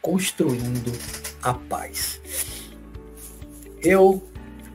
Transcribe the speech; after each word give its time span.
Construindo 0.00 0.92
a 1.42 1.54
paz. 1.54 2.20
Eu, 3.82 4.22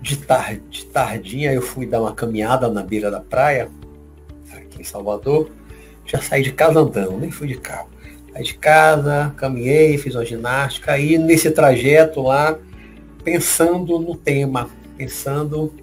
de, 0.01 0.17
tarde, 0.17 0.61
de 0.69 0.85
tardinha, 0.85 1.51
eu 1.51 1.61
fui 1.61 1.85
dar 1.85 2.01
uma 2.01 2.13
caminhada 2.13 2.69
na 2.69 2.81
beira 2.81 3.11
da 3.11 3.19
praia, 3.19 3.69
aqui 4.51 4.81
em 4.81 4.83
Salvador. 4.83 5.51
Já 6.05 6.21
saí 6.21 6.43
de 6.43 6.51
casa 6.51 6.79
andando, 6.79 7.17
nem 7.17 7.31
fui 7.31 7.47
de 7.47 7.57
carro. 7.57 7.89
Saí 8.31 8.43
de 8.43 8.53
casa, 8.55 9.33
caminhei, 9.37 9.97
fiz 9.97 10.15
uma 10.15 10.25
ginástica, 10.25 10.97
e 10.97 11.17
nesse 11.17 11.49
trajeto 11.51 12.21
lá, 12.21 12.57
pensando 13.23 13.99
no 13.99 14.15
tema, 14.15 14.69
pensando 14.97 15.73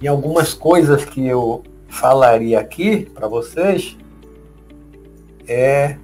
em 0.00 0.06
algumas 0.06 0.54
coisas 0.54 1.04
que 1.04 1.26
eu 1.26 1.62
falaria 1.88 2.60
aqui 2.60 3.06
para 3.14 3.26
vocês, 3.26 3.96
é 5.46 5.96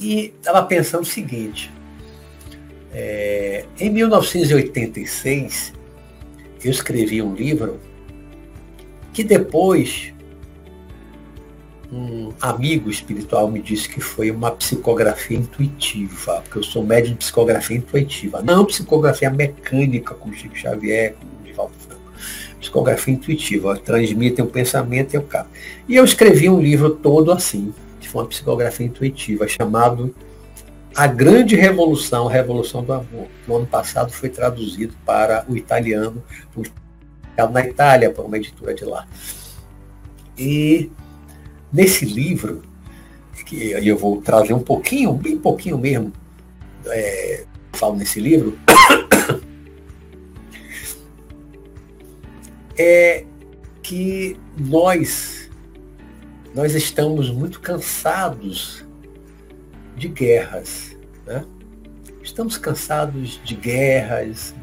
e 0.00 0.34
estava 0.36 0.64
pensando 0.64 1.02
o 1.02 1.06
seguinte, 1.06 1.70
é, 2.92 3.64
em 3.78 3.88
1986 3.88 5.72
eu 6.64 6.70
escrevi 6.70 7.22
um 7.22 7.34
livro 7.34 7.78
que 9.12 9.22
depois 9.22 10.12
um 11.92 12.32
amigo 12.40 12.90
espiritual 12.90 13.50
me 13.50 13.60
disse 13.60 13.88
que 13.88 14.00
foi 14.00 14.30
uma 14.30 14.50
psicografia 14.50 15.36
intuitiva, 15.36 16.40
porque 16.42 16.58
eu 16.58 16.62
sou 16.62 16.82
médium 16.82 17.12
de 17.12 17.18
psicografia 17.18 17.76
intuitiva, 17.76 18.40
não 18.42 18.64
psicografia 18.64 19.30
mecânica, 19.30 20.14
como 20.14 20.34
Chico 20.34 20.56
Xavier, 20.56 21.14
como 21.14 21.30
Divaldo 21.44 21.74
Franco. 21.78 22.01
Psicografia 22.62 23.12
intuitiva, 23.12 23.76
transmitem 23.76 24.42
o 24.42 24.48
pensamento 24.48 25.12
e 25.12 25.18
o 25.18 25.22
carro. 25.22 25.48
E 25.86 25.96
eu 25.96 26.04
escrevi 26.04 26.48
um 26.48 26.58
livro 26.58 26.90
todo 26.90 27.30
assim, 27.30 27.74
que 28.00 28.08
foi 28.08 28.22
uma 28.22 28.28
psicografia 28.28 28.86
intuitiva, 28.86 29.46
chamado 29.46 30.14
A 30.96 31.06
Grande 31.06 31.56
Revolução, 31.56 32.26
Revolução 32.26 32.82
do 32.82 32.94
Amor, 32.94 33.26
que 33.26 33.50
no 33.50 33.56
ano 33.56 33.66
passado 33.66 34.10
foi 34.12 34.30
traduzido 34.30 34.94
para 35.04 35.44
o 35.46 35.56
italiano, 35.56 36.22
na 37.52 37.66
Itália, 37.66 38.10
por 38.10 38.24
uma 38.24 38.38
editora 38.38 38.72
de 38.72 38.84
lá. 38.84 39.06
E 40.38 40.90
Nesse 41.72 42.04
livro, 42.04 42.62
que 43.46 43.70
eu 43.70 43.96
vou 43.96 44.20
trazer 44.20 44.52
um 44.52 44.60
pouquinho, 44.60 45.14
bem 45.14 45.38
pouquinho 45.38 45.78
mesmo, 45.78 46.12
é, 46.86 47.44
falo 47.72 47.96
nesse 47.96 48.20
livro, 48.20 48.58
é 52.82 53.24
que 53.82 54.36
nós, 54.58 55.48
nós 56.54 56.74
estamos 56.74 57.30
muito 57.30 57.60
cansados 57.60 58.84
de 59.96 60.08
guerras. 60.08 60.96
Né? 61.24 61.44
Estamos 62.22 62.58
cansados 62.58 63.40
de 63.44 63.54
guerras, 63.54 64.54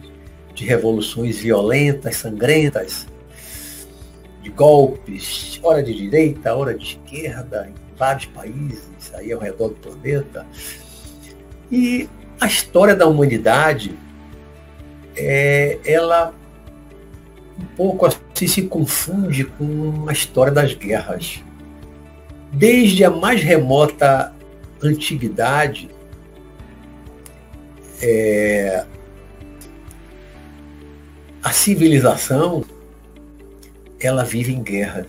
de 0.53 0.66
revoluções 0.66 1.40
violentas, 1.40 2.17
sangrentas, 2.17 3.08
de 4.42 4.50
golpes, 4.50 5.59
hora 5.64 5.81
de 5.81 5.94
direita, 5.94 6.53
hora 6.53 6.73
de 6.73 6.84
esquerda, 6.84 7.70
em 7.70 7.97
vários 7.97 8.25
países, 8.25 9.14
aí 9.14 9.31
ao 9.31 9.40
redor 9.40 9.70
do 9.70 9.75
planeta. 9.75 10.45
E 11.72 12.09
a 12.40 12.47
história 12.47 12.95
da 12.95 13.06
humanidade, 13.06 13.97
é, 15.16 15.78
ela 15.86 16.34
um 17.60 17.66
pouco 17.76 18.06
assim 18.06 18.48
se 18.48 18.64
confunde 18.64 19.44
com 19.44 20.06
a 20.08 20.14
história 20.14 20.52
das 20.52 20.74
guerras. 20.74 21.44
Desde 22.52 23.04
a 23.04 23.10
mais 23.10 23.44
remota 23.44 24.34
antiguidade, 24.81 25.90
é, 28.02 28.86
a 31.44 31.52
civilização 31.52 32.64
ela 34.00 34.24
vive 34.24 34.53
em 34.53 34.64
guerra. 34.64 35.06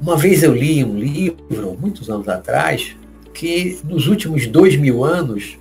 Uma 0.00 0.16
vez 0.16 0.42
eu 0.42 0.54
li 0.54 0.84
um 0.84 0.98
livro, 0.98 1.76
muitos 1.80 2.10
anos 2.10 2.28
atrás, 2.28 2.96
que 3.32 3.78
nos 3.84 4.08
últimos 4.08 4.46
dois 4.46 4.76
mil 4.76 5.04
anos 5.04 5.56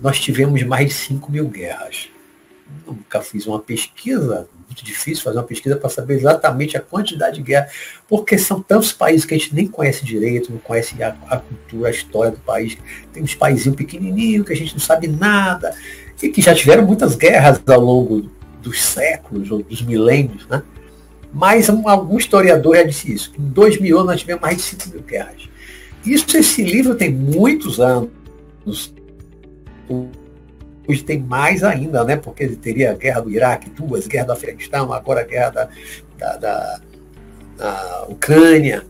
nós 0.00 0.20
tivemos 0.20 0.62
mais 0.62 0.88
de 0.88 0.94
5 0.94 1.32
mil 1.32 1.48
guerras. 1.48 2.08
Nunca 2.86 3.20
fiz 3.20 3.46
uma 3.46 3.58
pesquisa, 3.58 4.48
muito 4.66 4.84
difícil 4.84 5.24
fazer 5.24 5.38
uma 5.38 5.44
pesquisa 5.44 5.76
para 5.76 5.88
saber 5.88 6.14
exatamente 6.14 6.76
a 6.76 6.80
quantidade 6.80 7.36
de 7.36 7.42
guerras, 7.42 7.72
porque 8.06 8.36
são 8.36 8.62
tantos 8.62 8.92
países 8.92 9.24
que 9.24 9.34
a 9.34 9.38
gente 9.38 9.54
nem 9.54 9.66
conhece 9.66 10.04
direito, 10.04 10.52
não 10.52 10.58
conhece 10.58 11.02
a, 11.02 11.16
a 11.28 11.38
cultura, 11.38 11.88
a 11.88 11.90
história 11.90 12.32
do 12.32 12.40
país. 12.40 12.76
Tem 13.12 13.22
uns 13.22 13.34
países 13.34 13.74
pequenininhos 13.74 14.46
que 14.46 14.52
a 14.52 14.56
gente 14.56 14.72
não 14.72 14.80
sabe 14.80 15.08
nada, 15.08 15.74
e 16.22 16.28
que 16.28 16.42
já 16.42 16.54
tiveram 16.54 16.84
muitas 16.84 17.14
guerras 17.14 17.60
ao 17.66 17.80
longo 17.80 18.30
dos 18.62 18.82
séculos 18.82 19.50
ou 19.50 19.62
dos 19.62 19.82
milênios, 19.82 20.46
né? 20.48 20.62
Mas 21.32 21.68
algum 21.68 22.16
historiador 22.16 22.76
já 22.76 22.82
disse 22.84 23.12
isso. 23.12 23.32
Em 23.38 23.42
dois 23.42 23.78
mil 23.78 23.96
anos 23.98 24.12
nós 24.12 24.20
tivemos 24.20 24.42
mais 24.42 24.56
de 24.56 24.62
5 24.62 24.88
mil 24.90 25.02
guerras. 25.02 25.48
Isso, 26.04 26.36
esse 26.36 26.62
livro 26.62 26.94
tem 26.94 27.12
muitos 27.12 27.80
anos. 27.80 28.94
Hoje 30.88 31.04
tem 31.04 31.18
mais 31.18 31.62
ainda, 31.62 32.02
né? 32.02 32.16
Porque 32.16 32.42
ele 32.42 32.56
teria 32.56 32.92
a 32.92 32.94
guerra 32.94 33.20
do 33.20 33.30
Iraque, 33.30 33.68
duas, 33.68 34.06
guerra 34.06 34.26
do 34.26 34.32
Afeganistão, 34.32 34.90
agora 34.90 35.20
a 35.20 35.24
guerra 35.24 35.50
da, 35.50 35.68
da, 36.16 36.36
da, 36.36 36.80
da 37.58 38.06
Ucrânia. 38.08 38.86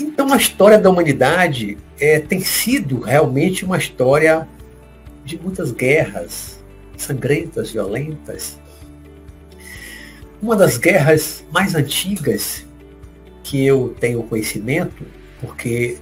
Então 0.00 0.32
a 0.32 0.36
história 0.36 0.76
da 0.76 0.90
humanidade 0.90 1.78
é, 2.00 2.18
tem 2.18 2.40
sido 2.40 2.98
realmente 2.98 3.64
uma 3.64 3.78
história 3.78 4.48
de 5.24 5.40
muitas 5.40 5.70
guerras, 5.70 6.58
sangrentas, 6.96 7.70
violentas. 7.70 8.58
Uma 10.42 10.56
das 10.56 10.76
guerras 10.76 11.44
mais 11.52 11.76
antigas 11.76 12.66
que 13.44 13.64
eu 13.64 13.94
tenho 14.00 14.22
conhecimento, 14.24 15.04
porque 15.40 15.98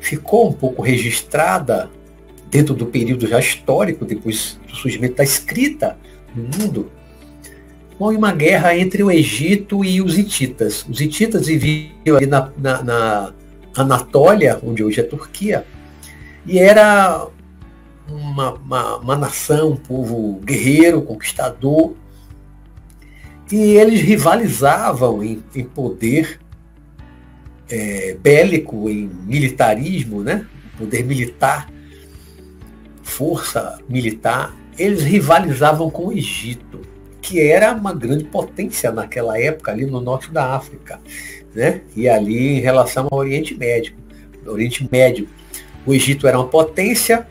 ficou 0.00 0.48
um 0.48 0.52
pouco 0.52 0.80
registrada 0.80 1.90
dentro 2.54 2.72
do 2.72 2.86
período 2.86 3.26
já 3.26 3.40
histórico, 3.40 4.04
depois 4.04 4.60
do 4.68 4.76
surgimento 4.76 5.16
da 5.16 5.24
escrita 5.24 5.98
no 6.32 6.44
mundo, 6.56 6.92
foi 7.98 8.16
uma 8.16 8.30
guerra 8.30 8.78
entre 8.78 9.02
o 9.02 9.10
Egito 9.10 9.84
e 9.84 10.00
os 10.00 10.16
hititas. 10.16 10.86
Os 10.88 11.00
hititas 11.00 11.48
viviam 11.48 12.16
ali 12.16 12.26
na, 12.26 12.52
na, 12.56 12.82
na 12.84 13.34
Anatólia, 13.76 14.60
onde 14.62 14.84
hoje 14.84 15.00
é 15.00 15.02
Turquia, 15.02 15.66
e 16.46 16.60
era 16.60 17.26
uma, 18.08 18.52
uma, 18.52 18.96
uma 18.98 19.16
nação, 19.16 19.72
um 19.72 19.76
povo 19.76 20.38
guerreiro, 20.44 21.02
conquistador, 21.02 21.94
e 23.50 23.56
eles 23.56 24.00
rivalizavam 24.00 25.24
em, 25.24 25.42
em 25.56 25.64
poder 25.64 26.38
é, 27.68 28.16
bélico, 28.22 28.88
em 28.88 29.10
militarismo, 29.26 30.22
né? 30.22 30.46
poder 30.78 31.04
militar, 31.04 31.73
força 33.04 33.78
militar, 33.88 34.56
eles 34.76 35.02
rivalizavam 35.02 35.88
com 35.88 36.06
o 36.06 36.12
Egito, 36.12 36.80
que 37.20 37.40
era 37.40 37.72
uma 37.72 37.92
grande 37.92 38.24
potência 38.24 38.90
naquela 38.90 39.38
época 39.38 39.70
ali 39.70 39.86
no 39.86 40.00
norte 40.00 40.32
da 40.32 40.54
África, 40.54 40.98
né? 41.54 41.82
E 41.94 42.08
ali 42.08 42.58
em 42.58 42.60
relação 42.60 43.06
ao 43.10 43.18
Oriente 43.18 43.54
Médio, 43.54 43.94
Oriente 44.44 44.88
Médio, 44.90 45.28
o 45.86 45.94
Egito 45.94 46.26
era 46.26 46.38
uma 46.38 46.48
potência, 46.48 47.26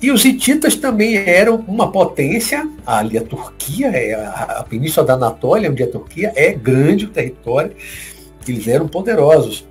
e 0.00 0.10
os 0.10 0.24
hititas 0.24 0.76
também 0.76 1.16
eram 1.16 1.56
uma 1.66 1.90
potência, 1.90 2.68
ali 2.86 3.18
a 3.18 3.22
Turquia, 3.22 3.88
é 3.88 4.14
a, 4.14 4.64
Península 4.68 5.06
da 5.06 5.14
Anatólia, 5.14 5.70
onde 5.70 5.82
a 5.82 5.90
Turquia 5.90 6.32
é 6.36 6.52
grande 6.52 7.06
o 7.06 7.08
território, 7.08 7.72
eles 8.46 8.68
eram 8.68 8.86
poderosos. 8.86 9.66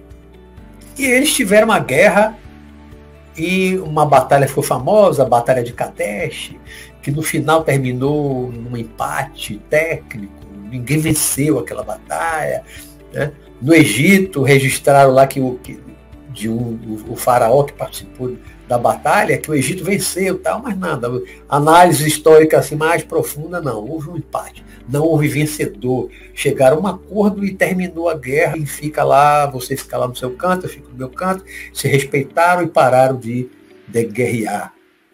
E 0.97 1.05
eles 1.05 1.33
tiveram 1.33 1.67
uma 1.67 1.79
guerra 1.79 2.37
e 3.37 3.77
uma 3.77 4.05
batalha 4.05 4.47
foi 4.47 4.63
famosa, 4.63 5.23
a 5.23 5.25
Batalha 5.25 5.63
de 5.63 5.73
Kadesh, 5.73 6.55
que 7.01 7.11
no 7.11 7.21
final 7.21 7.63
terminou 7.63 8.51
num 8.51 8.75
empate 8.77 9.61
técnico, 9.69 10.33
ninguém 10.69 10.97
venceu 10.97 11.59
aquela 11.59 11.83
batalha. 11.83 12.63
Né? 13.13 13.31
No 13.61 13.73
Egito 13.73 14.41
registraram 14.41 15.11
lá 15.11 15.27
que 15.27 15.39
o, 15.39 15.59
que, 15.61 15.79
de 16.29 16.49
um, 16.49 16.79
o, 17.07 17.13
o 17.13 17.15
faraó 17.15 17.63
que 17.63 17.73
participou 17.73 18.35
da 18.67 18.77
batalha 18.77 19.37
que 19.37 19.49
o 19.49 19.53
Egito 19.53 19.83
venceu 19.83 20.39
tal, 20.39 20.61
mas 20.61 20.77
nada. 20.77 21.09
Análise 21.47 22.07
histórica 22.07 22.59
assim 22.59 22.75
mais 22.75 23.03
profunda, 23.03 23.61
não. 23.61 23.85
Houve 23.85 24.09
um 24.09 24.17
empate. 24.17 24.63
Não 24.87 25.03
houve 25.03 25.27
vencedor. 25.27 26.09
Chegaram 26.33 26.77
a 26.77 26.79
um 26.81 26.87
acordo 26.87 27.45
e 27.45 27.53
terminou 27.53 28.09
a 28.09 28.15
guerra 28.15 28.57
e 28.57 28.65
fica 28.65 29.03
lá, 29.03 29.45
você 29.45 29.75
fica 29.77 29.97
lá 29.97 30.07
no 30.07 30.15
seu 30.15 30.31
canto, 30.31 30.65
eu 30.65 30.69
fico 30.69 30.89
no 30.89 30.97
meu 30.97 31.09
canto, 31.09 31.43
se 31.73 31.87
respeitaram 31.87 32.63
e 32.63 32.67
pararam 32.67 33.17
de, 33.17 33.49
de 33.87 34.03
guerrear. 34.05 34.73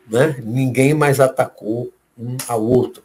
Né? 0.09 0.37
Ninguém 0.43 0.93
mais 0.93 1.19
atacou 1.19 1.91
um 2.17 2.37
ao 2.47 2.63
outro. 2.63 3.03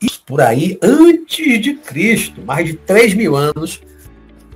Isso 0.00 0.22
por 0.26 0.40
aí 0.40 0.78
antes 0.82 1.60
de 1.62 1.74
Cristo, 1.74 2.42
mais 2.42 2.66
de 2.66 2.74
3 2.74 3.14
mil 3.14 3.36
anos 3.36 3.80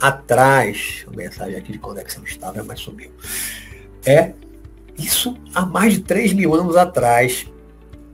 atrás. 0.00 1.04
A 1.06 1.16
mensagem 1.16 1.56
aqui 1.56 1.72
de 1.72 1.78
conexão 1.78 2.22
estável, 2.24 2.64
mas 2.64 2.80
subiu. 2.80 3.10
É 4.04 4.32
isso 4.98 5.36
há 5.54 5.64
mais 5.64 5.94
de 5.94 6.00
3 6.00 6.32
mil 6.32 6.54
anos 6.54 6.76
atrás. 6.76 7.46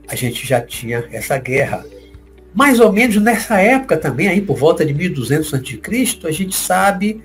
A 0.07 0.15
gente 0.15 0.45
já 0.45 0.61
tinha 0.61 1.07
essa 1.11 1.37
guerra. 1.37 1.83
Mais 2.53 2.79
ou 2.79 2.91
menos 2.91 3.15
nessa 3.17 3.59
época 3.59 3.97
também, 3.97 4.27
aí 4.27 4.41
por 4.41 4.55
volta 4.55 4.85
de 4.85 4.93
1200 4.93 5.53
a.C., 5.53 6.27
a 6.27 6.31
gente 6.31 6.55
sabe, 6.55 7.21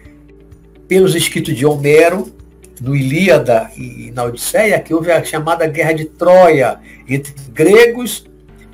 pelos 0.88 1.14
escritos 1.14 1.54
de 1.54 1.64
Homero, 1.64 2.32
no 2.80 2.96
Ilíada 2.96 3.70
e 3.76 4.10
na 4.12 4.24
Odisseia, 4.24 4.80
que 4.80 4.94
houve 4.94 5.12
a 5.12 5.22
chamada 5.22 5.66
Guerra 5.66 5.92
de 5.92 6.06
Troia 6.06 6.80
entre 7.06 7.34
gregos 7.52 8.24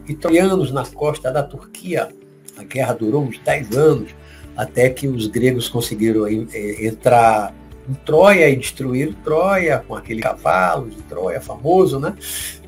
e 0.08 0.14
troianos 0.14 0.70
na 0.72 0.86
costa 0.86 1.32
da 1.32 1.42
Turquia. 1.42 2.08
A 2.56 2.62
guerra 2.62 2.94
durou 2.94 3.24
uns 3.24 3.38
10 3.40 3.76
anos, 3.76 4.14
até 4.56 4.88
que 4.90 5.06
os 5.06 5.26
gregos 5.26 5.68
conseguiram 5.68 6.26
eh, 6.26 6.86
entrar 6.86 7.54
em 7.88 7.94
Troia 7.94 8.48
e 8.48 8.56
destruir 8.56 9.14
Troia 9.22 9.84
com 9.86 9.94
aquele 9.94 10.22
cavalo 10.22 10.88
de 10.88 11.02
Troia 11.02 11.40
famoso, 11.40 12.00
né? 12.00 12.14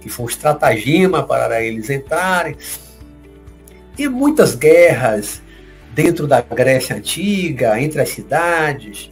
que 0.01 0.09
foi 0.09 0.27
um 0.27 0.29
estratagema 0.29 1.23
para 1.23 1.63
eles 1.63 1.91
entrarem. 1.91 2.57
E 3.99 4.09
muitas 4.09 4.55
guerras 4.55 5.43
dentro 5.99 6.29
da 6.29 6.41
Grécia 6.41 6.95
Antiga, 6.95 7.81
entre 7.81 8.01
as 8.01 8.11
cidades. 8.11 9.11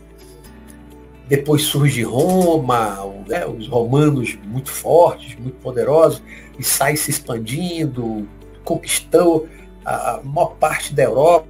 Depois 1.28 1.62
surge 1.62 2.02
Roma, 2.04 3.04
né, 3.26 3.44
os 3.44 3.66
romanos 3.66 4.38
muito 4.44 4.70
fortes, 4.70 5.36
muito 5.36 5.56
poderosos, 5.56 6.22
e 6.56 6.62
sai 6.62 6.96
se 6.96 7.10
expandindo, 7.10 8.28
conquistou 8.62 9.48
a 9.84 10.20
maior 10.22 10.54
parte 10.60 10.94
da 10.94 11.02
Europa, 11.02 11.48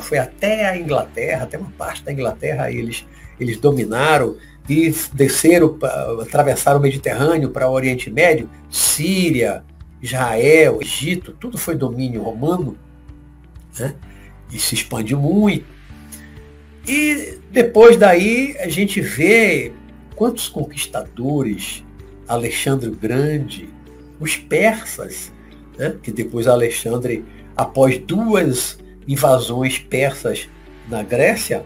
foi 0.00 0.18
até 0.18 0.68
a 0.68 0.78
Inglaterra, 0.78 1.44
até 1.44 1.58
uma 1.58 1.70
parte 1.70 2.04
da 2.04 2.12
Inglaterra 2.12 2.70
eles, 2.70 3.04
eles 3.38 3.58
dominaram 3.58 4.36
e 4.68 4.94
desceram, 5.12 5.76
atravessaram 6.22 6.78
o 6.78 6.82
Mediterrâneo 6.82 7.50
para 7.50 7.68
o 7.68 7.72
Oriente 7.72 8.08
Médio, 8.10 8.48
Síria, 8.70 9.64
Israel, 10.00 10.78
Egito, 10.80 11.32
tudo 11.32 11.58
foi 11.58 11.74
domínio 11.74 12.22
romano, 12.22 12.76
né? 13.78 13.94
e 14.52 14.58
se 14.58 14.74
expandiu 14.74 15.18
muito. 15.18 15.66
E 16.86 17.38
depois 17.50 17.96
daí 17.96 18.56
a 18.58 18.68
gente 18.68 19.00
vê 19.00 19.72
quantos 20.14 20.48
conquistadores, 20.48 21.84
Alexandre 22.26 22.88
o 22.88 22.94
Grande, 22.94 23.68
os 24.18 24.36
persas, 24.36 25.32
né? 25.76 25.96
que 26.02 26.10
depois 26.10 26.46
Alexandre, 26.46 27.24
após 27.56 27.98
duas 27.98 28.78
invasões 29.10 29.76
persas 29.78 30.48
na 30.88 31.02
Grécia, 31.02 31.64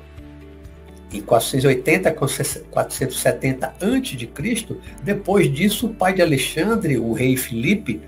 em 1.13 1.21
480 1.21 2.09
a 2.09 2.13
470 2.13 3.67
a.C., 3.67 4.77
depois 5.03 5.53
disso 5.53 5.87
o 5.87 5.95
pai 5.95 6.15
de 6.15 6.23
Alexandre, 6.23 6.97
o 6.97 7.13
rei 7.13 7.37
Filipe, 7.37 8.01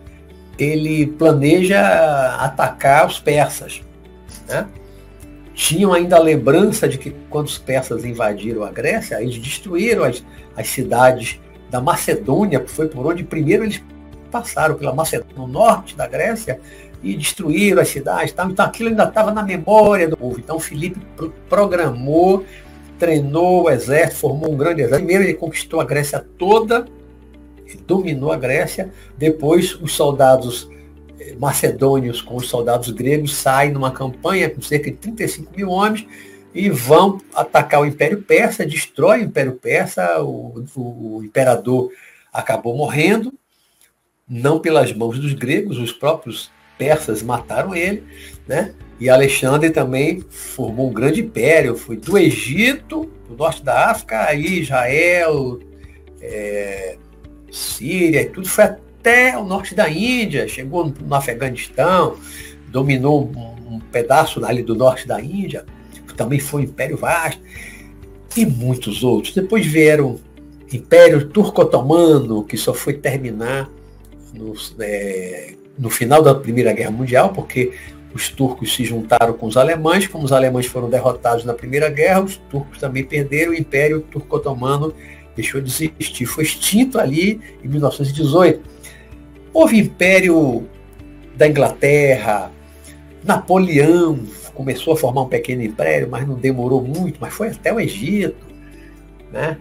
ele 0.58 1.06
planeja 1.06 1.78
atacar 2.36 3.06
os 3.06 3.20
persas. 3.20 3.82
Né? 4.48 4.66
Tinham 5.54 5.92
ainda 5.92 6.16
a 6.16 6.20
lembrança 6.20 6.88
de 6.88 6.96
que 6.96 7.14
quando 7.28 7.46
os 7.46 7.58
persas 7.58 8.04
invadiram 8.04 8.64
a 8.64 8.70
Grécia, 8.70 9.20
eles 9.22 9.38
destruíram 9.38 10.04
as, 10.04 10.24
as 10.56 10.66
cidades 10.68 11.38
da 11.70 11.80
Macedônia, 11.80 12.64
foi 12.66 12.88
por 12.88 13.06
onde 13.06 13.22
primeiro 13.22 13.64
eles 13.64 13.82
passaram, 14.30 14.76
pela 14.76 14.94
Macedônia, 14.94 15.36
no 15.36 15.46
norte 15.46 15.94
da 15.94 16.06
Grécia, 16.06 16.60
e 17.02 17.14
destruíram 17.16 17.80
as 17.80 17.88
cidades. 17.88 18.32
Tal. 18.32 18.50
Então 18.50 18.64
aquilo 18.64 18.88
ainda 18.88 19.04
estava 19.04 19.30
na 19.32 19.42
memória 19.42 20.08
do 20.08 20.16
povo. 20.16 20.38
Então 20.38 20.58
Filipe 20.58 21.00
programou, 21.48 22.44
treinou 22.98 23.64
o 23.64 23.70
exército, 23.70 24.20
formou 24.20 24.52
um 24.52 24.56
grande 24.56 24.80
exército. 24.80 24.98
Primeiro 24.98 25.24
ele 25.24 25.34
conquistou 25.34 25.80
a 25.80 25.84
Grécia 25.84 26.24
toda, 26.38 26.86
dominou 27.86 28.32
a 28.32 28.36
Grécia, 28.36 28.92
depois 29.16 29.74
os 29.80 29.94
soldados 29.94 30.68
eh, 31.18 31.34
macedônios 31.38 32.22
com 32.22 32.36
os 32.36 32.48
soldados 32.48 32.90
gregos 32.90 33.34
saem 33.34 33.72
numa 33.72 33.90
campanha 33.90 34.48
com 34.48 34.62
cerca 34.62 34.90
de 34.90 34.96
35 34.96 35.52
mil 35.56 35.70
homens 35.70 36.06
e 36.54 36.70
vão 36.70 37.20
atacar 37.34 37.82
o 37.82 37.86
Império 37.86 38.22
Persa, 38.22 38.64
destrói 38.64 39.20
o 39.20 39.24
Império 39.24 39.52
Persa, 39.52 40.22
o, 40.22 40.64
o, 40.74 41.16
o 41.18 41.24
imperador 41.24 41.90
acabou 42.32 42.76
morrendo, 42.76 43.32
não 44.28 44.58
pelas 44.58 44.92
mãos 44.92 45.18
dos 45.18 45.34
gregos, 45.34 45.78
os 45.78 45.92
próprios 45.92 46.50
persas 46.78 47.22
mataram 47.22 47.74
ele, 47.74 48.02
né? 48.46 48.74
E 48.98 49.10
Alexandre 49.10 49.70
também 49.70 50.24
formou 50.30 50.88
um 50.88 50.92
grande 50.92 51.20
império, 51.20 51.76
foi 51.76 51.96
do 51.96 52.16
Egito, 52.16 53.10
do 53.28 53.36
norte 53.36 53.62
da 53.62 53.90
África, 53.90 54.24
aí 54.24 54.60
Israel, 54.60 55.58
é, 56.20 56.96
Síria 57.50 58.22
e 58.22 58.26
tudo, 58.26 58.48
foi 58.48 58.64
até 58.64 59.36
o 59.36 59.44
norte 59.44 59.74
da 59.74 59.88
Índia, 59.88 60.48
chegou 60.48 60.92
no 60.98 61.14
Afeganistão, 61.14 62.16
dominou 62.68 63.30
um, 63.36 63.74
um 63.74 63.80
pedaço 63.80 64.42
ali 64.44 64.62
do 64.62 64.74
norte 64.74 65.06
da 65.06 65.20
Índia, 65.20 65.64
também 66.16 66.40
foi 66.40 66.62
um 66.62 66.64
império 66.64 66.96
vasto, 66.96 67.40
e 68.36 68.44
muitos 68.44 69.04
outros. 69.04 69.34
Depois 69.34 69.64
vieram 69.64 70.18
Império 70.72 71.28
Turco-Otomano, 71.28 72.42
que 72.44 72.56
só 72.56 72.74
foi 72.74 72.94
terminar 72.94 73.70
no, 74.34 74.54
é, 74.80 75.54
no 75.78 75.90
final 75.90 76.22
da 76.22 76.34
Primeira 76.34 76.72
Guerra 76.72 76.90
Mundial, 76.90 77.30
porque 77.32 77.72
os 78.14 78.28
turcos 78.28 78.74
se 78.74 78.84
juntaram 78.84 79.34
com 79.34 79.46
os 79.46 79.56
alemães, 79.56 80.06
como 80.06 80.24
os 80.24 80.32
alemães 80.32 80.66
foram 80.66 80.88
derrotados 80.88 81.44
na 81.44 81.52
Primeira 81.52 81.90
Guerra, 81.90 82.22
os 82.22 82.36
turcos 82.36 82.78
também 82.78 83.04
perderam, 83.04 83.52
o 83.52 83.54
Império 83.54 84.00
Turco-Otomano 84.00 84.94
deixou 85.34 85.60
de 85.60 85.68
existir, 85.68 86.24
foi 86.24 86.44
extinto 86.44 86.98
ali 86.98 87.40
em 87.62 87.68
1918. 87.68 88.62
Houve 89.52 89.78
Império 89.78 90.66
da 91.36 91.46
Inglaterra, 91.46 92.50
Napoleão 93.22 94.18
começou 94.56 94.94
a 94.94 94.96
formar 94.96 95.22
um 95.22 95.28
pequeno 95.28 95.62
império, 95.62 96.08
mas 96.10 96.26
não 96.26 96.34
demorou 96.36 96.82
muito, 96.82 97.18
mas 97.20 97.34
foi 97.34 97.48
até 97.48 97.72
o 97.72 97.78
Egito. 97.78 98.46
Né? 99.30 99.58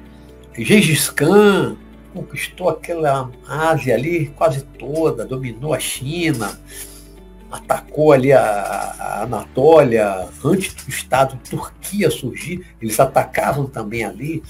Gengis 0.57 1.09
Khan 1.09 1.75
conquistou 2.15 2.69
aquela 2.69 3.29
Ásia 3.45 3.93
ali 3.93 4.27
quase 4.37 4.63
toda, 4.63 5.25
dominou 5.25 5.73
a 5.73 5.79
China, 5.79 6.57
atacou 7.51 8.13
ali 8.13 8.31
a, 8.31 8.41
a 8.41 9.23
Anatólia, 9.23 10.29
antes 10.43 10.73
do 10.73 10.89
Estado 10.89 11.37
Turquia 11.49 12.09
surgir, 12.09 12.65
eles 12.81 12.99
atacavam 12.99 13.65
também 13.65 14.05
ali. 14.05 14.41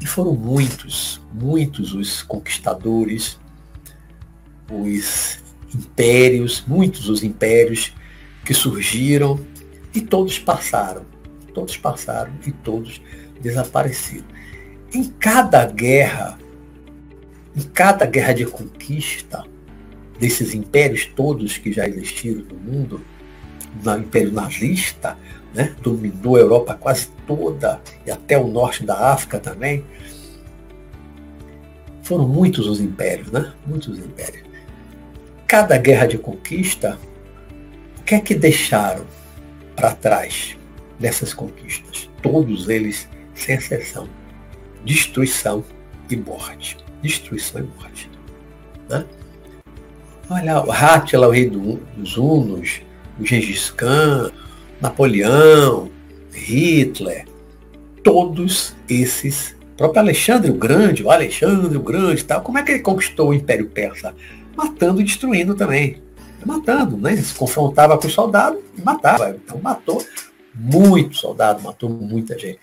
E 0.00 0.06
foram 0.06 0.32
muitos, 0.32 1.20
muitos 1.34 1.92
os 1.92 2.22
conquistadores, 2.22 3.38
os 4.70 5.38
impérios, 5.74 6.64
muitos 6.66 7.08
os 7.08 7.22
impérios 7.24 7.92
que 8.44 8.54
surgiram 8.54 9.38
e 9.92 10.00
todos 10.00 10.38
passaram. 10.38 11.04
Todos 11.52 11.76
passaram 11.76 12.32
e 12.46 12.52
todos 12.52 13.02
desapareceram. 13.40 14.24
Em 14.92 15.04
cada 15.04 15.64
guerra, 15.66 16.36
em 17.54 17.62
cada 17.62 18.04
guerra 18.06 18.32
de 18.32 18.44
conquista 18.44 19.44
desses 20.18 20.52
impérios 20.52 21.06
todos 21.06 21.56
que 21.56 21.72
já 21.72 21.86
existiram 21.86 22.42
no 22.42 22.56
mundo, 22.56 23.00
no 23.84 23.98
Império 23.98 24.32
Nazista, 24.32 25.16
né, 25.54 25.76
dominou 25.80 26.34
a 26.34 26.40
Europa 26.40 26.74
quase 26.74 27.08
toda 27.24 27.80
e 28.04 28.10
até 28.10 28.36
o 28.36 28.48
norte 28.48 28.84
da 28.84 29.12
África 29.12 29.38
também. 29.38 29.84
Foram 32.02 32.26
muitos 32.26 32.66
os 32.66 32.80
impérios, 32.80 33.30
né? 33.30 33.52
Muitos 33.64 33.96
impérios. 33.96 34.42
Cada 35.46 35.78
guerra 35.78 36.06
de 36.06 36.18
conquista, 36.18 36.98
o 38.00 38.02
que 38.02 38.16
é 38.16 38.20
que 38.20 38.34
deixaram 38.34 39.06
para 39.76 39.94
trás 39.94 40.56
dessas 40.98 41.32
conquistas? 41.32 42.10
Todos 42.20 42.68
eles, 42.68 43.08
sem 43.36 43.54
exceção 43.54 44.08
destruição 44.84 45.64
e 46.10 46.16
morte. 46.16 46.76
Destruição 47.02 47.60
e 47.60 47.64
morte. 47.64 48.10
Né? 48.88 49.04
Olha, 50.28 50.64
o 50.64 50.70
Hátila, 50.70 51.28
o 51.28 51.30
rei 51.30 51.48
do, 51.48 51.76
dos 51.96 52.16
Hunos, 52.16 52.80
o 53.18 53.26
Gengis 53.26 53.70
Khan, 53.70 54.30
Napoleão, 54.80 55.90
Hitler, 56.32 57.26
todos 58.02 58.74
esses, 58.88 59.56
o 59.72 59.76
próprio 59.76 60.00
Alexandre 60.00 60.50
o 60.50 60.54
Grande, 60.54 61.02
o 61.02 61.10
Alexandre 61.10 61.76
o 61.76 61.82
Grande, 61.82 62.24
tal, 62.24 62.42
como 62.42 62.58
é 62.58 62.62
que 62.62 62.72
ele 62.72 62.80
conquistou 62.80 63.30
o 63.30 63.34
Império 63.34 63.68
Persa? 63.68 64.14
Matando 64.56 65.00
e 65.00 65.04
destruindo 65.04 65.54
também. 65.54 66.00
Matando, 66.44 66.96
né? 66.96 67.12
Ele 67.12 67.22
se 67.22 67.34
confrontava 67.34 67.98
com 67.98 68.06
os 68.06 68.12
soldados 68.12 68.60
e 68.76 68.82
matava. 68.82 69.30
Então 69.30 69.60
matou 69.60 70.02
muito 70.54 71.16
soldado, 71.16 71.62
matou 71.62 71.90
muita 71.90 72.38
gente. 72.38 72.58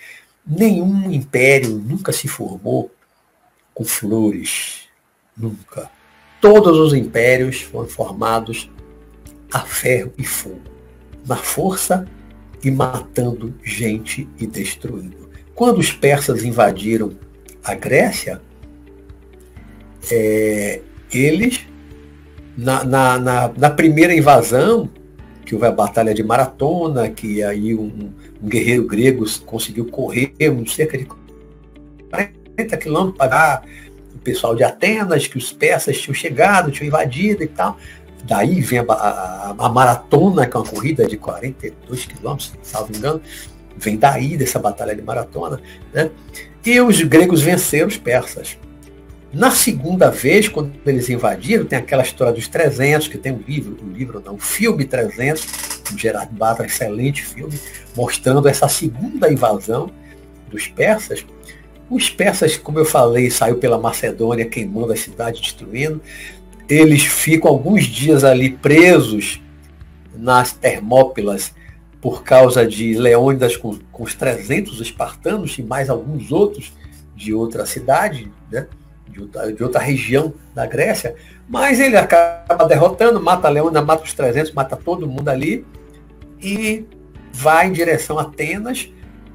Nenhum 0.48 1.12
império 1.12 1.72
nunca 1.77 2.12
se 2.12 2.27
formou 2.27 2.92
com 3.74 3.84
flores 3.84 4.88
Nunca. 5.38 5.89
Todos 6.42 6.77
os 6.80 6.94
impérios 6.94 7.62
foram 7.62 7.88
formados 7.88 8.70
a 9.54 9.60
ferro 9.60 10.12
e 10.18 10.24
fogo, 10.24 10.62
na 11.25 11.36
força 11.36 12.08
e 12.63 12.72
matando 12.72 13.54
gente 13.63 14.27
e 14.39 14.48
destruindo. 14.48 15.30
Quando 15.54 15.77
os 15.77 15.92
persas 15.92 16.44
invadiram 16.44 17.12
a 17.63 17.75
Grécia, 17.75 18.42
é, 20.12 20.82
eles, 21.12 21.66
na, 22.58 22.84
na, 22.84 23.20
na, 23.20 23.48
na, 23.50 23.70
primeira 23.70 24.13
invasão, 24.13 24.89
que 25.48 25.56
houve 25.56 25.66
a 25.66 25.72
Batalha 25.72 26.13
de 26.13 26.22
Maratona, 26.22 27.10
que 27.10 27.42
aí 27.42 27.74
um, 27.74 28.12
um 28.44 28.50
guerreiro 28.50 28.86
grego 28.86 29.25
conseguiu 29.46 29.86
correr 29.86 30.34
cerca 30.68 30.98
de 30.98 31.06
40 31.06 32.75
quilômetros 32.75 33.18
para 33.18 33.62
o 34.13 34.20
pessoal 34.20 34.54
de 34.54 34.66
Atenas, 34.66 35.25
que 35.25 35.38
os 35.38 35.54
persas 35.54 35.98
tinham 35.98 36.13
chegado, 36.13 36.70
tinham 36.70 36.89
invadido 36.89 37.44
e 37.44 37.48
tal. 37.48 37.77
Daí 38.25 38.60
vem 38.60 38.80
a, 38.80 38.84
a, 38.89 39.56
a 39.58 39.70
maratona, 39.70 40.46
que 40.46 40.58
é 40.58 40.60
uma 40.60 40.68
corrida 40.68 41.08
de 41.08 41.16
42 41.16 42.06
quilômetros, 42.06 42.51
me 42.89 42.98
engano, 42.98 43.22
vem 43.77 43.96
daí 43.96 44.36
dessa 44.36 44.60
batalha 44.60 44.94
de 44.94 45.01
maratona. 45.01 45.62
Né? 45.94 46.12
E 46.66 46.82
os 46.82 47.01
gregos 47.04 47.42
venceram 47.42 47.88
os 47.88 47.96
persas. 47.96 48.58
Na 49.38 49.51
segunda 49.51 50.10
vez, 50.10 50.48
quando 50.48 50.74
eles 50.84 51.08
invadiram, 51.10 51.63
tem 51.63 51.77
aquela 51.77 52.01
história 52.01 52.34
dos 52.34 52.48
300, 52.48 53.08
que 53.08 53.20
tem 53.20 53.32
um 53.32 53.44
livro, 53.48 53.77
um 53.84 53.91
livro 53.91 54.20
não, 54.25 54.34
um 54.34 54.39
filme 54.39 54.84
300, 54.84 55.46
um 55.94 55.98
Gerard 55.98 56.34
Batra, 56.34 56.65
excelente 56.65 57.22
filme, 57.22 57.53
mostrando 57.96 58.48
essa 58.48 58.67
segunda 58.67 59.32
invasão 59.32 59.91
dos 60.50 60.65
persas. 60.65 61.24
Os 61.88 62.10
persas, 62.10 62.58
como 62.58 62.79
eu 62.79 62.86
falei, 62.86 63.29
saiu 63.29 63.60
pela 63.60 63.77
Macedônia, 63.77 64.44
queimando 64.44 64.91
a 64.91 64.98
cidade, 64.98 65.39
destruindo. 65.39 66.01
Eles 66.67 67.03
ficam 67.03 67.51
alguns 67.51 67.86
dias 67.86 68.24
ali 68.24 68.50
presos 68.50 69.39
nas 70.15 70.51
Termópilas 70.51 71.53
por 72.01 72.24
causa 72.24 72.65
de 72.65 72.96
Leônidas 72.96 73.56
com, 73.56 73.77
com 73.91 74.01
os 74.01 74.15
300 74.15 74.82
espartanos 74.82 75.60
e 75.60 75.62
mais 75.62 75.91
alguns 75.91 76.32
outros 76.32 76.74
de 77.15 77.36
outra 77.36 77.67
cidade, 77.67 78.32
né? 78.51 78.65
De, 79.10 79.22
outra, 79.22 79.54
de 79.54 79.64
outra 79.64 79.82
região 79.82 80.34
da 80.54 80.66
Grécia. 80.66 81.16
Mas 81.48 81.80
ele 81.80 81.98
acaba 81.98 82.66
derrotando, 82.66 83.22
mata 83.22 83.50
Leônidas, 83.50 83.86
mata 83.86 84.04
os 84.04 84.14
300, 84.14 84.52
mata 84.52 84.76
todo 84.76 85.08
mundo 85.08 85.30
ali 85.30 85.66
e 86.42 86.86
vai 87.32 87.68
em 87.68 87.72
direção 87.72 88.20
a 88.20 88.24
Atenas. 88.24 88.92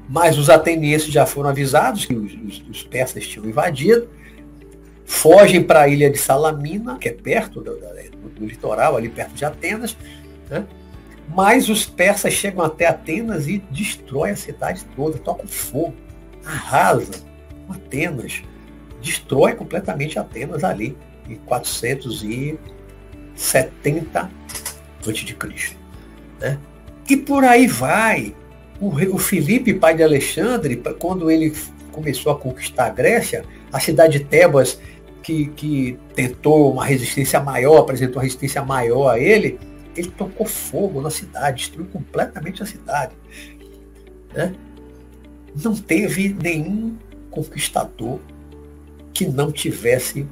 Mas 0.07 0.37
os 0.37 0.49
atenienses 0.49 1.11
já 1.11 1.25
foram 1.25 1.49
avisados 1.49 2.05
que 2.05 2.13
os, 2.13 2.33
os, 2.33 2.69
os 2.69 2.83
persas 2.83 3.25
tinham 3.25 3.45
invadido 3.45 4.07
fogem 5.05 5.63
para 5.63 5.81
a 5.81 5.87
ilha 5.87 6.09
de 6.09 6.17
Salamina, 6.17 6.97
que 6.97 7.09
é 7.09 7.11
perto 7.11 7.61
do, 7.61 7.77
do, 7.77 8.45
litoral, 8.45 8.97
ali 8.97 9.09
perto 9.09 9.33
de 9.33 9.45
Atenas, 9.45 9.95
né? 10.49 10.65
mas 11.29 11.69
os 11.69 11.85
persas 11.85 12.33
chegam 12.33 12.63
até 12.63 12.87
Atenas 12.87 13.47
e 13.47 13.59
destroem 13.69 14.33
a 14.33 14.35
cidade 14.35 14.85
toda, 14.95 15.17
tocam 15.17 15.47
fogo, 15.47 15.93
arrasa 16.45 17.23
Atenas, 17.69 18.41
destrói 19.03 19.53
completamente 19.53 20.17
Atenas 20.17 20.63
ali 20.63 20.97
em 21.27 21.35
470 21.35 24.19
a.C. 24.21 25.75
Né? 26.39 26.57
E 27.09 27.17
por 27.17 27.43
aí 27.43 27.67
vai. 27.67 28.33
O, 28.79 28.89
o 29.13 29.17
Filipe, 29.17 29.73
pai 29.73 29.95
de 29.95 30.03
Alexandre, 30.03 30.81
quando 30.99 31.29
ele 31.29 31.53
começou 31.91 32.31
a 32.31 32.37
conquistar 32.37 32.87
a 32.87 32.89
Grécia, 32.89 33.43
a 33.71 33.79
cidade 33.79 34.19
de 34.19 34.25
Tebas 34.25 34.79
que, 35.21 35.47
que 35.47 35.99
tentou 36.15 36.71
uma 36.71 36.85
resistência 36.85 37.39
maior, 37.39 37.79
apresentou 37.79 38.17
uma 38.17 38.23
resistência 38.23 38.63
maior 38.63 39.09
a 39.09 39.19
ele, 39.19 39.59
ele 39.95 40.09
tocou 40.09 40.45
fogo 40.45 41.01
na 41.01 41.09
cidade, 41.09 41.57
destruiu 41.57 41.87
completamente 41.87 42.63
a 42.63 42.65
cidade. 42.65 43.13
Né? 44.33 44.53
Não 45.63 45.75
teve 45.75 46.35
nenhum 46.41 46.97
conquistador 47.29 48.19
que 49.13 49.25
não 49.25 49.51
tivesse 49.51 50.27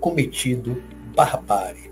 cometido 0.00 0.82
barbárie, 1.14 1.90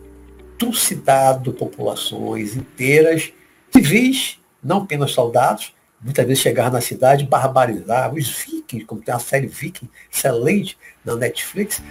trucidado 0.59 1.53
populações 1.53 2.57
inteiras, 2.57 3.33
civis, 3.71 4.41
não 4.63 4.79
apenas 4.79 5.13
soldados, 5.13 5.75
muitas 6.01 6.27
vezes 6.27 6.43
chegar 6.43 6.71
na 6.71 6.81
cidade, 6.81 7.27
barbarizar 7.27 8.13
os 8.15 8.29
vikings, 8.29 8.85
como 8.87 9.03
tem 9.03 9.15
a 9.15 9.19
série 9.19 9.47
Viking 9.47 9.89
excelente 10.11 10.79
na 11.05 11.17
Netflix, 11.17 11.83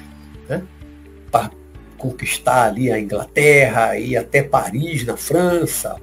né? 0.49 0.63
para 1.31 1.51
conquistar 1.97 2.65
ali 2.65 2.91
a 2.91 2.99
Inglaterra, 2.99 3.97
ir 3.97 4.17
até 4.17 4.41
Paris, 4.43 5.05
na 5.05 5.17
França. 5.17 5.99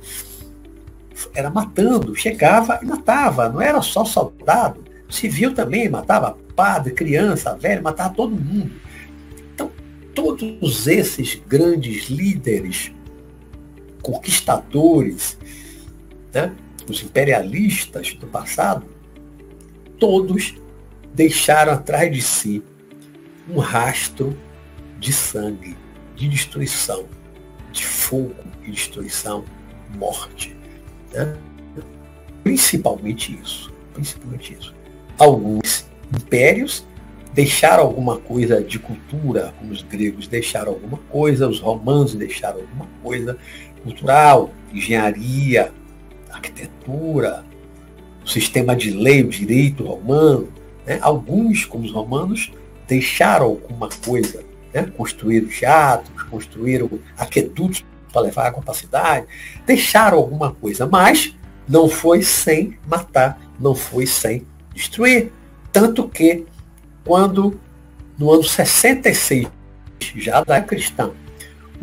Era 1.35 1.51
matando, 1.51 2.15
chegava 2.15 2.79
e 2.83 2.87
matava, 2.87 3.49
não 3.49 3.61
era 3.61 3.81
só 3.81 4.05
soldado, 4.05 4.85
civil 5.09 5.55
também, 5.55 5.89
matava 5.89 6.37
padre, 6.55 6.93
criança, 6.93 7.55
velho, 7.57 7.83
matava 7.83 8.15
todo 8.15 8.35
mundo. 8.35 8.73
Então, 9.55 9.71
todos 10.15 10.87
esses 10.87 11.35
grandes 11.47 12.09
líderes, 12.09 12.93
conquistadores, 14.03 15.39
né, 16.33 16.55
os 16.89 17.03
imperialistas 17.03 18.15
do 18.15 18.27
passado, 18.27 18.85
todos 19.99 20.55
deixaram 21.15 21.73
atrás 21.73 22.13
de 22.13 22.21
si 22.21 22.63
um 23.49 23.59
rastro 23.59 24.37
de 24.99 25.13
sangue, 25.13 25.77
de 26.17 26.29
destruição, 26.29 27.07
de 27.73 27.85
fogo 27.85 28.35
e 28.63 28.71
destruição, 28.71 29.45
morte. 29.97 30.57
Né? 31.13 31.37
Principalmente 32.43 33.39
isso. 33.43 33.73
Principalmente 33.93 34.55
isso. 34.55 34.75
Alguns 35.19 35.84
impérios 36.15 36.85
deixaram 37.35 37.83
alguma 37.83 38.17
coisa 38.17 38.63
de 38.63 38.79
cultura, 38.79 39.53
como 39.59 39.73
os 39.73 39.83
gregos 39.83 40.29
deixaram 40.29 40.73
alguma 40.73 40.99
coisa, 41.11 41.49
os 41.49 41.59
romanos 41.59 42.15
deixaram 42.15 42.61
alguma 42.61 42.87
coisa 43.03 43.37
cultural, 43.83 44.51
engenharia, 44.73 45.73
arquitetura, 46.31 47.45
o 48.25 48.29
sistema 48.29 48.75
de 48.75 48.91
lei, 48.91 49.23
o 49.23 49.29
direito 49.29 49.85
romano. 49.85 50.49
Né? 50.87 50.99
Alguns, 51.03 51.65
como 51.65 51.85
os 51.85 51.93
romanos, 51.93 52.53
deixaram 52.87 53.47
alguma 53.47 53.89
coisa, 54.05 54.43
né? 54.73 54.91
construíram 54.97 55.49
teatros, 55.49 56.23
construíram 56.25 56.89
aquedutos 57.19 57.85
para 58.13 58.23
levar 58.23 58.47
água 58.47 58.63
para 58.63 58.73
a 58.73 58.77
cidade, 58.77 59.27
deixaram 59.67 60.19
alguma 60.19 60.53
coisa, 60.53 60.87
mas 60.87 61.35
não 61.69 61.89
foi 61.89 62.23
sem 62.23 62.79
matar, 62.87 63.41
não 63.59 63.75
foi 63.75 64.07
sem 64.07 64.47
destruir. 64.73 65.33
Tanto 65.75 66.09
que, 66.09 66.47
quando 67.05 67.61
no 68.17 68.33
ano 68.33 68.45
66, 68.45 69.49
já 70.15 70.41
da 70.45 70.61
cristã, 70.61 71.11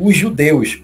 os 0.00 0.16
judeus, 0.16 0.82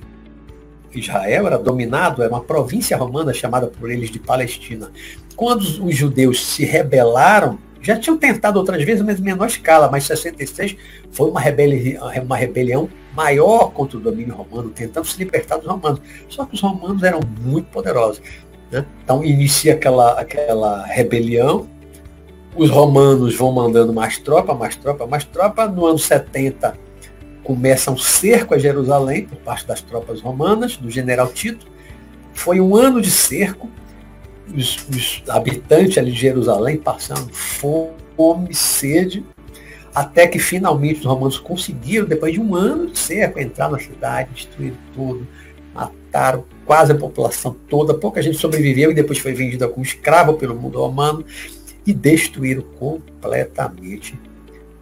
Israel 0.95 1.47
era 1.47 1.59
dominado, 1.59 2.23
era 2.23 2.31
uma 2.31 2.45
província 2.45 2.99
romana 2.99 3.33
chamada 3.33 3.67
por 3.67 3.91
eles 3.91 4.11
de 4.11 4.19
Palestina. 4.19 4.93
Quando 5.35 5.63
os 5.63 5.97
judeus 5.97 6.45
se 6.45 6.67
rebelaram 6.67 7.59
já 7.81 7.99
tinham 7.99 8.19
tentado 8.19 8.59
outras 8.59 8.85
vezes, 8.85 9.03
mas 9.03 9.19
em 9.19 9.23
menor 9.23 9.47
escala, 9.47 9.89
mas 9.91 10.05
66 10.05 10.77
foi 11.11 11.31
uma 11.31 11.41
rebelião, 11.41 12.11
uma 12.23 12.37
rebelião 12.37 12.91
maior 13.15 13.71
contra 13.71 13.97
o 13.97 14.01
domínio 14.01 14.35
romano, 14.35 14.69
tentando 14.69 15.07
se 15.07 15.17
libertar 15.17 15.57
dos 15.57 15.67
romanos. 15.67 16.03
Só 16.29 16.45
que 16.45 16.57
os 16.57 16.61
romanos 16.61 17.03
eram 17.03 17.21
muito 17.41 17.71
poderosos. 17.71 18.21
Né? 18.71 18.85
Então 19.03 19.25
inicia 19.25 19.73
aquela, 19.73 20.21
aquela 20.21 20.85
rebelião, 20.85 21.67
os 22.59 22.71
romanos 22.71 23.37
vão 23.37 23.53
mandando 23.53 23.93
mais 23.93 24.19
tropa, 24.19 24.53
mais 24.53 24.75
tropa, 24.75 25.07
mais 25.07 25.25
tropa. 25.25 25.67
No 25.69 25.87
ano 25.87 25.99
70 25.99 26.77
começa 27.45 27.91
um 27.91 27.97
cerco 27.97 28.53
a 28.53 28.59
Jerusalém 28.59 29.27
por 29.27 29.39
parte 29.39 29.65
das 29.65 29.81
tropas 29.81 30.21
romanas, 30.21 30.77
do 30.77 30.91
general 30.91 31.29
Tito. 31.29 31.67
Foi 32.35 32.61
um 32.61 32.75
ano 32.75 33.01
de 33.01 33.13
cerco, 33.13 33.71
os, 34.53 34.77
os 34.89 35.23
habitantes 35.29 35.97
ali 35.99 36.11
de 36.11 36.19
Jerusalém 36.19 36.77
passando 36.77 37.33
fome, 37.33 38.53
sede, 38.53 39.25
até 39.95 40.27
que 40.27 40.41
finalmente 40.41 40.99
os 40.99 41.07
romanos 41.07 41.39
conseguiram, 41.39 42.07
depois 42.07 42.33
de 42.33 42.41
um 42.41 42.57
ano 42.57 42.91
de 42.91 42.99
cerco, 42.99 43.39
entrar 43.39 43.71
na 43.71 43.79
cidade, 43.79 44.31
destruir 44.35 44.75
tudo, 44.93 45.27
mataram 45.73 46.45
quase 46.67 46.91
a 46.91 46.97
população 46.97 47.57
toda, 47.69 47.95
pouca 47.95 48.21
gente 48.21 48.37
sobreviveu 48.37 48.91
e 48.91 48.95
depois 48.95 49.19
foi 49.21 49.33
vendida 49.33 49.69
como 49.69 49.85
escravo 49.85 50.35
pelo 50.35 50.57
mundo 50.57 50.81
romano 50.81 51.25
e 51.89 51.95
destruíram 51.95 52.61
completamente 52.79 54.21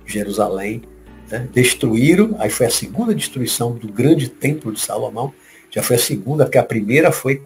Jerusalém. 0.04 0.82
Né? 1.30 1.48
Destruíram, 1.52 2.34
aí 2.40 2.50
foi 2.50 2.66
a 2.66 2.70
segunda 2.70 3.14
destruição 3.14 3.76
do 3.76 3.86
grande 3.86 4.28
templo 4.28 4.72
de 4.72 4.80
Salomão, 4.80 5.32
já 5.70 5.84
foi 5.84 5.94
a 5.94 6.00
segunda, 6.00 6.44
porque 6.44 6.58
a 6.58 6.64
primeira 6.64 7.12
foi 7.12 7.40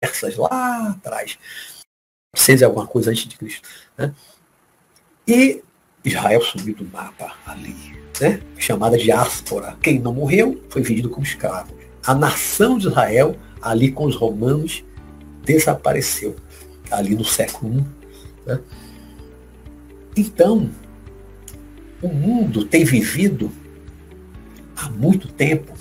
persas 0.00 0.36
lá 0.36 0.88
atrás. 0.88 1.38
Seis 2.34 2.64
alguma 2.64 2.86
coisa 2.86 3.12
antes 3.12 3.26
de 3.26 3.36
Cristo. 3.36 3.68
Né? 3.96 4.12
E 5.28 5.62
Israel 6.04 6.42
sumiu 6.42 6.74
do 6.74 6.84
mapa 6.86 7.36
ali, 7.46 7.76
né? 8.20 8.42
chamada 8.58 8.98
diáspora. 8.98 9.76
Quem 9.80 10.00
não 10.00 10.14
morreu 10.14 10.64
foi 10.68 10.82
vendido 10.82 11.10
como 11.10 11.24
escravo. 11.24 11.78
A 12.04 12.14
nação 12.14 12.76
de 12.76 12.88
Israel, 12.88 13.36
ali 13.62 13.92
com 13.92 14.06
os 14.06 14.16
romanos, 14.16 14.82
desapareceu, 15.44 16.36
ali 16.90 17.14
no 17.14 17.24
século 17.24 17.78
I. 17.78 17.84
Né? 18.46 18.60
Então, 20.16 20.70
o 22.02 22.08
mundo 22.08 22.64
tem 22.64 22.84
vivido 22.84 23.50
há 24.76 24.88
muito 24.90 25.28
tempo 25.28 25.72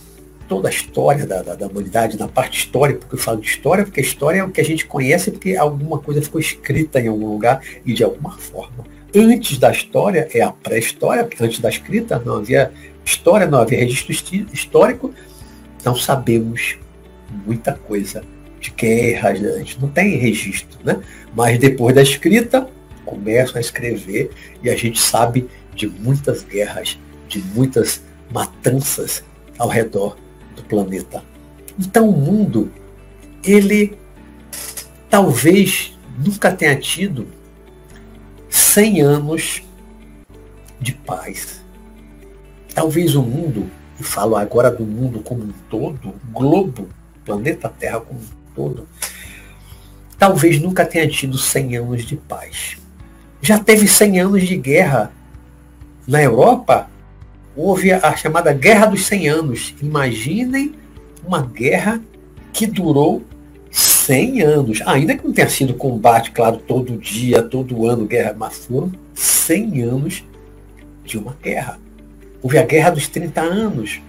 toda 0.48 0.68
a 0.68 0.72
história 0.72 1.26
da, 1.26 1.44
da, 1.44 1.56
da, 1.56 1.68
humanidade, 1.68 2.18
na 2.18 2.28
parte 2.28 2.60
histórica, 2.60 3.00
porque 3.00 3.16
eu 3.16 3.20
falo 3.20 3.40
de 3.40 3.48
história, 3.48 3.84
porque 3.84 4.00
a 4.00 4.04
história 4.04 4.40
é 4.40 4.44
o 4.44 4.50
que 4.50 4.60
a 4.60 4.66
gente 4.66 4.86
conhece, 4.86 5.30
porque 5.32 5.56
alguma 5.56 6.00
coisa 6.00 6.22
ficou 6.22 6.42
escrita 6.42 7.00
em 7.00 7.08
algum 7.08 7.28
lugar 7.28 7.62
e 7.86 7.94
de 7.94 8.04
alguma 8.04 8.32
forma. 8.38 8.84
Antes 9.16 9.58
da 9.58 9.72
história 9.72 10.28
é 10.34 10.42
a 10.42 10.52
pré-história, 10.52 11.24
porque 11.24 11.44
antes 11.44 11.60
da 11.60 11.70
escrita 11.70 12.22
não 12.26 12.38
havia 12.38 12.72
história, 13.06 13.48
não 13.48 13.60
havia 13.60 13.80
registro 13.80 14.12
histórico, 14.52 15.14
não 15.86 15.96
sabemos 15.96 16.78
muita 17.46 17.74
coisa 17.74 18.24
de 18.60 18.72
guerras, 18.72 19.40
né? 19.40 19.50
a 19.50 19.58
gente 19.60 19.80
não 19.80 19.90
tem 19.90 20.18
registro, 20.18 20.80
né? 20.84 21.00
Mas 21.34 21.58
depois 21.58 21.96
da 21.96 22.02
escrita, 22.02 22.70
começam 23.06 23.58
a 23.58 23.62
escrever 23.62 24.32
e 24.62 24.70
a 24.70 24.76
gente 24.76 25.00
sabe 25.00 25.50
de 25.74 25.88
muitas 25.88 26.44
guerras, 26.44 27.00
de 27.28 27.40
muitas 27.40 28.04
matanças 28.32 29.24
ao 29.58 29.68
redor 29.68 30.18
do 30.56 30.64
planeta. 30.64 31.24
Então 31.80 32.10
o 32.10 32.18
mundo, 32.18 32.72
ele 33.44 33.98
talvez 35.10 35.98
nunca 36.18 36.52
tenha 36.52 36.76
tido 36.76 37.28
100 38.50 39.02
anos 39.02 39.64
de 40.80 40.94
paz. 40.94 41.64
Talvez 42.74 43.16
o 43.16 43.24
mundo, 43.24 43.70
e 44.00 44.04
falo 44.04 44.36
agora 44.36 44.70
do 44.70 44.86
mundo 44.86 45.22
como 45.22 45.44
um 45.44 45.54
todo, 45.70 46.14
globo, 46.32 46.88
planeta 47.26 47.70
Terra 47.70 48.00
como 48.02 48.20
um 48.20 48.39
todo, 48.60 48.86
talvez 50.18 50.60
nunca 50.60 50.86
tenha 50.86 51.08
tido 51.08 51.38
100 51.38 51.78
anos 51.78 52.06
de 52.06 52.18
paz. 52.18 52.78
Já 53.42 53.58
teve 53.58 53.88
100 53.88 54.20
anos 54.20 54.46
de 54.46 54.58
guerra 54.58 55.14
na 56.06 56.22
Europa 56.22 56.90
houve 57.56 57.92
a 57.92 58.16
chamada 58.16 58.52
Guerra 58.52 58.88
dos 58.88 59.06
100 59.06 59.28
Anos. 59.30 59.76
Imaginem 59.82 60.74
uma 61.26 61.42
guerra 61.42 62.02
que 62.52 62.66
durou 62.66 63.22
100 63.72 64.42
anos, 64.42 64.82
ainda 64.86 65.16
que 65.16 65.26
não 65.26 65.34
tenha 65.34 65.48
sido 65.50 65.74
combate, 65.74 66.32
claro, 66.32 66.58
todo 66.58 66.98
dia, 66.98 67.44
todo 67.44 67.86
ano, 67.86 68.06
guerra, 68.06 68.36
mas 68.38 68.66
foram 68.66 68.92
100 69.14 69.84
anos 69.84 70.24
de 71.06 71.18
uma 71.18 71.36
guerra. 71.42 71.78
Houve 72.42 72.58
a 72.58 72.64
Guerra 72.64 72.92
dos 72.92 73.08
30 73.08 73.42
Anos. 73.42 74.02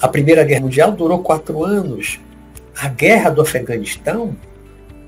A 0.00 0.06
Primeira 0.06 0.44
Guerra 0.44 0.60
Mundial 0.60 0.92
durou 0.92 1.18
quatro 1.18 1.64
anos. 1.64 2.20
A 2.80 2.88
Guerra 2.88 3.28
do 3.28 3.42
Afeganistão 3.42 4.34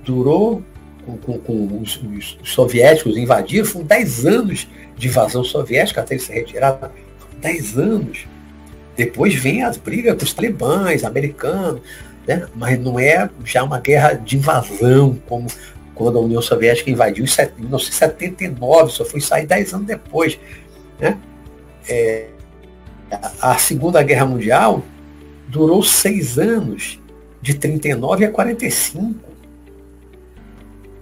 durou, 0.05 0.63
com, 1.07 1.17
com, 1.17 1.39
com 1.39 1.81
os, 1.81 1.97
os, 1.97 2.39
soviéticos 2.45 3.17
invadiram, 3.17 3.65
foram 3.65 3.87
10 3.87 4.27
anos 4.27 4.69
de 4.97 5.09
invasão 5.09 5.43
soviética 5.43 6.03
até 6.03 6.15
eles 6.15 6.25
se 6.27 6.33
retiraram 6.33 6.91
10 7.41 7.79
anos. 7.79 8.27
Depois 8.95 9.35
vem 9.35 9.63
as 9.63 9.79
brigas 9.79 10.17
com 10.17 10.23
os 10.23 10.35
talibãs, 10.35 11.03
americanos, 11.03 11.81
né? 12.27 12.47
mas 12.55 12.79
não 12.79 13.01
é 13.01 13.31
já 13.43 13.65
uma 13.65 13.81
guerra 13.81 14.13
de 14.13 14.37
invasão, 14.37 15.19
como 15.27 15.47
quando 15.95 16.19
a 16.19 16.21
União 16.21 16.43
Soviética 16.43 16.91
invadiu 16.91 17.25
em 17.25 17.61
1979, 17.61 18.93
só 18.93 19.05
foi 19.05 19.21
sair 19.21 19.47
10 19.47 19.73
anos 19.73 19.87
depois. 19.87 20.39
Né? 21.01 21.19
É, 21.89 22.27
a 23.41 23.57
Segunda 23.57 24.03
Guerra 24.03 24.27
Mundial 24.27 24.83
durou 25.49 25.83
seis 25.83 26.39
anos, 26.39 27.01
de 27.43 27.55
39 27.55 28.25
a 28.25 28.31
45. 28.31 29.33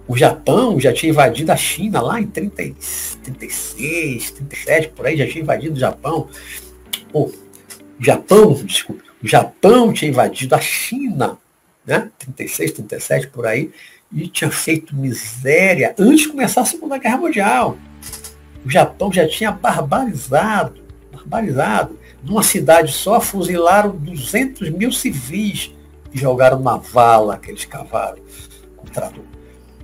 O 0.07 0.17
Japão 0.17 0.79
já 0.79 0.91
tinha 0.91 1.11
invadido 1.11 1.51
a 1.51 1.55
China 1.55 2.01
lá 2.01 2.19
em 2.19 2.25
30, 2.25 2.75
36, 3.23 4.31
37, 4.31 4.89
por 4.89 5.05
aí, 5.05 5.15
já 5.15 5.27
tinha 5.27 5.43
invadido 5.43 5.75
o 5.75 5.79
Japão. 5.79 6.27
O 7.13 7.31
Japão, 7.99 8.53
desculpa, 8.65 9.03
o 9.23 9.27
Japão 9.27 9.93
tinha 9.93 10.09
invadido 10.09 10.55
a 10.55 10.59
China, 10.59 11.37
né? 11.85 12.09
36, 12.17 12.71
37, 12.71 13.27
por 13.27 13.45
aí, 13.45 13.71
e 14.11 14.27
tinha 14.27 14.49
feito 14.49 14.95
miséria 14.95 15.95
antes 15.97 16.23
de 16.23 16.29
começar 16.29 16.61
a 16.61 16.65
Segunda 16.65 16.97
Guerra 16.97 17.17
Mundial. 17.17 17.77
O 18.65 18.69
Japão 18.69 19.13
já 19.13 19.27
tinha 19.27 19.51
barbarizado, 19.51 20.81
barbarizado. 21.13 21.97
Numa 22.23 22.43
cidade 22.43 22.91
só, 22.91 23.21
fuzilaram 23.21 23.95
200 23.95 24.69
mil 24.71 24.91
civis 24.91 25.71
e 26.13 26.17
jogaram 26.17 26.59
na 26.59 26.77
vala 26.77 27.37
que 27.37 27.51
eles 27.51 27.65
cavaram 27.65 28.19
com 28.75 28.87
o 28.87 28.89
trator. 28.89 29.23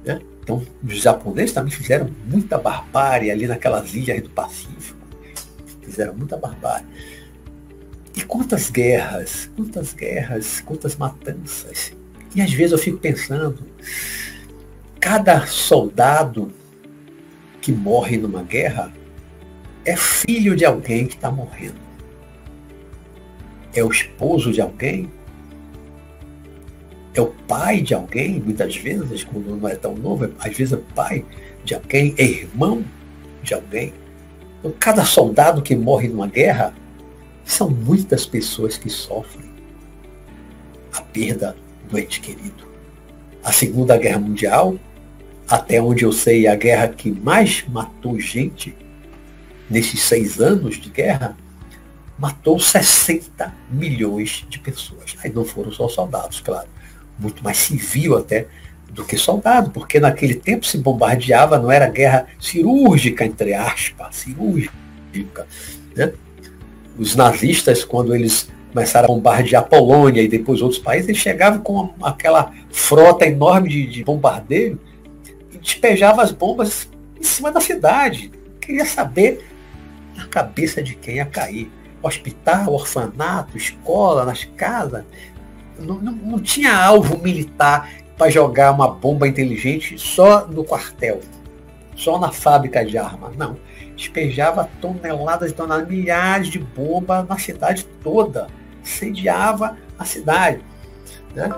Né? 0.05 0.21
Então, 0.41 0.65
os 0.83 1.01
japoneses 1.01 1.53
também 1.53 1.71
fizeram 1.71 2.09
muita 2.25 2.57
barbárie 2.57 3.31
ali 3.31 3.47
naquelas 3.47 3.93
ilhas 3.93 4.21
do 4.21 4.29
Pacífico. 4.29 4.97
Fizeram 5.81 6.13
muita 6.13 6.37
barbárie. 6.37 6.85
E 8.15 8.21
quantas 8.23 8.69
guerras, 8.69 9.49
quantas 9.55 9.93
guerras, 9.93 10.59
quantas 10.61 10.95
matanças. 10.95 11.93
E 12.35 12.41
às 12.41 12.51
vezes 12.51 12.71
eu 12.71 12.77
fico 12.77 12.97
pensando, 12.97 13.59
cada 14.99 15.45
soldado 15.45 16.51
que 17.61 17.71
morre 17.71 18.17
numa 18.17 18.43
guerra 18.43 18.93
é 19.85 19.95
filho 19.95 20.55
de 20.55 20.65
alguém 20.65 21.07
que 21.07 21.15
está 21.15 21.31
morrendo. 21.31 21.79
É 23.73 23.83
o 23.83 23.91
esposo 23.91 24.51
de 24.51 24.61
alguém 24.61 25.11
é 27.19 27.21
o 27.21 27.27
pai 27.47 27.81
de 27.81 27.93
alguém, 27.93 28.39
muitas 28.39 28.75
vezes, 28.75 29.23
quando 29.23 29.55
não 29.55 29.67
é 29.67 29.75
tão 29.75 29.95
novo, 29.95 30.31
às 30.39 30.55
vezes 30.55 30.73
é 30.73 30.81
pai 30.93 31.25
de 31.63 31.73
alguém, 31.73 32.13
é 32.17 32.23
irmão 32.23 32.83
de 33.41 33.53
alguém. 33.53 33.93
Então, 34.59 34.73
cada 34.79 35.05
soldado 35.05 35.61
que 35.61 35.75
morre 35.75 36.07
numa 36.07 36.27
guerra, 36.27 36.73
são 37.45 37.69
muitas 37.69 38.25
pessoas 38.25 38.77
que 38.77 38.89
sofrem 38.89 39.49
a 40.91 41.01
perda 41.01 41.55
do 41.89 41.97
ente 41.97 42.19
querido. 42.19 42.67
A 43.43 43.51
Segunda 43.51 43.97
Guerra 43.97 44.19
Mundial, 44.19 44.77
até 45.47 45.81
onde 45.81 46.03
eu 46.03 46.11
sei, 46.11 46.45
é 46.45 46.51
a 46.51 46.55
guerra 46.55 46.89
que 46.89 47.09
mais 47.09 47.63
matou 47.69 48.19
gente 48.19 48.75
nesses 49.69 50.01
seis 50.01 50.41
anos 50.41 50.75
de 50.75 50.89
guerra, 50.89 51.37
matou 52.19 52.59
60 52.59 53.53
milhões 53.71 54.45
de 54.49 54.59
pessoas. 54.59 55.15
Aí 55.23 55.31
não 55.31 55.45
foram 55.45 55.71
só 55.71 55.87
soldados, 55.87 56.41
claro 56.41 56.67
muito 57.19 57.43
mais 57.43 57.57
civil 57.57 58.17
até 58.17 58.47
do 58.89 59.03
que 59.03 59.17
soldado, 59.17 59.69
porque 59.71 59.99
naquele 59.99 60.35
tempo 60.35 60.65
se 60.65 60.77
bombardeava, 60.77 61.59
não 61.59 61.71
era 61.71 61.87
guerra 61.87 62.27
cirúrgica, 62.39 63.25
entre 63.25 63.53
aspas, 63.53 64.15
cirúrgica. 64.15 64.73
Né? 65.95 66.13
Os 66.97 67.15
nazistas, 67.15 67.83
quando 67.83 68.15
eles 68.15 68.49
começaram 68.73 69.05
a 69.05 69.07
bombardear 69.15 69.63
a 69.63 69.65
Polônia 69.65 70.21
e 70.21 70.27
depois 70.27 70.61
outros 70.61 70.79
países, 70.79 71.09
eles 71.09 71.21
chegavam 71.21 71.59
com 71.59 71.93
aquela 72.01 72.51
frota 72.71 73.25
enorme 73.25 73.69
de, 73.69 73.87
de 73.87 74.03
bombardeio 74.03 74.79
e 75.53 75.57
despejavam 75.57 76.21
as 76.21 76.31
bombas 76.31 76.89
em 77.19 77.23
cima 77.23 77.51
da 77.51 77.59
cidade. 77.59 78.31
Queria 78.59 78.85
saber 78.85 79.45
a 80.17 80.25
cabeça 80.25 80.81
de 80.81 80.95
quem 80.95 81.15
ia 81.15 81.25
cair. 81.25 81.69
Hospital, 82.01 82.73
orfanato, 82.73 83.57
escola, 83.57 84.23
nas 84.23 84.43
casas 84.43 85.03
não, 85.79 85.95
não, 85.99 86.11
não 86.11 86.39
tinha 86.39 86.75
alvo 86.75 87.17
militar 87.17 87.89
para 88.17 88.31
jogar 88.31 88.71
uma 88.71 88.89
bomba 88.89 89.27
inteligente 89.27 89.97
só 89.97 90.47
no 90.47 90.63
quartel, 90.63 91.21
só 91.95 92.19
na 92.19 92.31
fábrica 92.31 92.83
de 92.85 92.97
armas. 92.97 93.35
Não. 93.35 93.57
Despejava 93.95 94.69
toneladas 94.81 95.51
e 95.51 95.53
toneladas, 95.53 95.87
milhares 95.87 96.47
de 96.47 96.59
bombas 96.59 97.27
na 97.27 97.37
cidade 97.37 97.85
toda. 98.03 98.47
Sediava 98.83 99.77
a 99.97 100.05
cidade. 100.05 100.61
Né? 101.35 101.49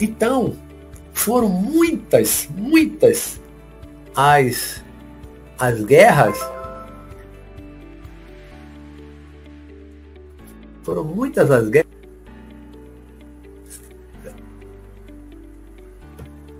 Então, 0.00 0.56
foram 1.12 1.48
muitas, 1.48 2.48
muitas 2.56 3.40
as, 4.14 4.82
as 5.58 5.82
guerras. 5.84 6.38
Foram 10.82 11.04
muitas 11.04 11.50
as 11.50 11.68
guerras 11.68 11.95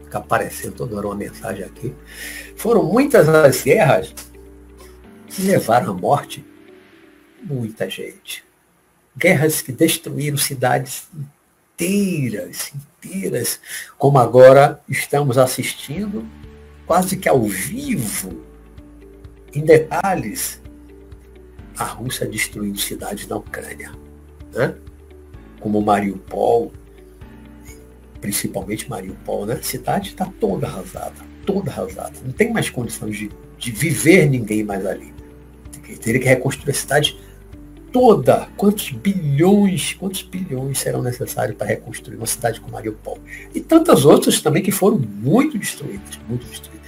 fica 0.06 0.18
aparecendo 0.18 0.74
toda 0.74 0.96
hora 0.96 1.08
uma 1.08 1.16
mensagem 1.16 1.64
aqui. 1.64 1.94
Foram 2.56 2.84
muitas 2.84 3.28
as 3.28 3.62
guerras 3.62 4.14
que 5.26 5.42
levaram 5.42 5.90
à 5.90 5.94
morte 5.94 6.44
muita 7.42 7.90
gente. 7.90 8.44
Guerras 9.16 9.60
que 9.60 9.72
destruíram 9.72 10.36
cidades 10.36 11.08
inteiras, 11.74 12.72
inteiras, 13.04 13.60
como 13.98 14.18
agora 14.18 14.80
estamos 14.88 15.36
assistindo, 15.38 16.26
quase 16.86 17.16
que 17.16 17.28
ao 17.28 17.42
vivo, 17.42 18.44
Em 19.52 19.64
detalhes, 19.64 20.60
a 21.78 21.84
Rússia 21.84 22.26
destruindo 22.26 22.78
cidades 22.78 23.26
na 23.26 23.36
Ucrânia, 23.36 23.90
né? 24.52 24.74
como 25.60 25.80
Mariupol, 25.80 26.72
principalmente 28.20 28.88
Mariupol, 28.88 29.46
né? 29.46 29.54
A 29.54 29.62
cidade 29.62 30.10
está 30.10 30.26
toda 30.40 30.66
arrasada, 30.66 31.14
toda 31.44 31.70
arrasada. 31.70 32.12
Não 32.24 32.32
tem 32.32 32.52
mais 32.52 32.70
condições 32.70 33.16
de, 33.16 33.30
de 33.58 33.70
viver 33.70 34.28
ninguém 34.28 34.62
mais 34.64 34.84
ali. 34.86 35.14
Teria 36.02 36.20
que 36.20 36.26
reconstruir 36.26 36.70
a 36.70 36.74
cidade 36.74 37.18
toda. 37.92 38.48
Quantos 38.56 38.90
bilhões, 38.90 39.94
quantos 39.94 40.22
bilhões 40.22 40.78
serão 40.78 41.02
necessários 41.02 41.56
para 41.56 41.66
reconstruir 41.66 42.16
uma 42.16 42.26
cidade 42.26 42.60
como 42.60 42.74
Mariupol? 42.74 43.18
E 43.54 43.60
tantas 43.60 44.04
outras 44.04 44.40
também 44.40 44.62
que 44.62 44.72
foram 44.72 44.98
muito 44.98 45.56
destruídas, 45.56 46.18
muito 46.28 46.46
destruídas. 46.46 46.86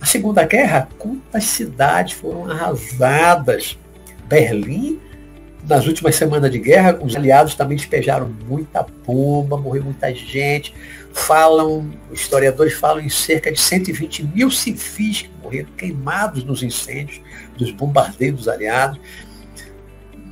A 0.00 0.06
Segunda 0.06 0.44
Guerra, 0.44 0.88
quantas 0.98 1.44
cidades 1.44 2.14
foram 2.14 2.50
arrasadas? 2.50 3.78
Berlim, 4.28 5.00
nas 5.68 5.86
últimas 5.86 6.14
semanas 6.14 6.50
de 6.50 6.58
guerra, 6.58 6.98
os 7.02 7.16
aliados 7.16 7.54
também 7.56 7.76
despejaram 7.76 8.32
muita 8.48 8.86
bomba, 9.04 9.56
morreu 9.56 9.82
muita 9.82 10.14
gente. 10.14 10.72
Falam, 11.12 11.90
historiadores 12.12 12.74
falam 12.74 13.02
em 13.02 13.08
cerca 13.08 13.50
de 13.50 13.58
120 13.58 14.22
mil 14.24 14.50
civis 14.50 15.22
que 15.22 15.30
morreram 15.42 15.68
queimados 15.76 16.44
nos 16.44 16.62
incêndios 16.62 17.20
dos 17.58 17.72
bombardeios 17.72 18.36
dos 18.36 18.48
aliados. 18.48 19.00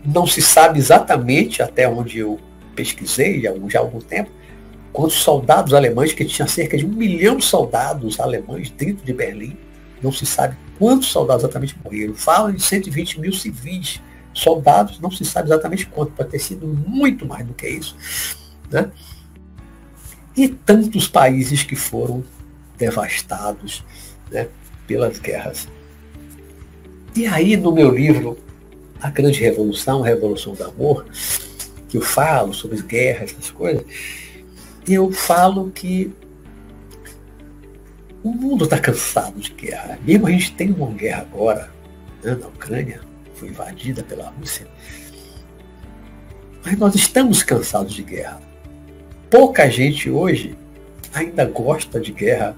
Não 0.05 0.27
se 0.27 0.40
sabe 0.40 0.79
exatamente, 0.79 1.62
até 1.62 1.88
onde 1.88 2.18
eu 2.18 2.38
pesquisei 2.77 3.40
já 3.40 3.51
há 3.51 3.79
algum 3.79 4.01
tempo, 4.01 4.31
quantos 4.92 5.16
soldados 5.16 5.75
alemães, 5.75 6.12
que 6.12 6.25
tinha 6.25 6.47
cerca 6.47 6.77
de 6.77 6.87
um 6.87 6.90
milhão 6.90 7.38
de 7.38 7.44
soldados 7.44 8.20
alemães 8.20 8.70
dentro 8.70 9.05
de 9.05 9.12
Berlim, 9.12 9.57
não 10.01 10.12
se 10.12 10.27
sabe 10.27 10.57
quantos 10.79 11.09
soldados 11.09 11.42
exatamente 11.42 11.77
morreram. 11.83 12.14
Falam 12.14 12.51
em 12.51 12.59
120 12.59 13.20
mil 13.20 13.33
civis. 13.33 14.01
Soldados, 14.35 15.01
não 15.01 15.11
se 15.11 15.25
sabe 15.25 15.49
exatamente 15.49 15.87
quanto, 15.87 16.12
pode 16.12 16.31
ter 16.31 16.40
sido 16.40 16.66
muito 16.66 17.25
mais 17.25 17.47
do 17.47 17.55
que 17.55 17.68
isso. 17.68 17.97
Né? 18.70 18.90
E 20.37 20.49
tantos 20.49 21.07
países 21.07 21.62
que 21.62 21.77
foram 21.77 22.25
devastados 22.77 23.85
né, 24.31 24.49
pelas 24.87 25.18
guerras. 25.18 25.68
E 27.14 27.27
aí, 27.27 27.57
no 27.57 27.70
meu 27.70 27.90
livro, 27.90 28.37
A 29.01 29.09
Grande 29.09 29.40
Revolução, 29.40 30.01
Revolução 30.01 30.55
do 30.55 30.64
Amor, 30.64 31.07
que 31.88 31.97
eu 31.97 32.03
falo 32.03 32.53
sobre 32.53 32.77
as 32.77 32.83
guerras, 32.83 33.31
essas 33.31 33.51
coisas, 33.53 33.85
eu 34.87 35.12
falo 35.12 35.70
que 35.70 36.12
o 38.25 38.33
mundo 38.33 38.64
está 38.64 38.79
cansado 38.79 39.38
de 39.38 39.53
guerra. 39.53 39.99
Mesmo 40.03 40.27
a 40.27 40.31
gente 40.31 40.53
tem 40.55 40.73
uma 40.73 40.90
guerra 40.90 41.23
agora, 41.23 41.70
né, 42.23 42.35
na 42.35 42.49
Ucrânia, 42.49 43.01
foi 43.44 43.48
invadida 43.48 44.02
pela 44.02 44.30
Rússia. 44.30 44.66
Mas 46.64 46.78
nós 46.78 46.94
estamos 46.94 47.42
cansados 47.42 47.92
de 47.92 48.02
guerra. 48.02 48.40
Pouca 49.30 49.68
gente 49.68 50.09
hoje 50.09 50.57
ainda 51.12 51.44
gosta 51.44 52.00
de 52.00 52.12
guerra, 52.12 52.57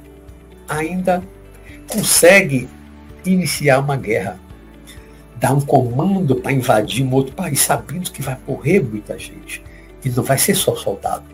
ainda 0.68 1.22
consegue 1.88 2.68
iniciar 3.24 3.80
uma 3.80 3.96
guerra 3.96 4.38
dar 5.36 5.52
um 5.52 5.60
comando 5.60 6.36
para 6.36 6.52
invadir 6.52 7.04
um 7.04 7.12
outro 7.12 7.34
país, 7.34 7.60
sabendo 7.60 8.10
que 8.10 8.22
vai 8.22 8.38
morrer 8.46 8.80
muita 8.80 9.18
gente. 9.18 9.62
E 10.04 10.08
não 10.10 10.22
vai 10.22 10.38
ser 10.38 10.54
só 10.54 10.74
soldado. 10.76 11.24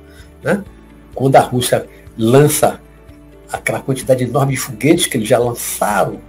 Né? 0.42 0.64
Quando 1.14 1.36
a 1.36 1.40
Rússia 1.40 1.86
lança 2.16 2.80
aquela 3.52 3.80
quantidade 3.80 4.24
enorme 4.24 4.54
de 4.54 4.58
foguetes 4.58 5.06
que 5.06 5.18
eles 5.18 5.28
já 5.28 5.38
lançaram, 5.38 6.20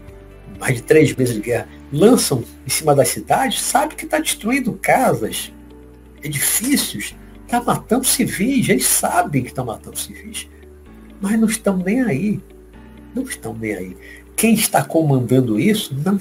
mais 0.59 0.75
de 0.75 0.83
três 0.83 1.15
meses 1.15 1.35
de 1.35 1.41
guerra, 1.41 1.67
lançam 1.93 2.43
em 2.65 2.69
cima 2.69 2.95
das 2.95 3.09
cidades, 3.09 3.61
sabe 3.61 3.93
que 3.93 4.05
está 4.05 4.17
destruindo 4.17 4.73
casas, 4.73 5.53
edifícios, 6.23 7.15
está 7.45 7.61
matando 7.61 8.03
civis, 8.03 8.67
eles 8.67 8.87
sabem 8.87 9.43
que 9.43 9.49
estão 9.49 9.63
matando 9.63 9.99
civis. 9.99 10.49
Mas 11.21 11.39
não 11.39 11.47
estão 11.47 11.77
nem 11.77 12.01
aí. 12.01 12.41
Não 13.13 13.23
estão 13.23 13.53
nem 13.53 13.75
aí. 13.75 13.97
Quem 14.35 14.55
está 14.55 14.83
comandando 14.83 15.59
isso 15.59 15.95
não 16.03 16.19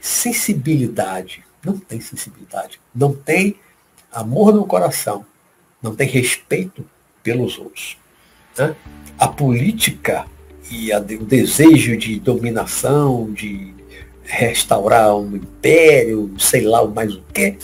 sensibilidade. 0.00 1.44
Não 1.64 1.76
tem 1.76 2.00
sensibilidade. 2.00 2.80
Não 2.94 3.12
tem 3.12 3.56
amor 4.12 4.54
no 4.54 4.64
coração. 4.64 5.26
Não 5.82 5.96
tem 5.96 6.08
respeito 6.08 6.84
pelos 7.24 7.58
outros. 7.58 7.96
Né? 8.56 8.76
A 9.18 9.26
política 9.26 10.26
e 10.70 10.92
a, 10.92 10.98
o 10.98 11.24
desejo 11.24 11.96
de 11.96 12.20
dominação, 12.20 13.32
de 13.32 13.74
restaurar 14.24 15.16
um 15.16 15.36
império, 15.36 16.32
sei 16.38 16.62
lá 16.62 16.82
o 16.82 16.92
mais 16.92 17.14
o 17.14 17.22
que, 17.32 17.56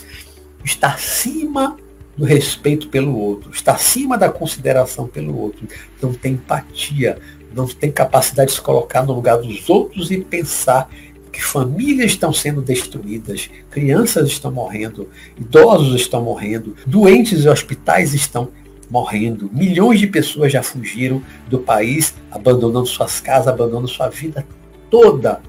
está 0.63 0.93
acima 0.93 1.77
do 2.17 2.25
respeito 2.25 2.89
pelo 2.89 3.17
outro, 3.17 3.49
está 3.51 3.73
acima 3.73 4.17
da 4.17 4.29
consideração 4.29 5.07
pelo 5.07 5.37
outro, 5.37 5.67
não 6.01 6.13
tem 6.13 6.33
empatia, 6.33 7.17
não 7.53 7.65
tem 7.65 7.91
capacidade 7.91 8.49
de 8.49 8.57
se 8.57 8.61
colocar 8.61 9.03
no 9.03 9.13
lugar 9.13 9.37
dos 9.37 9.69
outros 9.69 10.11
e 10.11 10.17
pensar 10.19 10.89
que 11.31 11.41
famílias 11.41 12.11
estão 12.11 12.33
sendo 12.33 12.61
destruídas, 12.61 13.49
crianças 13.71 14.27
estão 14.27 14.51
morrendo, 14.51 15.07
idosos 15.39 15.95
estão 15.95 16.21
morrendo, 16.21 16.75
doentes 16.85 17.45
e 17.45 17.49
hospitais 17.49 18.13
estão 18.13 18.49
morrendo, 18.89 19.49
milhões 19.53 19.99
de 19.99 20.07
pessoas 20.07 20.51
já 20.51 20.61
fugiram 20.61 21.21
do 21.47 21.59
país, 21.59 22.13
abandonando 22.31 22.87
suas 22.87 23.21
casas, 23.21 23.47
abandonando 23.47 23.87
sua 23.87 24.09
vida 24.09 24.45
toda 24.89 25.41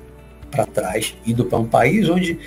para 0.51 0.67
trás, 0.67 1.15
indo 1.27 1.45
para 1.45 1.59
um 1.59 1.67
país 1.67 2.09
onde 2.09 2.39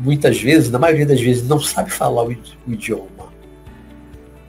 muitas 0.00 0.40
vezes, 0.40 0.70
na 0.70 0.78
maioria 0.78 1.06
das 1.06 1.20
vezes, 1.20 1.46
não 1.46 1.60
sabe 1.60 1.90
falar 1.90 2.24
o, 2.24 2.36
idioma. 2.66 3.32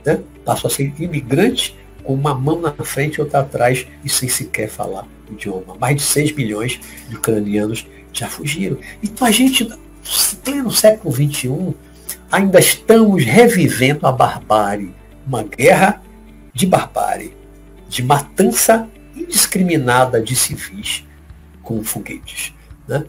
Né? 0.05 0.19
Passou 0.45 0.69
a 0.69 0.71
ser 0.71 0.93
imigrante 0.99 1.75
com 2.03 2.13
uma 2.13 2.33
mão 2.33 2.59
na 2.61 2.71
frente 2.71 3.15
e 3.15 3.21
outra 3.21 3.39
atrás 3.39 3.85
e 4.03 4.09
sem 4.09 4.29
sequer 4.29 4.69
falar 4.69 5.07
o 5.29 5.33
idioma. 5.33 5.75
Mais 5.79 5.95
de 5.95 6.01
6 6.03 6.33
milhões 6.33 6.79
de 7.07 7.15
ucranianos 7.15 7.85
já 8.13 8.27
fugiram. 8.27 8.77
Então 9.03 9.27
a 9.27 9.31
gente, 9.31 9.67
no 10.45 10.71
século 10.71 11.13
XXI, 11.13 11.73
ainda 12.31 12.59
estamos 12.59 13.23
revivendo 13.23 14.07
a 14.07 14.11
barbárie. 14.11 14.93
Uma 15.27 15.43
guerra 15.43 16.01
de 16.53 16.65
barbárie, 16.65 17.33
de 17.87 18.01
matança 18.01 18.87
indiscriminada 19.15 20.21
de 20.21 20.35
civis 20.35 21.05
com 21.61 21.83
foguetes. 21.83 22.53
Né? 22.89 23.05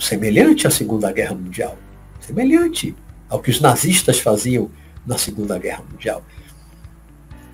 Semelhante 0.00 0.66
à 0.66 0.70
Segunda 0.70 1.12
Guerra 1.12 1.36
Mundial. 1.36 1.78
Semelhante 2.20 2.92
ao 3.28 3.40
que 3.40 3.50
os 3.50 3.60
nazistas 3.60 4.18
faziam 4.18 4.68
na 5.06 5.16
Segunda 5.16 5.56
Guerra 5.58 5.84
Mundial. 5.88 6.24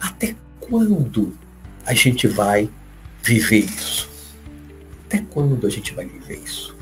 Até 0.01 0.35
quando 0.59 1.35
a 1.85 1.93
gente 1.93 2.27
vai 2.27 2.71
viver 3.23 3.67
isso? 3.67 4.09
Até 5.05 5.19
quando 5.31 5.67
a 5.67 5.71
gente 5.71 5.93
vai 5.93 6.07
viver 6.07 6.41
isso? 6.43 6.75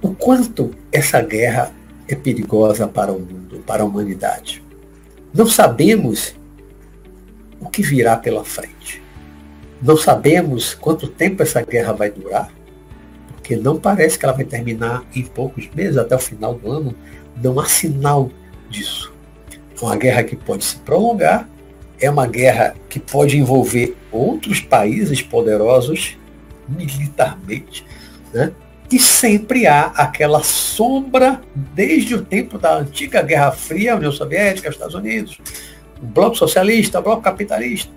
O 0.00 0.14
quanto 0.14 0.74
essa 0.90 1.20
guerra 1.20 1.70
é 2.08 2.14
perigosa 2.14 2.88
para 2.88 3.12
o 3.12 3.20
mundo, 3.20 3.62
para 3.66 3.82
a 3.82 3.86
humanidade? 3.86 4.62
Não 5.34 5.46
sabemos 5.46 6.34
o 7.60 7.68
que 7.68 7.82
virá 7.82 8.16
pela 8.16 8.42
frente. 8.42 9.05
Não 9.82 9.96
sabemos 9.96 10.74
quanto 10.74 11.06
tempo 11.06 11.42
essa 11.42 11.62
guerra 11.62 11.92
vai 11.92 12.10
durar, 12.10 12.50
porque 13.32 13.56
não 13.56 13.78
parece 13.78 14.18
que 14.18 14.24
ela 14.24 14.34
vai 14.34 14.44
terminar 14.44 15.04
em 15.14 15.22
poucos 15.22 15.68
meses, 15.74 15.96
até 15.96 16.16
o 16.16 16.18
final 16.18 16.54
do 16.54 16.70
ano. 16.70 16.94
Não 17.42 17.60
há 17.60 17.66
sinal 17.66 18.30
disso. 18.70 19.12
É 19.50 19.84
uma 19.84 19.96
guerra 19.96 20.24
que 20.24 20.34
pode 20.34 20.64
se 20.64 20.76
prolongar, 20.76 21.48
é 22.00 22.10
uma 22.10 22.26
guerra 22.26 22.74
que 22.88 22.98
pode 22.98 23.36
envolver 23.36 23.96
outros 24.10 24.60
países 24.60 25.20
poderosos 25.22 26.16
militarmente, 26.68 27.84
né? 28.32 28.52
E 28.90 28.98
sempre 29.00 29.66
há 29.66 29.86
aquela 29.86 30.42
sombra, 30.42 31.40
desde 31.54 32.14
o 32.14 32.22
tempo 32.22 32.56
da 32.56 32.76
antiga 32.76 33.20
Guerra 33.20 33.50
Fria, 33.50 33.96
União 33.96 34.12
Soviética, 34.12 34.68
Estados 34.68 34.94
Unidos, 34.94 35.38
o 36.00 36.06
bloco 36.06 36.36
socialista, 36.36 37.00
o 37.00 37.02
bloco 37.02 37.22
capitalista, 37.22 37.90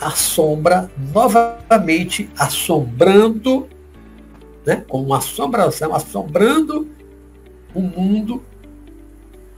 a 0.00 0.10
sombra 0.10 0.90
novamente 1.12 2.30
assombrando, 2.38 3.68
né, 4.64 4.84
com 4.88 5.02
uma 5.02 5.18
assombração, 5.18 5.94
assombrando 5.94 6.88
o 7.74 7.80
mundo 7.80 8.42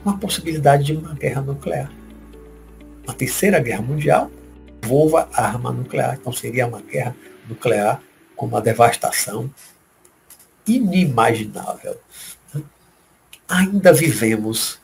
com 0.03 0.11
a 0.11 0.17
possibilidade 0.17 0.85
de 0.85 0.97
uma 0.97 1.15
guerra 1.15 1.43
nuclear. 1.43 1.91
Uma 3.05 3.15
terceira 3.15 3.61
guerra 3.61 3.83
mundial 3.83 4.31
envolva 4.83 5.29
a 5.33 5.45
arma 5.47 5.73
nuclear. 5.73 6.17
Então 6.21 6.33
seria 6.33 6.67
uma 6.67 6.81
guerra 6.81 7.15
nuclear 7.49 8.01
com 8.35 8.47
uma 8.47 8.61
devastação 8.61 9.51
inimaginável. 10.67 11.97
Ainda 13.49 13.93
vivemos 13.93 14.79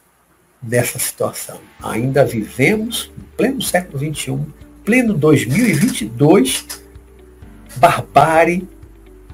nessa 0.63 0.99
situação. 0.99 1.61
Ainda 1.83 2.25
vivemos, 2.25 3.11
no 3.17 3.25
pleno 3.37 3.63
século 3.63 3.99
XXI, 3.99 4.45
pleno 4.87 5.15
2022, 5.15 6.65
barbárie 7.75 8.69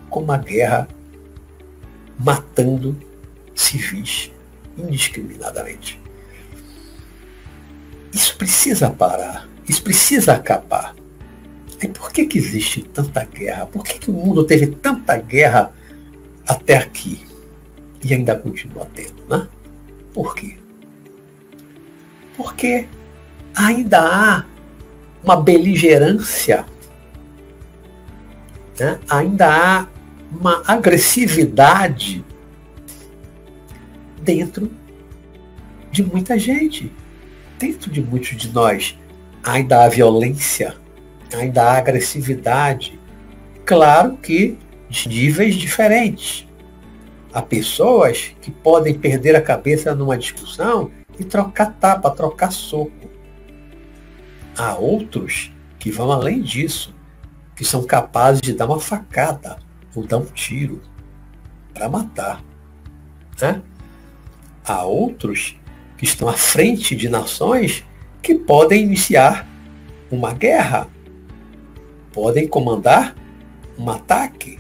como 0.09 0.33
a 0.33 0.39
guerra 0.39 0.89
matando 2.19 2.99
civis 3.55 4.33
indiscriminadamente. 4.79 6.01
Isso 8.15 8.35
precisa 8.39 8.89
parar, 8.89 9.47
isso 9.69 9.83
precisa 9.83 10.33
acabar. 10.33 10.97
E 11.83 11.89
por 11.89 12.11
que, 12.11 12.25
que 12.25 12.39
existe 12.39 12.83
tanta 12.83 13.23
guerra? 13.25 13.67
Por 13.67 13.85
que, 13.85 13.99
que 13.99 14.11
o 14.11 14.15
mundo 14.15 14.45
teve 14.45 14.69
tanta 14.69 15.19
guerra 15.19 15.71
até 16.47 16.79
aqui? 16.79 17.27
E 18.03 18.15
ainda 18.15 18.37
continua 18.37 18.89
tendo, 18.95 19.23
né? 19.29 19.47
Por 20.15 20.35
quê? 20.35 20.57
Porque 22.37 22.89
ainda 23.55 24.01
há 24.01 24.52
uma 25.23 25.37
beligerância, 25.37 26.65
né? 28.79 28.99
ainda 29.09 29.49
há 29.49 29.87
uma 30.31 30.63
agressividade 30.67 32.25
dentro 34.21 34.71
de 35.91 36.03
muita 36.03 36.39
gente, 36.39 36.91
dentro 37.59 37.91
de 37.91 38.01
muitos 38.01 38.37
de 38.37 38.49
nós. 38.51 38.99
Ainda 39.45 39.85
há 39.85 39.89
violência, 39.89 40.77
ainda 41.35 41.65
há 41.65 41.79
agressividade. 41.79 42.99
Claro 43.65 44.17
que 44.17 44.57
de 44.89 45.09
níveis 45.09 45.55
diferentes. 45.55 46.47
Há 47.33 47.41
pessoas 47.41 48.35
que 48.43 48.51
podem 48.51 48.95
perder 48.95 49.35
a 49.35 49.41
cabeça 49.41 49.95
numa 49.95 50.19
discussão 50.19 50.91
e 51.19 51.25
trocar 51.25 51.73
tapa, 51.81 52.11
trocar 52.11 52.53
soco. 52.53 53.02
Há 54.57 54.77
outros 54.77 55.53
que 55.79 55.91
vão 55.91 56.13
além 56.13 56.43
disso, 56.43 56.95
que 57.57 57.65
são 57.65 57.85
capazes 57.85 58.41
de 58.41 58.53
dar 58.53 58.67
uma 58.67 58.81
facada 58.81 59.59
ou 59.95 60.07
dar 60.07 60.19
um 60.19 60.27
tiro 60.27 60.81
para 61.73 61.89
matar. 61.89 62.43
Né? 63.41 63.63
Há 64.65 64.85
outros 64.85 65.57
que 65.97 66.05
estão 66.05 66.29
à 66.29 66.35
frente 66.35 66.95
de 66.95 67.09
nações 67.09 67.85
que 68.23 68.35
podem 68.35 68.83
iniciar 68.83 69.47
uma 70.11 70.33
guerra, 70.33 70.89
podem 72.13 72.47
comandar 72.47 73.17
um 73.79 73.89
ataque, 73.91 74.59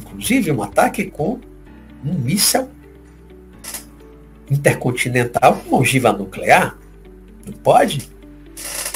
inclusive 0.00 0.52
um 0.52 0.62
ataque 0.62 1.10
com 1.10 1.40
um 2.04 2.14
míssel 2.14 2.70
intercontinental 4.50 5.56
com 5.68 5.76
ogiva 5.76 6.12
nuclear. 6.12 6.78
Não 7.44 7.52
pode? 7.52 8.15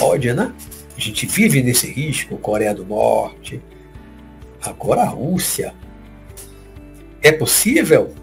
Pode, 0.01 0.33
né? 0.33 0.51
A 0.97 0.99
gente 0.99 1.27
vive 1.27 1.63
nesse 1.63 1.87
risco, 1.87 2.39
Coreia 2.39 2.75
do 2.75 2.87
Norte, 2.87 3.63
agora 4.63 5.03
a 5.03 5.07
Rússia. 5.07 5.75
É 7.21 7.31
possível? 7.31 8.15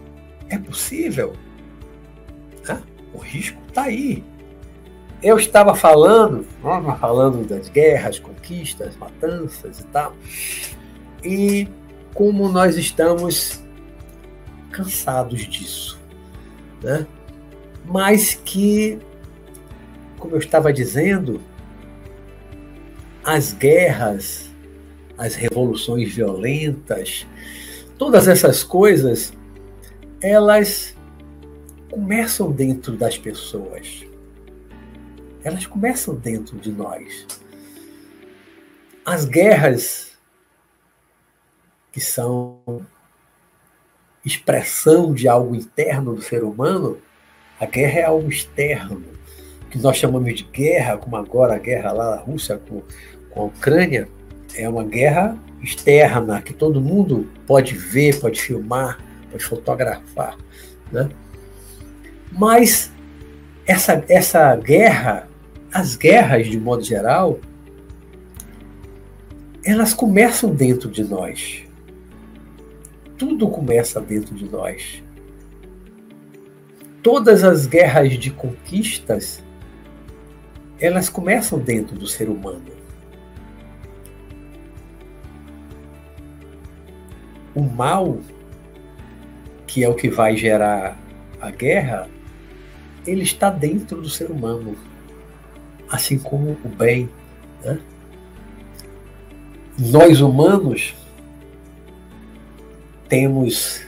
É 0.50 0.58
possível. 0.58 1.34
Né? 2.68 2.82
O 3.14 3.20
risco 3.20 3.62
está 3.68 3.84
aí. 3.84 4.24
Eu 5.22 5.38
estava 5.38 5.76
falando, 5.76 6.48
falando 7.00 7.48
das 7.48 7.70
guerras, 7.70 8.18
conquistas, 8.18 8.98
matanças 8.98 9.80
e 9.80 9.84
tal, 9.86 10.14
e 11.24 11.68
como 12.16 12.50
nós 12.50 12.76
estamos 12.76 13.64
cansados 14.72 15.48
disso, 15.48 16.00
né? 16.82 17.06
Mas 17.86 18.34
que, 18.34 19.00
como 20.18 20.36
eu 20.36 20.40
estava 20.40 20.74
dizendo, 20.74 21.40
as 23.28 23.52
guerras, 23.52 24.50
as 25.18 25.36
revoluções 25.36 26.14
violentas, 26.14 27.28
todas 27.98 28.26
essas 28.26 28.64
coisas, 28.64 29.34
elas 30.22 30.96
começam 31.92 32.50
dentro 32.54 32.96
das 32.96 33.18
pessoas. 33.18 34.06
Elas 35.44 35.66
começam 35.66 36.16
dentro 36.16 36.58
de 36.58 36.72
nós. 36.72 37.28
As 39.06 39.26
guerras 39.26 40.18
que 41.92 42.00
são 42.00 42.62
expressão 44.24 45.14
de 45.14 45.28
algo 45.28 45.54
interno 45.54 46.16
do 46.16 46.22
ser 46.22 46.46
humano, 46.46 46.98
a 47.60 47.66
guerra 47.66 48.00
é 48.00 48.04
algo 48.04 48.30
externo, 48.30 49.04
que 49.70 49.78
nós 49.80 49.98
chamamos 49.98 50.34
de 50.34 50.44
guerra, 50.44 50.98
como 50.98 51.18
agora 51.18 51.56
a 51.56 51.60
guerra 51.60 51.92
lá 51.92 52.16
na 52.16 52.22
Rússia 52.22 52.58
com, 52.58 52.82
com 53.38 53.44
a 53.44 53.46
Ucrânia, 53.46 54.10
é 54.56 54.68
uma 54.68 54.84
guerra 54.84 55.38
externa 55.62 56.42
que 56.42 56.54
todo 56.54 56.82
mundo 56.82 57.30
pode 57.46 57.76
ver, 57.76 58.20
pode 58.20 58.42
filmar, 58.42 59.00
pode 59.32 59.44
fotografar. 59.44 60.36
Né? 60.92 61.08
Mas 62.32 62.92
essa, 63.66 64.04
essa 64.10 64.56
guerra, 64.56 65.28
as 65.72 65.96
guerras 65.96 66.48
de 66.48 66.60
modo 66.60 66.84
geral, 66.84 67.40
elas 69.64 69.94
começam 69.94 70.50
dentro 70.50 70.90
de 70.90 71.04
nós. 71.04 71.64
Tudo 73.18 73.48
começa 73.50 74.02
dentro 74.02 74.34
de 74.34 74.46
nós. 74.46 75.04
Todas 77.04 77.44
as 77.44 77.68
guerras 77.68 78.14
de 78.18 78.32
conquistas, 78.32 79.44
elas 80.80 81.08
começam 81.08 81.60
dentro 81.60 81.96
do 81.96 82.08
ser 82.08 82.30
humano. 82.30 82.77
O 87.58 87.64
mal, 87.64 88.20
que 89.66 89.84
é 89.84 89.90
o 89.90 89.96
que 89.96 90.10
vai 90.10 90.38
gerar 90.38 90.98
a 91.42 91.50
guerra, 91.50 92.08
ele 93.06 93.24
está 93.24 93.50
dentro 93.50 94.02
do 94.02 94.10
ser 94.10 94.30
humano, 94.30 94.76
assim 95.90 96.20
como 96.20 96.58
o 96.64 96.70
bem. 96.70 97.10
Né? 97.64 97.80
Nós 99.80 100.22
humanos 100.22 100.96
temos 103.10 103.82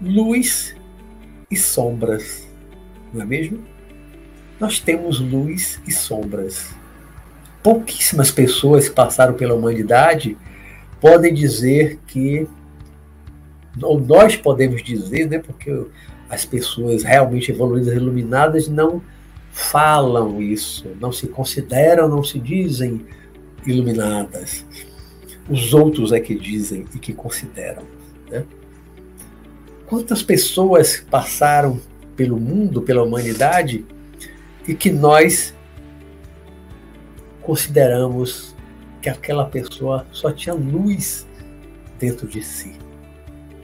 luz 0.00 0.76
e 1.50 1.56
sombras, 1.56 2.46
não 3.12 3.22
é 3.22 3.24
mesmo? 3.24 3.64
Nós 4.60 4.78
temos 4.78 5.18
luz 5.18 5.80
e 5.86 5.92
sombras. 5.92 6.72
Pouquíssimas 7.62 8.30
pessoas 8.30 8.88
que 8.88 8.94
passaram 8.94 9.34
pela 9.34 9.54
humanidade 9.54 10.36
podem 11.00 11.32
dizer 11.32 11.98
que 12.06 12.46
ou 13.82 14.00
nós 14.00 14.36
podemos 14.36 14.82
dizer, 14.82 15.28
né, 15.28 15.38
porque 15.38 15.86
as 16.28 16.44
pessoas 16.44 17.02
realmente 17.02 17.50
evoluídas, 17.50 17.94
iluminadas, 17.94 18.68
não 18.68 19.02
falam 19.52 20.40
isso, 20.40 20.88
não 21.00 21.12
se 21.12 21.26
consideram, 21.26 22.08
não 22.08 22.22
se 22.22 22.38
dizem 22.38 23.04
iluminadas. 23.66 24.64
Os 25.48 25.74
outros 25.74 26.12
é 26.12 26.20
que 26.20 26.34
dizem 26.34 26.84
e 26.94 26.98
que 26.98 27.12
consideram. 27.12 27.82
Né? 28.30 28.44
Quantas 29.86 30.22
pessoas 30.22 31.04
passaram 31.10 31.80
pelo 32.14 32.38
mundo, 32.38 32.82
pela 32.82 33.02
humanidade, 33.02 33.84
e 34.68 34.74
que 34.74 34.90
nós 34.90 35.54
consideramos 37.42 38.54
que 39.02 39.08
aquela 39.08 39.46
pessoa 39.46 40.06
só 40.12 40.30
tinha 40.30 40.54
luz 40.54 41.26
dentro 41.98 42.28
de 42.28 42.42
si 42.42 42.89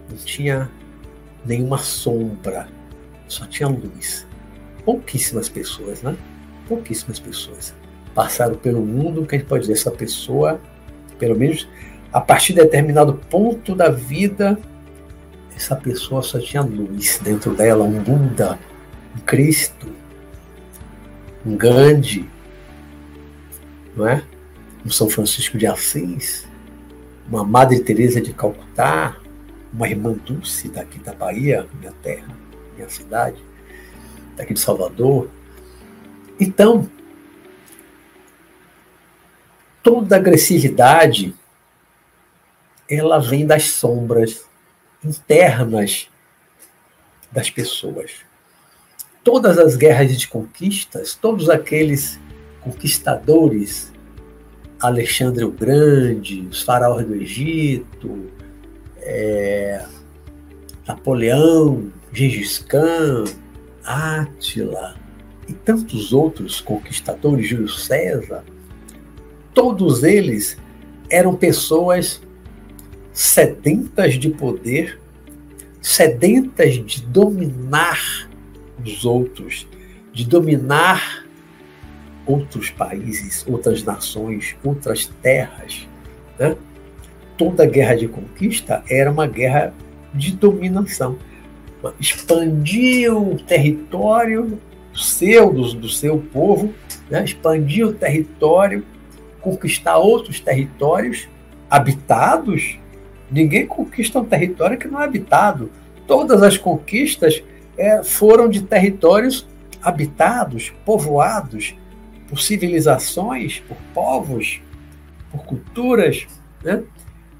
não 0.09 0.16
tinha 0.19 0.71
nenhuma 1.45 1.79
sombra, 1.79 2.69
só 3.29 3.47
tinha 3.47 3.69
luz. 3.69 4.27
Pouquíssimas 4.85 5.49
pessoas, 5.49 6.03
né? 6.03 6.16
Pouquíssimas 6.69 7.19
pessoas 7.19 7.75
passaram 8.16 8.57
pelo 8.57 8.81
mundo 8.81 9.27
que 9.27 9.37
a 9.37 9.38
gente 9.38 9.47
pode 9.47 9.61
dizer 9.61 9.75
essa 9.75 9.90
pessoa, 9.90 10.59
pelo 11.19 11.38
menos 11.38 11.69
a 12.11 12.21
partir 12.21 12.55
de 12.55 12.62
determinado 12.62 13.12
ponto 13.29 13.75
da 13.75 13.90
vida, 13.90 14.59
essa 15.55 15.77
pessoa 15.77 16.23
só 16.23 16.40
tinha 16.40 16.62
luz 16.62 17.21
dentro 17.23 17.55
dela, 17.55 17.85
um 17.85 18.03
Buda, 18.03 18.59
um 19.14 19.21
Cristo, 19.21 19.87
um 21.45 21.57
Gandhi, 21.57 22.27
não 23.95 24.09
é? 24.09 24.23
Um 24.85 24.90
São 24.90 25.11
Francisco 25.11 25.59
de 25.59 25.66
Assis, 25.66 26.47
uma 27.29 27.45
Madre 27.45 27.81
Teresa 27.81 28.19
de 28.19 28.33
Calcutá, 28.33 29.16
uma 29.77 29.87
irmã 29.87 30.15
Dulce 30.15 30.69
daqui 30.71 30.99
da 30.99 31.12
Bahia, 31.12 31.69
minha 31.79 31.93
terra, 32.03 32.35
minha 32.75 32.89
cidade, 32.89 33.37
daqui 34.35 34.55
de 34.55 34.61
Salvador. 34.61 35.29
Então, 36.41 36.91
toda 39.83 40.17
agressividade 40.17 41.35
ela 42.89 43.19
vem 43.19 43.47
das 43.47 43.65
sombras 43.65 44.47
internas 45.05 46.09
das 47.31 47.51
pessoas. 47.51 48.12
Todas 49.23 49.59
as 49.59 49.77
guerras 49.77 50.17
de 50.17 50.27
conquistas, 50.27 51.15
todos 51.15 51.51
aqueles 51.51 52.19
conquistadores, 52.62 53.93
Alexandre 54.81 55.45
o 55.45 55.51
Grande, 55.51 56.47
os 56.51 56.62
faraós 56.62 57.05
do 57.05 57.15
Egito, 57.15 58.31
é, 59.07 59.87
Napoleão, 60.87 61.90
Gengis 62.12 62.59
Khan, 62.59 63.25
Átila 63.85 64.97
e 65.49 65.53
tantos 65.53 66.12
outros 66.12 66.61
conquistadores, 66.61 67.47
Júlio 67.49 67.69
César, 67.69 68.45
todos 69.55 70.03
eles 70.03 70.59
eram 71.09 71.37
pessoas 71.37 72.21
sedentas 73.12 74.14
de 74.14 74.29
poder, 74.29 75.01
sedentas 75.81 76.75
de 76.85 77.01
dominar 77.03 78.29
os 78.85 79.05
outros, 79.05 79.66
de 80.12 80.25
dominar 80.25 81.25
outros 82.27 82.71
países, 82.71 83.47
outras 83.49 83.85
nações, 83.85 84.57
outras 84.64 85.07
terras. 85.23 85.87
Né? 86.38 86.57
Toda 87.37 87.66
guerra 87.66 87.96
de 87.96 88.09
conquista 88.09 88.83
era 88.88 89.11
uma 89.11 89.27
guerra 89.27 89.75
de 90.14 90.33
dominação. 90.33 91.18
Expandir 92.01 93.14
o 93.14 93.37
território 93.38 94.59
seu, 94.94 95.53
do, 95.53 95.75
do 95.75 95.88
seu 95.88 96.18
povo, 96.18 96.72
né? 97.11 97.22
expandir 97.25 97.87
o 97.87 97.92
território, 97.92 98.85
conquistar 99.40 99.99
outros 99.99 100.40
territórios 100.40 101.29
habitados. 101.68 102.79
Ninguém 103.31 103.66
conquista 103.66 104.18
um 104.18 104.25
território 104.25 104.79
que 104.79 104.88
não 104.88 105.01
é 105.01 105.05
habitado. 105.05 105.70
Todas 106.07 106.42
as 106.42 106.57
conquistas 106.57 107.42
é, 107.77 108.03
foram 108.03 108.49
de 108.49 108.62
territórios 108.62 109.46
habitados, 109.83 110.72
povoados 110.85 111.75
por 112.29 112.40
civilizações, 112.40 113.61
por 113.61 113.77
povos, 113.92 114.61
por 115.31 115.44
culturas, 115.44 116.27
né? 116.64 116.83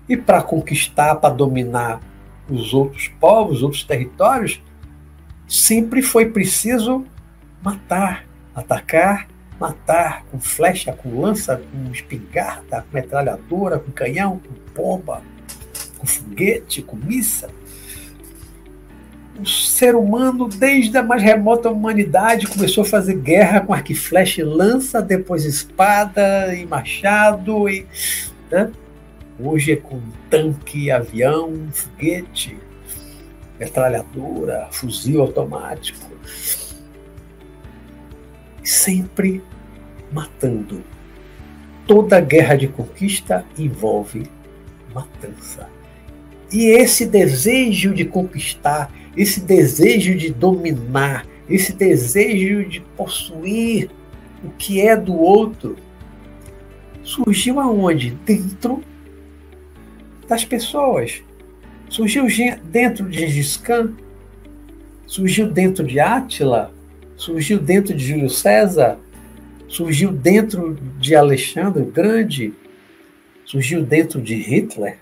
E 0.09 0.17
para 0.17 0.43
conquistar, 0.43 1.17
para 1.17 1.35
dominar 1.35 2.01
os 2.49 2.73
outros 2.73 3.09
povos, 3.09 3.63
outros 3.63 3.83
territórios, 3.83 4.63
sempre 5.49 6.03
foi 6.03 6.27
preciso 6.27 7.05
matar, 7.63 8.25
atacar, 8.55 9.29
matar 9.59 10.25
com 10.31 10.39
flecha, 10.39 10.93
com 10.93 11.21
lança, 11.21 11.57
com 11.57 11.91
espingarda, 11.91 12.83
com 12.83 12.95
metralhadora, 12.97 13.79
com 13.79 13.91
canhão, 13.91 14.39
com 14.39 14.55
pomba, 14.73 15.23
com 15.99 16.07
foguete, 16.07 16.83
com 16.83 16.97
missa. 16.97 17.49
O 19.39 19.47
ser 19.47 19.95
humano, 19.95 20.49
desde 20.49 20.97
a 20.97 21.03
mais 21.03 21.23
remota 21.23 21.69
humanidade, 21.69 22.47
começou 22.47 22.83
a 22.83 22.87
fazer 22.87 23.17
guerra 23.17 23.61
com 23.61 23.75
arco 23.75 23.93
e 23.93 23.95
flecha 23.95 24.41
e 24.41 24.45
lança, 24.45 25.03
depois 25.03 25.45
espada 25.45 26.55
e 26.55 26.65
machado. 26.65 27.69
E, 27.69 27.87
né? 28.51 28.71
Hoje 29.39 29.73
é 29.73 29.77
com 29.77 30.01
tanque, 30.31 30.91
avião, 30.91 31.69
foguete, 31.71 32.57
metralhadora, 33.61 34.69
fuzil 34.71 35.21
automático. 35.21 36.11
Sempre 38.65 39.43
matando. 40.11 40.83
Toda 41.87 42.19
guerra 42.19 42.57
de 42.57 42.67
conquista 42.67 43.45
envolve 43.59 44.27
matança. 44.95 45.69
E 46.51 46.71
esse 46.71 47.05
desejo 47.05 47.93
de 47.93 48.07
conquistar, 48.07 48.91
esse 49.15 49.41
desejo 49.41 50.15
de 50.15 50.33
dominar, 50.33 51.27
esse 51.49 51.75
desejo 51.75 52.67
de 52.67 52.81
possuir 52.97 53.91
o 54.43 54.49
que 54.51 54.81
é 54.81 54.97
do 54.97 55.15
outro, 55.15 55.77
surgiu 57.03 57.61
aonde? 57.61 58.11
Dentro 58.25 58.83
das 60.29 60.45
pessoas. 60.45 61.23
Surgiu 61.89 62.27
dentro 62.65 63.09
de 63.09 63.19
Gengis 63.19 63.57
Khan, 63.57 63.95
surgiu 65.07 65.51
dentro 65.51 65.85
de 65.85 66.01
Átila, 66.01 66.73
surgiu 67.17 67.59
dentro 67.59 67.95
de 67.95 68.05
Júlio 68.05 68.29
César, 68.29 68.99
surgiu 69.69 70.13
dentro 70.13 70.75
de 70.99 71.15
Alexandre 71.15 71.83
o 71.83 71.87
Grande, 71.87 72.53
surgiu 73.45 73.85
dentro 73.85 74.21
de 74.21 74.35
Hitler. 74.35 74.99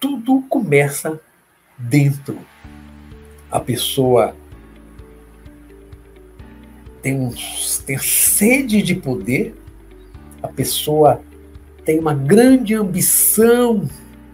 Tudo 0.00 0.42
começa 0.42 1.20
dentro. 1.78 2.38
A 3.50 3.60
pessoa 3.60 4.36
tem, 7.00 7.14
um, 7.14 7.32
tem 7.86 7.98
sede 7.98 8.82
de 8.82 8.94
poder, 8.94 9.54
a 10.44 10.48
pessoa 10.48 11.22
tem 11.86 11.98
uma 11.98 12.12
grande 12.12 12.74
ambição 12.74 13.88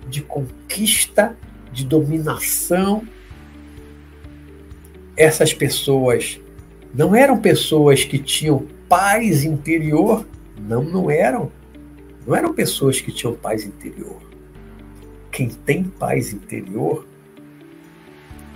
de 0.09 0.20
conquista, 0.20 1.37
de 1.73 1.85
dominação. 1.85 3.07
Essas 5.16 5.55
pessoas 5.55 6.40
não 6.92 7.14
eram 7.14 7.38
pessoas 7.38 8.05
que 8.05 8.18
tinham 8.18 8.66
paz 8.88 9.44
interior, 9.44 10.27
não, 10.59 10.83
não 10.83 11.09
eram. 11.09 11.53
Não 12.27 12.35
eram 12.35 12.53
pessoas 12.53 13.01
que 13.01 13.12
tinham 13.12 13.35
paz 13.35 13.64
interior. 13.64 14.20
Quem 15.31 15.49
tem 15.49 15.85
paz 15.85 16.33
interior 16.33 17.07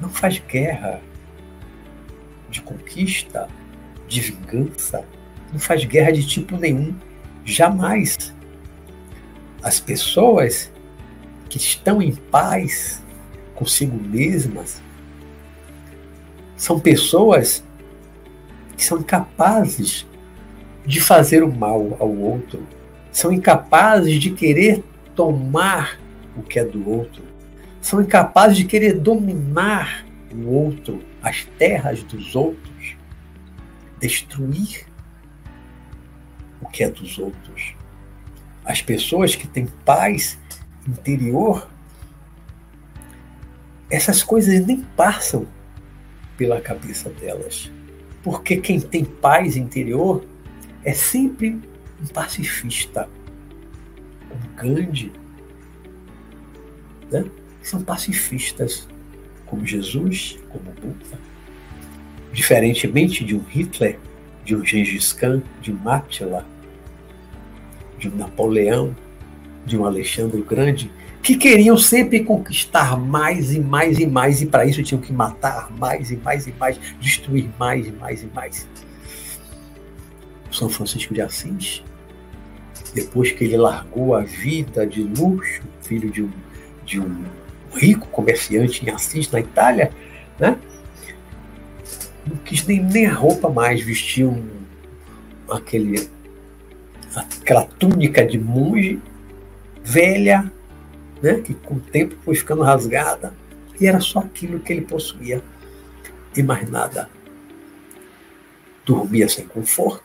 não 0.00 0.08
faz 0.08 0.40
guerra 0.40 1.00
de 2.50 2.60
conquista, 2.60 3.48
de 4.08 4.20
vingança, 4.20 5.04
não 5.52 5.60
faz 5.60 5.84
guerra 5.84 6.10
de 6.10 6.26
tipo 6.26 6.56
nenhum 6.56 6.92
Jamais. 7.44 8.34
As 9.62 9.80
pessoas 9.80 10.72
que 11.48 11.58
estão 11.58 12.00
em 12.00 12.14
paz 12.14 13.02
consigo 13.54 13.96
mesmas 13.96 14.82
são 16.56 16.80
pessoas 16.80 17.62
que 18.76 18.84
são 18.84 18.98
incapazes 18.98 20.06
de 20.86 21.00
fazer 21.00 21.42
o 21.42 21.52
mal 21.52 21.96
ao 22.00 22.10
outro, 22.10 22.66
são 23.12 23.32
incapazes 23.32 24.20
de 24.20 24.30
querer 24.30 24.82
tomar 25.14 25.98
o 26.36 26.42
que 26.42 26.58
é 26.58 26.64
do 26.64 26.88
outro, 26.88 27.22
são 27.80 28.00
incapazes 28.00 28.56
de 28.56 28.64
querer 28.64 28.98
dominar 28.98 30.04
o 30.34 30.48
outro, 30.48 31.00
as 31.22 31.44
terras 31.58 32.02
dos 32.02 32.34
outros, 32.34 32.96
destruir 34.00 34.86
que 36.74 36.82
é 36.82 36.90
dos 36.90 37.18
outros. 37.18 37.76
As 38.64 38.82
pessoas 38.82 39.36
que 39.36 39.46
têm 39.46 39.66
paz 39.84 40.36
interior, 40.88 41.70
essas 43.88 44.24
coisas 44.24 44.66
nem 44.66 44.80
passam 44.80 45.46
pela 46.36 46.60
cabeça 46.60 47.10
delas. 47.10 47.70
Porque 48.24 48.56
quem 48.56 48.80
tem 48.80 49.04
paz 49.04 49.56
interior 49.56 50.24
é 50.84 50.92
sempre 50.92 51.60
um 52.02 52.06
pacifista. 52.08 53.08
Como 54.28 54.56
Gandhi, 54.56 55.12
né? 57.12 57.24
são 57.62 57.84
pacifistas, 57.84 58.88
como 59.46 59.64
Jesus, 59.64 60.40
como 60.48 60.72
Buda. 60.72 61.20
Diferentemente 62.32 63.24
de 63.24 63.36
um 63.36 63.44
Hitler, 63.44 64.00
de 64.44 64.56
um 64.56 64.64
Gengis 64.64 65.12
Khan, 65.12 65.40
de 65.62 65.72
um 65.72 65.88
Átila, 65.88 66.44
de 68.08 68.14
um 68.14 68.18
Napoleão, 68.18 68.94
de 69.64 69.78
um 69.78 69.86
Alexandre 69.86 70.42
Grande, 70.42 70.90
que 71.22 71.36
queriam 71.36 71.76
sempre 71.78 72.22
conquistar 72.22 72.98
mais 72.98 73.54
e 73.54 73.60
mais 73.60 73.98
e 73.98 74.06
mais, 74.06 74.42
e 74.42 74.46
para 74.46 74.66
isso 74.66 74.82
tinham 74.82 75.00
que 75.00 75.12
matar 75.12 75.72
mais 75.78 76.10
e 76.10 76.16
mais 76.16 76.46
e 76.46 76.52
mais, 76.52 76.78
destruir 77.00 77.48
mais 77.58 77.86
e 77.86 77.92
mais 77.92 78.22
e 78.22 78.26
mais. 78.26 78.68
São 80.52 80.68
Francisco 80.68 81.14
de 81.14 81.22
Assis, 81.22 81.82
depois 82.94 83.32
que 83.32 83.44
ele 83.44 83.56
largou 83.56 84.14
a 84.14 84.20
vida 84.20 84.86
de 84.86 85.02
luxo, 85.02 85.62
filho 85.80 86.10
de 86.10 86.22
um, 86.22 86.30
de 86.84 87.00
um 87.00 87.24
rico 87.74 88.06
comerciante 88.08 88.84
em 88.84 88.90
Assis, 88.90 89.30
na 89.30 89.40
Itália, 89.40 89.90
né? 90.38 90.58
não 92.26 92.36
quis 92.44 92.66
nem, 92.66 92.82
nem 92.82 93.06
a 93.06 93.14
roupa 93.14 93.48
mais, 93.48 93.80
vestir 93.80 94.26
um, 94.26 94.44
aquele 95.48 96.08
aquela 97.16 97.64
túnica 97.64 98.26
de 98.26 98.38
monge 98.38 99.00
velha, 99.82 100.50
né, 101.22 101.40
que 101.40 101.54
com 101.54 101.74
o 101.74 101.80
tempo 101.80 102.16
foi 102.24 102.34
ficando 102.34 102.62
rasgada, 102.62 103.32
e 103.80 103.86
era 103.86 104.00
só 104.00 104.20
aquilo 104.20 104.60
que 104.60 104.72
ele 104.72 104.82
possuía 104.82 105.42
e 106.36 106.42
mais 106.42 106.68
nada. 106.68 107.08
Dormia 108.84 109.28
sem 109.28 109.46
conforto, 109.46 110.04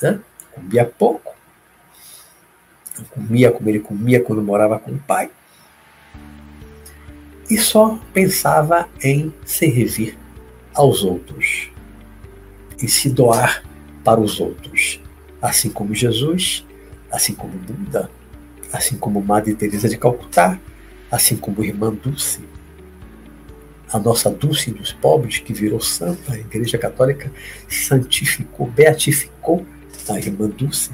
né? 0.00 0.20
comia 0.52 0.84
pouco, 0.84 1.34
não 2.96 3.04
comia 3.06 3.50
como 3.50 3.68
ele 3.68 3.80
comia 3.80 4.22
quando 4.22 4.42
morava 4.42 4.78
com 4.78 4.92
o 4.92 4.98
pai, 4.98 5.30
e 7.50 7.58
só 7.58 8.00
pensava 8.12 8.88
em 9.02 9.32
servir 9.44 10.16
aos 10.72 11.02
outros 11.02 11.70
e 12.80 12.88
se 12.88 13.10
doar 13.10 13.62
para 14.02 14.20
os 14.20 14.40
outros 14.40 15.00
assim 15.44 15.68
como 15.68 15.94
Jesus, 15.94 16.64
assim 17.12 17.34
como 17.34 17.52
Buda, 17.52 18.10
assim 18.72 18.96
como 18.96 19.22
Madre 19.22 19.54
Teresa 19.54 19.90
de 19.90 19.98
Calcutá, 19.98 20.58
assim 21.10 21.36
como 21.36 21.62
Irmã 21.62 21.92
Dulce, 21.92 22.40
a 23.92 23.98
nossa 23.98 24.30
Dulce 24.30 24.70
dos 24.70 24.94
pobres, 24.94 25.38
que 25.40 25.52
virou 25.52 25.82
santa, 25.82 26.32
a 26.32 26.38
Igreja 26.38 26.78
Católica 26.78 27.30
santificou, 27.68 28.68
beatificou 28.68 29.66
a 30.08 30.18
Irmã 30.18 30.48
Dulce, 30.48 30.92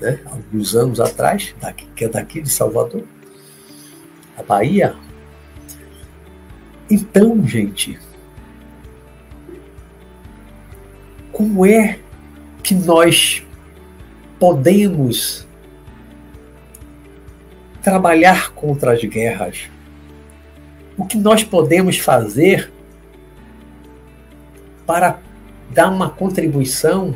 né, 0.00 0.20
alguns 0.24 0.74
anos 0.74 0.98
atrás, 0.98 1.54
daqui, 1.60 1.86
que 1.94 2.06
é 2.06 2.08
daqui 2.08 2.40
de 2.40 2.50
Salvador, 2.50 3.04
a 4.38 4.42
Bahia. 4.42 4.96
Então, 6.90 7.46
gente, 7.46 7.98
como 11.30 11.66
é 11.66 11.98
que 12.62 12.74
nós 12.74 13.44
podemos 14.42 15.46
trabalhar 17.80 18.52
contra 18.54 18.92
as 18.92 19.04
guerras? 19.04 19.70
O 20.98 21.06
que 21.06 21.16
nós 21.16 21.44
podemos 21.44 21.96
fazer 21.98 22.72
para 24.84 25.20
dar 25.70 25.88
uma 25.90 26.10
contribuição 26.10 27.14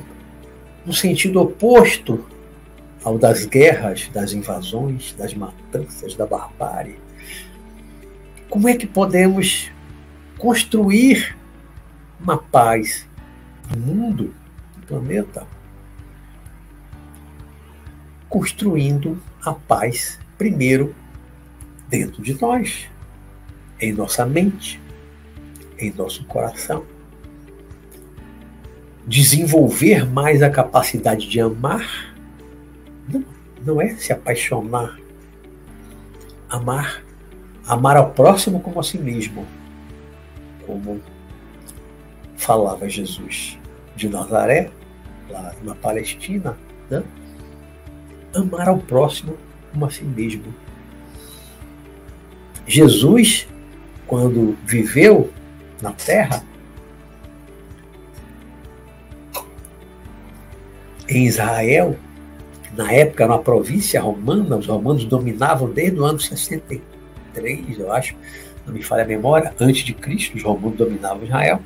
no 0.85 0.93
sentido 0.93 1.41
oposto 1.41 2.25
ao 3.03 3.19
das 3.19 3.45
guerras, 3.45 4.09
das 4.15 4.33
invasões, 4.33 5.13
das 5.19 5.35
matanças, 5.35 6.15
da 6.15 6.27
barbárie? 6.27 7.01
Como 8.49 8.69
é 8.69 8.77
que 8.77 8.87
podemos 8.87 9.69
construir 10.39 11.37
uma 12.21 12.39
paz 12.39 13.05
no 13.69 13.79
mundo, 13.79 14.33
no 14.77 14.83
planeta? 14.87 15.56
Construindo 18.29 19.21
a 19.45 19.53
paz 19.53 20.19
primeiro 20.37 20.95
dentro 21.89 22.23
de 22.23 22.41
nós, 22.41 22.89
em 23.81 23.93
nossa 23.93 24.27
mente, 24.27 24.81
em 25.79 25.93
nosso 25.93 26.25
coração. 26.25 26.85
Desenvolver 29.07 30.05
mais 30.05 30.43
a 30.43 30.51
capacidade 30.51 31.29
de 31.29 31.41
amar 31.41 32.15
não, 33.09 33.25
não 33.65 33.81
é 33.81 33.95
se 33.97 34.13
apaixonar. 34.13 34.99
Amar. 36.49 37.05
Amar 37.67 37.97
ao 37.97 38.11
próximo 38.11 38.61
como 38.61 38.81
a 38.81 38.83
si 38.83 38.99
mesmo. 38.99 39.47
Como 40.67 41.01
falava 42.37 42.89
Jesus 42.89 43.59
de 43.95 44.09
Nazaré, 44.09 44.71
lá 45.31 45.55
na 45.63 45.75
Palestina. 45.75 46.57
Né? 46.91 47.03
Amar 48.37 48.69
ao 48.69 48.79
próximo 48.79 49.37
como 49.73 49.87
a 49.87 49.91
si 49.91 50.05
mesmo. 50.05 50.55
Jesus, 52.67 53.47
quando 54.07 54.57
viveu 54.65 55.31
na 55.81 55.93
terra, 55.93 56.43
em 61.09 61.27
Israel, 61.27 61.97
na 62.77 62.93
época, 62.93 63.27
na 63.27 63.39
província 63.39 64.01
romana, 64.01 64.57
os 64.57 64.67
romanos 64.67 65.05
dominavam 65.05 65.71
desde 65.71 65.99
o 65.99 66.05
ano 66.05 66.19
63, 66.19 67.79
eu 67.79 67.93
acho, 67.93 68.15
não 68.67 68.75
me 68.75 68.83
falha 68.83 69.05
a 69.05 69.07
memória, 69.07 69.55
antes 69.61 69.85
de 69.85 69.95
Cristo, 69.95 70.37
os 70.37 70.43
romanos 70.43 70.77
dominavam 70.77 71.25
Israel. 71.25 71.61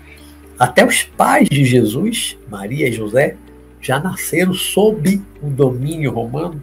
Até 0.59 0.85
os 0.85 1.03
pais 1.03 1.49
de 1.49 1.65
Jesus, 1.65 2.37
Maria 2.49 2.89
e 2.89 2.93
José, 2.93 3.37
já 3.81 3.99
nasceram 3.99 4.53
sob 4.53 5.21
o 5.43 5.49
domínio 5.49 6.13
romano. 6.13 6.63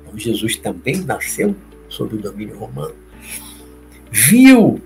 Então, 0.00 0.18
Jesus 0.18 0.56
também 0.56 0.96
nasceu 1.00 1.54
sob 1.88 2.16
o 2.16 2.18
domínio 2.18 2.58
romano. 2.58 2.94
Viu, 4.10 4.80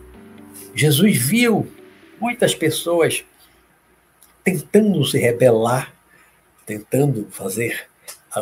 Jesus 0.75 1.17
viu 1.17 1.67
muitas 2.21 2.55
pessoas 2.55 3.25
tentando 4.45 5.05
se 5.05 5.19
rebelar, 5.19 5.93
tentando 6.65 7.27
fazer 7.31 7.89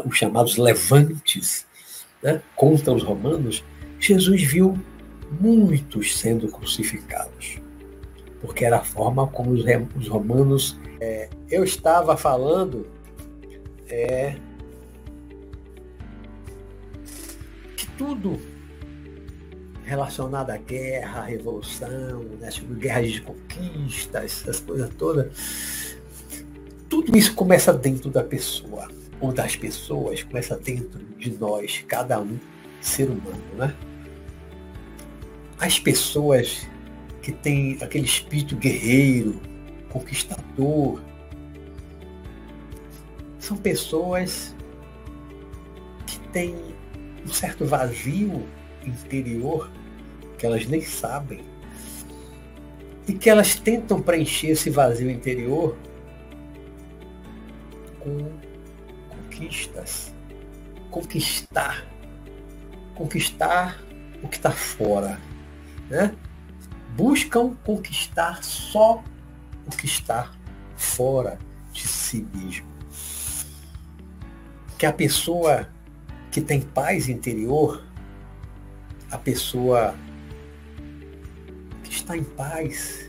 os 0.05 0.17
chamados 0.17 0.57
levantes 0.57 1.67
né, 2.23 2.43
contra 2.57 2.93
os 2.93 3.03
romanos, 3.03 3.63
Jesus 4.01 4.43
viu 4.43 4.79
muitos 5.41 6.17
sendo 6.19 6.49
crucificados, 6.49 7.59
porque 8.41 8.65
era 8.65 8.79
a 8.79 8.85
forma 8.85 9.27
como 9.27 9.53
os, 9.53 10.09
romanos. 10.09 10.77
É, 11.01 11.29
eu 11.51 11.63
estava 11.65 12.17
falando 12.17 12.87
é, 13.89 14.37
que 17.77 17.87
tudo 17.99 18.41
relacionado 19.85 20.51
à 20.51 20.57
guerra, 20.57 21.21
à 21.21 21.25
revolução, 21.25 22.23
né, 22.41 22.49
guerras 22.79 23.13
de 23.13 23.21
conquistas, 23.21 24.43
essas 24.43 24.61
coisas 24.61 24.91
todas, 24.95 25.97
tudo 26.89 27.17
isso 27.17 27.35
começa 27.35 27.73
dentro 27.73 28.11
da 28.11 28.23
pessoa 28.23 28.89
ou 29.21 29.33
das 29.33 29.57
pessoas 29.57 30.23
começa 30.23 30.57
dentro 30.57 31.01
de 31.19 31.31
nós, 31.39 31.85
cada 31.87 32.21
um 32.21 32.39
ser 32.81 33.09
humano, 33.09 33.43
né? 33.57 33.75
As 35.59 35.79
pessoas 35.79 36.67
que 37.23 37.33
têm 37.33 37.79
aquele 37.81 38.05
espírito 38.05 38.57
guerreiro, 38.57 39.41
conquistador, 39.89 41.01
são 43.45 43.59
pessoas 43.59 44.57
que 46.07 46.19
têm 46.31 46.57
um 47.25 47.29
certo 47.29 47.67
vazio 47.67 48.49
interior 48.87 49.71
que 50.39 50.47
elas 50.47 50.67
nem 50.67 50.81
sabem 50.81 51.45
e 53.07 53.13
que 53.13 53.29
elas 53.29 53.55
tentam 53.55 54.01
preencher 54.01 54.49
esse 54.49 54.71
vazio 54.71 55.11
interior 55.11 55.77
com 58.01 58.33
conquistas. 59.09 60.15
Conquistar. 60.91 61.87
Conquistar 62.95 63.83
o 64.23 64.29
que 64.29 64.37
está 64.37 64.51
fora. 64.51 65.21
Né? 65.91 66.15
Buscam 66.97 67.55
conquistar 67.63 68.43
só 68.43 69.05
o 69.67 69.71
que 69.71 69.85
está 69.85 70.33
fora 70.77 71.39
de 71.73 71.87
si 71.87 72.27
mesmo. 72.33 72.74
Que 74.85 74.89
a 74.89 74.93
pessoa 74.93 75.67
que 76.31 76.43
tem 76.43 76.61
paz 76.61 77.09
interior, 77.09 77.83
a 79.11 79.17
pessoa 79.17 79.95
que 81.83 81.91
está 81.91 82.15
em 82.15 82.23
paz, 82.23 83.09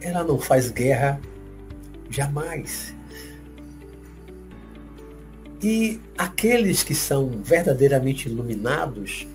ela 0.00 0.22
não 0.22 0.38
faz 0.38 0.70
guerra 0.70 1.20
jamais. 2.08 2.94
E 5.60 6.00
aqueles 6.16 6.84
que 6.84 6.94
são 6.94 7.28
verdadeiramente 7.42 8.28
iluminados, 8.28 9.26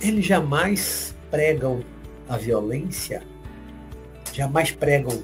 eles 0.00 0.26
jamais 0.26 1.14
pregam 1.30 1.84
a 2.28 2.36
violência, 2.36 3.22
jamais 4.32 4.72
pregam 4.72 5.22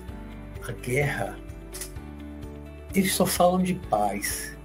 a 0.62 0.70
guerra. 0.70 1.36
Eles 2.96 3.14
só 3.14 3.26
falam 3.26 3.62
de 3.62 3.74
paz. 3.74 4.56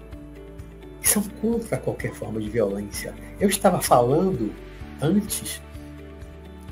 E 1.01 1.07
são 1.07 1.23
contra 1.41 1.77
qualquer 1.77 2.13
forma 2.13 2.39
de 2.39 2.49
violência. 2.49 3.13
Eu 3.39 3.49
estava 3.49 3.81
falando 3.81 4.53
antes 5.01 5.61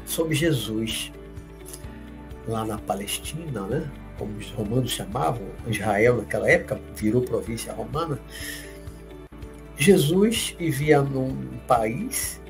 sobre 0.06 0.36
Jesus 0.36 1.12
lá 2.48 2.66
na 2.66 2.78
Palestina, 2.78 3.62
né? 3.68 3.92
como 4.20 4.38
os 4.38 4.52
romanos 4.52 4.92
chamavam, 4.92 5.42
Israel 5.66 6.18
naquela 6.18 6.50
época, 6.52 6.80
virou 6.96 7.22
província 7.22 7.72
romana, 7.72 8.20
Jesus 9.78 10.56
vivia 10.60 11.02
num 11.02 11.58
país 11.66 12.42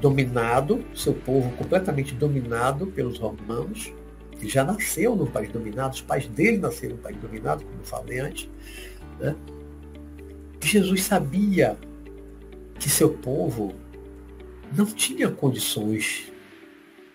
dominado, 0.00 0.82
seu 0.94 1.12
povo 1.12 1.50
completamente 1.56 2.14
dominado 2.14 2.86
pelos 2.86 3.18
romanos. 3.18 3.92
Ele 4.42 4.50
já 4.50 4.62
nasceu 4.62 5.16
num 5.16 5.24
país 5.24 5.50
dominado, 5.50 5.94
os 5.94 6.02
pais 6.02 6.26
dele 6.26 6.58
nasceram 6.58 6.96
num 6.96 7.02
país 7.02 7.16
dominado, 7.16 7.64
como 7.64 7.78
eu 7.78 7.84
falei 7.84 8.18
antes. 8.18 8.50
Né? 9.18 9.34
Jesus 10.60 11.04
sabia 11.04 11.78
que 12.78 12.90
seu 12.90 13.14
povo 13.14 13.72
não 14.76 14.84
tinha 14.84 15.30
condições 15.30 16.30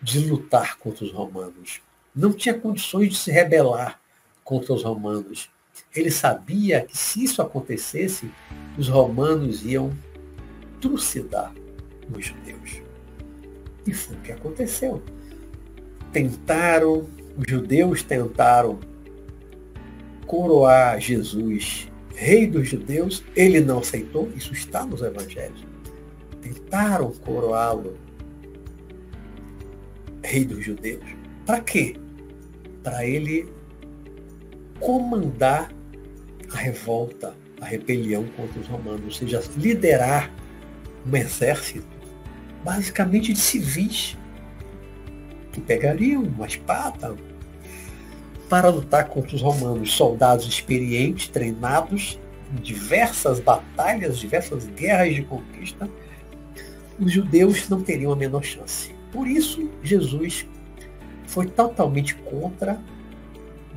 de 0.01 0.19
lutar 0.27 0.79
contra 0.79 1.05
os 1.05 1.11
romanos 1.11 1.81
não 2.17 2.33
tinha 2.33 2.57
condições 2.57 3.09
de 3.09 3.15
se 3.15 3.31
rebelar 3.31 4.01
contra 4.43 4.73
os 4.73 4.83
romanos. 4.83 5.51
Ele 5.95 6.09
sabia 6.09 6.81
que 6.81 6.97
se 6.97 7.23
isso 7.23 7.43
acontecesse, 7.43 8.31
os 8.75 8.89
romanos 8.89 9.63
iam 9.63 9.95
trucidar 10.81 11.53
os 12.11 12.25
judeus. 12.25 12.81
E 13.85 13.93
foi 13.93 14.15
o 14.15 14.19
que 14.21 14.31
aconteceu. 14.31 15.03
Tentaram, 16.11 17.07
os 17.37 17.45
judeus 17.47 18.01
tentaram 18.03 18.79
coroar 20.25 20.99
Jesus 20.99 21.89
rei 22.17 22.47
dos 22.47 22.67
judeus, 22.67 23.23
ele 23.35 23.61
não 23.61 23.77
aceitou, 23.77 24.27
isso 24.35 24.51
está 24.51 24.83
nos 24.83 25.03
evangelhos. 25.03 25.63
Tentaram 26.41 27.11
coroá-lo 27.11 27.95
rei 30.23 30.43
dos 30.43 30.65
judeus. 30.65 31.05
Para 31.45 31.61
quê? 31.61 31.95
Para 32.81 33.05
ele 33.05 33.47
comandar 34.79 35.71
a 36.51 36.57
revolta, 36.57 37.35
a 37.61 37.65
rebelião 37.65 38.25
contra 38.35 38.59
os 38.59 38.67
romanos, 38.67 39.03
ou 39.05 39.11
seja, 39.11 39.43
liderar 39.55 40.33
um 41.05 41.15
exército 41.15 41.85
basicamente 42.63 43.31
de 43.31 43.39
civis 43.39 44.17
que 45.57 45.61
pegariam 45.61 46.21
uma 46.21 46.45
espada 46.45 47.15
para 48.47 48.69
lutar 48.69 49.07
contra 49.09 49.35
os 49.35 49.41
romanos, 49.41 49.91
soldados 49.91 50.45
experientes, 50.45 51.27
treinados 51.27 52.19
em 52.53 52.61
diversas 52.61 53.39
batalhas, 53.39 54.19
diversas 54.19 54.67
guerras 54.67 55.15
de 55.15 55.23
conquista, 55.23 55.89
os 56.99 57.11
judeus 57.11 57.67
não 57.69 57.81
teriam 57.81 58.11
a 58.13 58.15
menor 58.15 58.43
chance. 58.43 58.95
Por 59.11 59.27
isso, 59.27 59.67
Jesus 59.81 60.45
foi 61.25 61.47
totalmente 61.47 62.13
contra, 62.15 62.79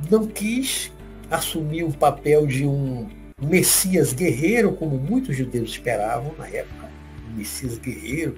não 0.09 0.27
quis 0.27 0.91
assumir 1.31 1.83
o 1.83 1.91
papel 1.91 2.45
de 2.45 2.65
um 2.65 3.09
Messias 3.41 4.13
guerreiro, 4.13 4.73
como 4.73 4.97
muitos 4.97 5.35
judeus 5.35 5.71
esperavam 5.71 6.31
na 6.37 6.47
época, 6.47 6.89
um 7.27 7.37
Messias 7.37 7.79
guerreiro, 7.79 8.35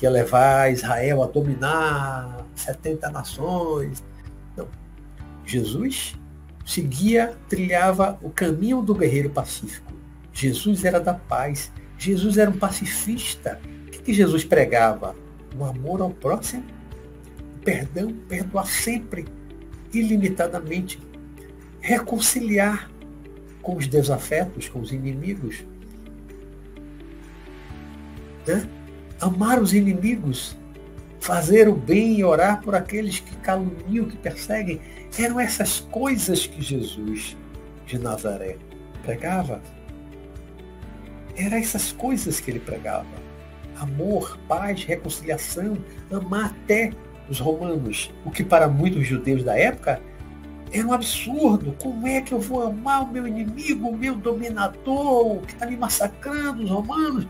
que 0.00 0.06
ia 0.06 0.10
levar 0.10 0.72
Israel 0.72 1.22
a 1.22 1.26
dominar 1.26 2.46
70 2.56 3.10
nações. 3.10 4.02
Não. 4.56 4.66
Jesus 5.44 6.16
seguia, 6.64 7.36
trilhava 7.50 8.18
o 8.22 8.30
caminho 8.30 8.80
do 8.80 8.94
guerreiro 8.94 9.28
pacífico. 9.28 9.92
Jesus 10.32 10.86
era 10.86 10.98
da 10.98 11.12
paz. 11.12 11.70
Jesus 11.98 12.38
era 12.38 12.50
um 12.50 12.56
pacifista. 12.56 13.60
O 13.62 13.90
que, 13.90 13.98
que 13.98 14.14
Jesus 14.14 14.42
pregava? 14.42 15.14
O 15.54 15.66
amor 15.66 16.00
ao 16.00 16.08
próximo, 16.08 16.64
o 17.56 17.58
perdão, 17.62 18.10
perdoar 18.26 18.66
sempre, 18.66 19.26
ilimitadamente, 19.92 20.98
reconciliar 21.78 22.90
com 23.60 23.76
os 23.76 23.86
desafetos, 23.86 24.66
com 24.66 24.80
os 24.80 24.92
inimigos. 24.92 25.62
Né? 28.46 28.79
Amar 29.20 29.60
os 29.60 29.74
inimigos, 29.74 30.56
fazer 31.20 31.68
o 31.68 31.74
bem 31.74 32.18
e 32.18 32.24
orar 32.24 32.62
por 32.62 32.74
aqueles 32.74 33.20
que 33.20 33.36
caluniam, 33.36 34.06
que 34.06 34.16
perseguem. 34.16 34.80
Eram 35.18 35.38
essas 35.38 35.80
coisas 35.80 36.46
que 36.46 36.62
Jesus 36.62 37.36
de 37.86 37.98
Nazaré 37.98 38.56
pregava. 39.02 39.60
Eram 41.36 41.58
essas 41.58 41.92
coisas 41.92 42.40
que 42.40 42.50
ele 42.50 42.60
pregava. 42.60 43.06
Amor, 43.78 44.38
paz, 44.48 44.84
reconciliação, 44.84 45.76
amar 46.10 46.56
até 46.62 46.92
os 47.28 47.38
romanos, 47.38 48.10
o 48.24 48.30
que 48.30 48.42
para 48.42 48.68
muitos 48.68 49.06
judeus 49.06 49.44
da 49.44 49.56
época 49.56 50.00
era 50.72 50.86
um 50.86 50.92
absurdo. 50.92 51.74
Como 51.82 52.06
é 52.06 52.20
que 52.20 52.32
eu 52.32 52.40
vou 52.40 52.62
amar 52.62 53.02
o 53.02 53.12
meu 53.12 53.26
inimigo, 53.26 53.88
o 53.88 53.96
meu 53.96 54.14
dominador, 54.14 55.40
que 55.42 55.52
está 55.52 55.66
me 55.66 55.76
massacrando, 55.76 56.62
os 56.62 56.70
romanos? 56.70 57.26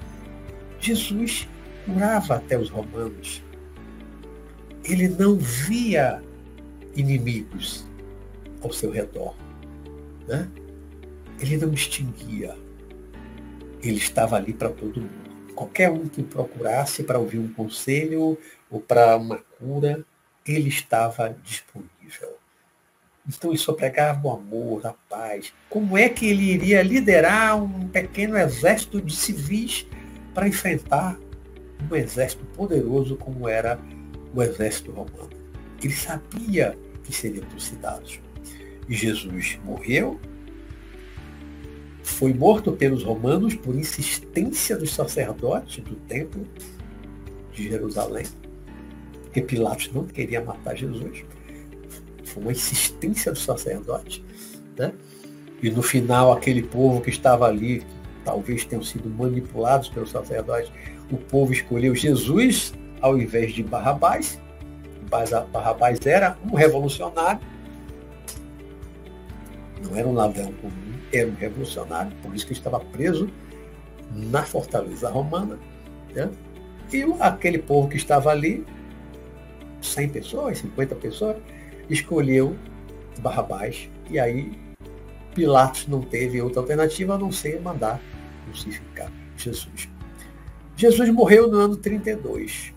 Jesus 0.78 1.48
curava 1.92 2.36
até 2.36 2.58
os 2.58 2.70
romanos. 2.70 3.42
Ele 4.84 5.08
não 5.08 5.36
via 5.36 6.22
inimigos 6.94 7.86
ao 8.62 8.72
seu 8.72 8.90
redor. 8.90 9.34
Né? 10.26 10.48
Ele 11.38 11.56
não 11.56 11.72
extinguia. 11.72 12.56
Ele 13.82 13.98
estava 13.98 14.36
ali 14.36 14.52
para 14.52 14.70
todo 14.70 15.00
mundo. 15.00 15.54
Qualquer 15.54 15.90
um 15.90 16.08
que 16.08 16.22
procurasse 16.22 17.02
para 17.02 17.18
ouvir 17.18 17.38
um 17.38 17.52
conselho 17.52 18.38
ou 18.70 18.80
para 18.80 19.16
uma 19.16 19.38
cura, 19.58 20.04
ele 20.46 20.68
estava 20.68 21.36
disponível. 21.42 22.38
Então 23.28 23.52
isso 23.52 23.72
pregava 23.74 24.26
o 24.26 24.32
amor, 24.32 24.86
a 24.86 24.94
paz. 25.08 25.52
Como 25.68 25.96
é 25.96 26.08
que 26.08 26.26
ele 26.26 26.44
iria 26.44 26.82
liderar 26.82 27.62
um 27.62 27.86
pequeno 27.88 28.36
exército 28.38 29.00
de 29.00 29.14
civis 29.14 29.86
para 30.32 30.48
enfrentar 30.48 31.18
um 31.90 31.94
exército 31.94 32.44
poderoso 32.56 33.16
como 33.16 33.48
era 33.48 33.78
o 34.34 34.42
exército 34.42 34.90
romano? 34.90 35.30
Ele 35.82 35.92
sabia 35.92 36.76
que 37.04 37.12
seriam 37.12 37.44
trucidados. 37.46 38.20
E 38.88 38.94
Jesus 38.94 39.58
morreu, 39.64 40.20
foi 42.02 42.34
morto 42.34 42.72
pelos 42.72 43.04
romanos 43.04 43.54
por 43.54 43.74
insistência 43.74 44.76
dos 44.76 44.92
sacerdotes 44.92 45.82
do 45.84 45.94
templo 45.94 46.44
de 47.52 47.68
Jerusalém, 47.68 48.26
porque 49.22 49.42
Pilatos 49.42 49.90
não 49.92 50.04
queria 50.04 50.42
matar 50.42 50.76
Jesus 50.76 51.24
foi 52.30 52.42
uma 52.42 52.52
insistência 52.52 53.32
do 53.32 53.38
sacerdote. 53.38 54.24
Né? 54.76 54.92
E 55.62 55.70
no 55.70 55.82
final, 55.82 56.32
aquele 56.32 56.62
povo 56.62 57.00
que 57.00 57.10
estava 57.10 57.46
ali, 57.46 57.82
talvez 58.24 58.64
tenham 58.64 58.82
sido 58.82 59.10
manipulados 59.10 59.88
pelo 59.88 60.06
sacerdote, 60.06 60.72
o 61.10 61.16
povo 61.16 61.52
escolheu 61.52 61.94
Jesus 61.94 62.72
ao 63.00 63.18
invés 63.18 63.52
de 63.52 63.62
Barrabás. 63.62 64.38
Barrabás 65.52 65.98
era 66.06 66.36
um 66.44 66.54
revolucionário, 66.54 67.40
não 69.82 69.96
era 69.96 70.06
um 70.06 70.12
ladrão 70.12 70.52
comum, 70.52 70.92
era 71.12 71.28
um 71.28 71.34
revolucionário, 71.34 72.12
por 72.22 72.34
isso 72.34 72.46
que 72.46 72.52
estava 72.52 72.78
preso 72.78 73.28
na 74.12 74.44
fortaleza 74.44 75.10
romana. 75.10 75.58
Né? 76.14 76.30
E 76.92 77.04
aquele 77.18 77.58
povo 77.58 77.88
que 77.88 77.96
estava 77.96 78.30
ali, 78.30 78.64
100 79.80 80.08
pessoas, 80.10 80.58
50 80.58 80.94
pessoas, 80.96 81.36
escolheu 81.88 82.56
Barrabás 83.18 83.88
e 84.08 84.18
aí 84.18 84.52
Pilatos 85.34 85.86
não 85.86 86.00
teve 86.00 86.40
outra 86.40 86.60
alternativa 86.60 87.14
a 87.14 87.18
não 87.18 87.30
ser 87.30 87.60
mandar 87.60 88.00
crucificar 88.44 89.10
Jesus. 89.36 89.88
Jesus 90.80 91.10
morreu 91.10 91.46
no 91.46 91.58
ano 91.58 91.76
32. 91.76 92.72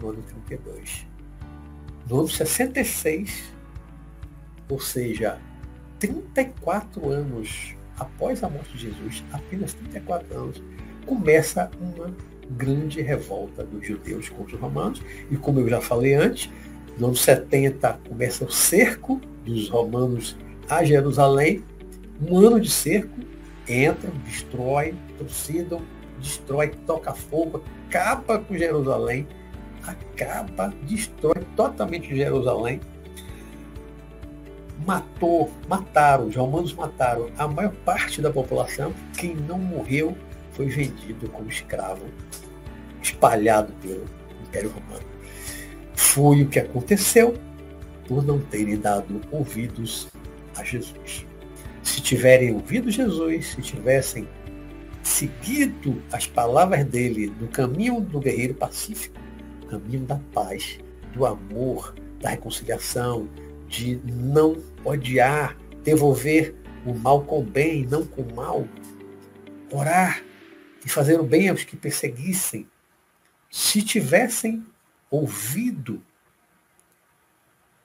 No 0.00 0.10
ano 0.10 0.24
32. 0.48 1.06
No 2.10 2.18
ano 2.18 2.28
66, 2.28 3.44
ou 4.68 4.80
seja, 4.80 5.38
34 6.00 7.08
anos 7.08 7.76
após 7.96 8.42
a 8.42 8.48
morte 8.48 8.76
de 8.76 8.90
Jesus, 8.90 9.22
apenas 9.30 9.72
34 9.72 10.36
anos, 10.36 10.60
começa 11.06 11.70
uma 11.80 12.12
grande 12.50 13.02
revolta 13.02 13.62
dos 13.62 13.86
judeus 13.86 14.28
contra 14.28 14.56
os 14.56 14.60
romanos. 14.60 15.00
E 15.30 15.36
como 15.36 15.60
eu 15.60 15.68
já 15.68 15.80
falei 15.80 16.14
antes, 16.14 16.50
no 16.98 17.06
ano 17.06 17.16
70 17.16 18.00
começa 18.08 18.44
o 18.44 18.50
cerco 18.50 19.20
dos 19.44 19.68
romanos 19.68 20.36
a 20.68 20.82
Jerusalém. 20.82 21.62
Um 22.20 22.36
ano 22.36 22.60
de 22.60 22.68
cerco, 22.68 23.14
entram, 23.68 24.10
destroem, 24.24 24.94
trucidam, 25.18 25.80
destrói, 26.20 26.68
toca 26.86 27.12
fogo, 27.12 27.62
acaba 27.86 28.38
com 28.38 28.56
Jerusalém, 28.56 29.26
acaba, 29.82 30.72
destrói 30.82 31.44
totalmente 31.56 32.14
Jerusalém. 32.14 32.80
Matou, 34.86 35.50
mataram, 35.68 36.28
os 36.28 36.36
romanos 36.36 36.72
mataram 36.72 37.30
a 37.36 37.48
maior 37.48 37.72
parte 37.84 38.22
da 38.22 38.30
população. 38.30 38.94
Quem 39.16 39.34
não 39.34 39.58
morreu 39.58 40.16
foi 40.52 40.66
vendido 40.66 41.28
como 41.30 41.48
escravo, 41.48 42.04
espalhado 43.02 43.72
pelo 43.82 44.04
Império 44.42 44.70
Romano. 44.70 45.06
Foi 45.94 46.42
o 46.42 46.48
que 46.48 46.60
aconteceu 46.60 47.36
por 48.06 48.24
não 48.24 48.40
terem 48.40 48.78
dado 48.78 49.20
ouvidos 49.30 50.08
a 50.56 50.64
Jesus. 50.64 51.26
Se 51.82 52.00
tiverem 52.00 52.54
ouvido 52.54 52.90
Jesus, 52.90 53.52
se 53.52 53.62
tivessem 53.62 54.28
seguido 55.08 56.02
as 56.12 56.26
palavras 56.26 56.84
dele 56.84 57.34
no 57.40 57.48
caminho 57.48 57.98
do 58.00 58.20
guerreiro 58.20 58.54
pacífico, 58.54 59.18
caminho 59.68 60.04
da 60.04 60.20
paz, 60.34 60.78
do 61.14 61.24
amor, 61.24 61.94
da 62.20 62.28
reconciliação, 62.28 63.28
de 63.66 63.96
não 64.04 64.62
odiar, 64.84 65.56
devolver 65.82 66.54
o 66.84 66.92
mal 66.94 67.24
com 67.24 67.40
o 67.40 67.42
bem, 67.42 67.86
não 67.86 68.04
com 68.04 68.20
o 68.22 68.34
mal, 68.36 68.68
orar 69.72 70.22
e 70.84 70.88
fazer 70.90 71.18
o 71.18 71.24
bem 71.24 71.48
aos 71.48 71.64
que 71.64 71.76
perseguissem. 71.76 72.68
Se 73.50 73.82
tivessem 73.82 74.64
ouvido 75.10 76.02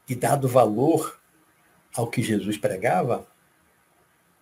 e 0.09 0.13
dado 0.13 0.47
valor 0.47 1.19
ao 1.95 2.07
que 2.07 2.21
Jesus 2.21 2.57
pregava, 2.57 3.25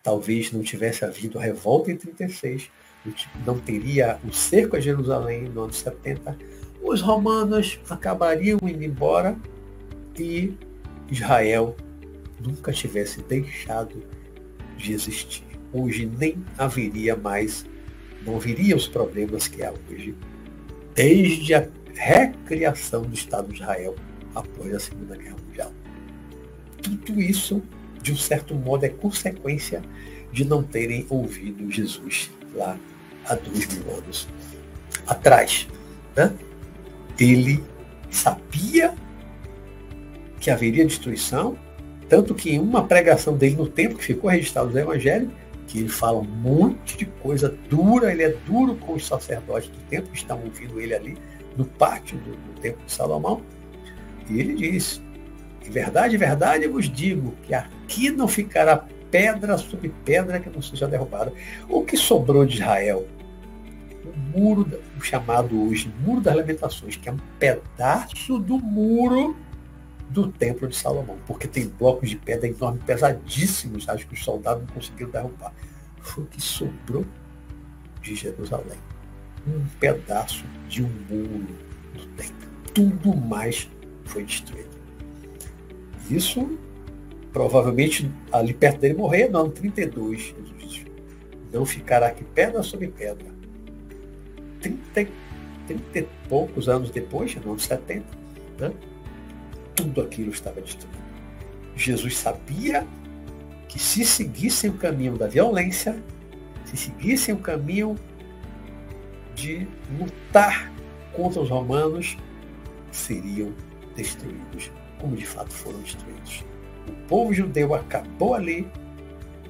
talvez 0.04 0.52
não 0.52 0.62
tivesse 0.62 1.06
havido 1.06 1.38
a 1.40 1.42
revolta 1.42 1.92
em 1.92 1.96
36, 1.96 2.70
não 3.46 3.60
teria 3.60 4.20
o 4.28 4.34
cerco 4.34 4.76
a 4.76 4.80
Jerusalém 4.80 5.44
no 5.44 5.64
ano 5.64 5.74
70, 5.74 6.38
os 6.82 7.02
romanos 7.02 7.80
acabariam 7.90 8.60
indo 8.64 8.84
embora 8.84 9.38
e 10.18 10.54
Israel 11.10 11.76
nunca 12.40 12.72
tivesse 12.72 13.22
deixado 13.22 14.04
de 14.78 14.94
existir. 14.94 15.44
hoje 15.74 16.06
nem 16.18 16.44
haveria 16.58 17.16
mais, 17.16 17.66
não 18.26 18.36
haveria 18.36 18.76
os 18.76 18.88
problemas 18.88 19.48
que 19.48 19.64
há 19.64 19.74
hoje, 19.90 20.16
desde 20.94 21.54
a 21.54 21.68
recriação 21.94 23.04
do 23.04 23.14
Estado 23.14 23.50
de 23.50 23.62
Israel 23.62 23.96
após 24.36 24.74
a 24.74 24.80
Segunda 24.80 25.16
Guerra 25.16 25.38
Mundial. 25.46 25.72
Tudo 26.82 27.22
isso, 27.22 27.62
de 28.02 28.12
um 28.12 28.18
certo 28.18 28.56
modo, 28.56 28.86
é 28.86 28.90
consequência 28.90 29.82
de 30.32 30.46
não 30.46 30.64
terem 30.64 31.06
ouvido 31.10 31.70
Jesus 31.70 32.32
lá 32.56 32.78
há 33.26 33.36
dois 33.36 33.68
mil 33.74 33.96
anos 33.96 34.28
atrás. 35.08 35.68
Né? 36.16 36.34
Ele 37.20 37.64
sabia 38.10 38.94
que 40.40 40.50
haveria 40.50 40.86
destruição, 40.86 41.58
tanto 42.10 42.34
que 42.34 42.52
em 42.52 42.60
uma 42.60 42.84
pregação 42.84 43.38
dele 43.38 43.56
no 43.56 43.68
tempo, 43.68 43.96
que 43.96 44.06
ficou 44.06 44.30
registrado 44.30 44.72
no 44.72 44.80
Evangelho, 44.80 45.32
que 45.68 45.80
ele 45.80 45.90
fala 45.90 46.20
um 46.20 46.24
monte 46.24 46.98
de 46.98 47.06
coisa 47.06 47.56
dura, 47.70 48.12
ele 48.12 48.24
é 48.24 48.30
duro 48.46 48.76
com 48.76 48.94
os 48.94 49.06
sacerdotes 49.06 49.70
do 49.70 49.78
templo, 49.90 50.12
que 50.12 50.18
estão 50.18 50.42
ouvindo 50.44 50.82
ele 50.82 50.94
ali 50.94 51.18
no 51.56 51.64
pátio 51.64 52.18
do, 52.18 52.32
do 52.32 52.60
templo 52.60 52.84
de 52.86 52.92
Salomão, 52.92 53.42
e 54.30 54.40
ele 54.40 54.56
diz, 54.56 55.02
em 55.66 55.70
verdade, 55.70 56.18
verdade 56.18 56.68
vos 56.68 56.90
digo 56.90 57.36
que 57.44 57.54
aqui 57.54 58.10
não 58.10 58.28
ficará 58.28 58.86
pedra 59.12 59.58
sobre 59.58 59.94
pedra 60.04 60.40
que 60.40 60.50
não 60.50 60.62
seja 60.62 60.88
derrubada. 60.88 61.34
O 61.70 61.84
que 61.84 61.98
sobrou 61.98 62.46
de 62.46 62.56
Israel? 62.56 63.08
O 64.04 64.40
muro, 64.40 64.68
o 64.98 65.02
chamado 65.02 65.68
hoje 65.68 65.94
Muro 66.04 66.22
das 66.22 66.36
Lamentações, 66.36 66.96
que 66.96 67.08
é 67.08 67.12
um 67.12 67.20
pedaço 67.38 68.40
do 68.40 68.58
muro 68.58 69.36
do 70.10 70.28
Templo 70.28 70.68
de 70.68 70.76
Salomão, 70.76 71.18
porque 71.26 71.48
tem 71.48 71.68
blocos 71.68 72.10
de 72.10 72.18
pedra 72.18 72.48
enormes, 72.48 72.84
pesadíssimos, 72.84 73.88
acho 73.88 74.08
que 74.08 74.14
os 74.14 74.24
soldados 74.24 74.64
não 74.68 74.74
conseguiram 74.74 75.12
derrubar. 75.12 75.54
Foi 76.02 76.24
o 76.24 76.28
que 76.28 76.42
sobrou 76.42 77.06
de 78.02 78.16
Jerusalém. 78.16 78.80
Um 79.48 79.66
pedaço 79.80 80.44
de 80.68 80.84
um 80.84 80.90
muro 81.10 81.48
do 81.94 82.06
templo. 82.18 82.50
Tudo 82.74 83.16
mais 83.16 83.70
foi 84.06 84.24
destruído. 84.24 84.71
Isso, 86.12 86.60
provavelmente, 87.32 88.12
ali 88.34 88.54
perto 88.54 88.82
dele 88.82 88.96
morrer, 88.96 89.30
ano 89.34 89.50
32, 89.50 90.20
Jesus 90.20 90.54
disse, 90.60 90.86
não 91.54 91.66
ficará 91.66 92.08
aqui 92.08 92.26
pedra 92.36 92.62
sobre 92.62 92.90
pedra. 92.90 93.28
30, 94.60 95.10
30 95.68 96.00
e 96.00 96.08
poucos 96.28 96.68
anos 96.68 96.92
depois, 96.92 97.36
ano 97.38 97.58
70, 97.58 98.06
né? 98.60 98.74
tudo 99.74 100.02
aquilo 100.02 100.32
estava 100.32 100.60
destruído. 100.60 101.02
Jesus 101.76 102.18
sabia 102.18 102.86
que 103.70 103.80
se 103.80 104.04
seguissem 104.04 104.70
o 104.70 104.74
caminho 104.74 105.18
da 105.18 105.28
violência, 105.28 105.98
se 106.66 106.76
seguissem 106.76 107.34
o 107.34 107.38
caminho 107.38 107.96
de 109.34 109.66
lutar 109.98 110.70
contra 111.14 111.42
os 111.42 111.50
romanos, 111.50 112.18
seriam 112.92 113.54
destruídos, 113.96 114.70
como 115.02 115.16
de 115.16 115.26
fato 115.26 115.52
foram 115.52 115.80
destruídos. 115.80 116.46
O 116.88 117.08
povo 117.08 117.34
judeu 117.34 117.74
acabou 117.74 118.36
ali, 118.36 118.68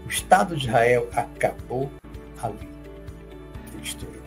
o 0.06 0.10
Estado 0.10 0.56
de 0.56 0.66
Israel 0.66 1.08
acabou 1.14 1.92
ali, 2.42 2.68
foi 3.72 3.82
destruído. 3.82 4.24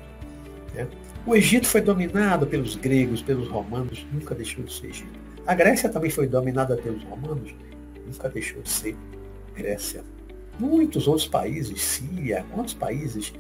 Né? 0.75 0.87
O 1.27 1.35
Egito 1.35 1.67
foi 1.67 1.81
dominado 1.81 2.47
pelos 2.47 2.77
gregos, 2.77 3.23
pelos 3.23 3.49
romanos, 3.49 4.07
nunca 4.13 4.35
deixou 4.35 4.63
de 4.63 4.73
ser 4.73 4.89
Egito. 4.89 5.19
A 5.47 5.55
Grécia 5.55 5.89
também 5.89 6.11
foi 6.11 6.27
dominada 6.27 6.77
pelos 6.77 7.03
romanos, 7.05 7.55
nunca 8.07 8.29
deixou 8.29 8.63
de 8.63 8.69
ser 8.71 8.97
Grécia. 9.55 10.05
Muitos 10.59 11.09
outros 11.09 11.27
países, 11.27 11.83
Síria, 11.83 12.45
quantos 12.53 12.75
países 12.75 13.33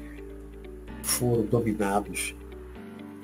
foram 1.03 1.45
dominados 1.45 2.35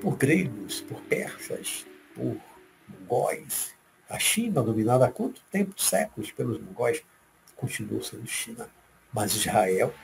por 0.01 0.17
gregos, 0.17 0.83
por 0.83 1.01
persas, 1.03 1.87
por 2.15 2.37
mongóis. 2.89 3.75
A 4.11 4.19
China, 4.19 4.61
dominada 4.61 5.07
há 5.07 5.11
quanto 5.11 5.41
tempo, 5.53 5.81
séculos, 5.81 6.33
pelos 6.33 6.61
mongóis, 6.61 7.01
continuou 7.57 8.03
sendo 8.03 8.27
China. 8.27 8.69
Mas 9.15 9.33
Israel 9.35 9.95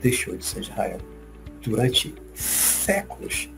deixou 0.00 0.34
de 0.34 0.44
ser 0.44 0.60
Israel. 0.60 0.98
Durante 1.60 2.14
séculos, 2.34 3.50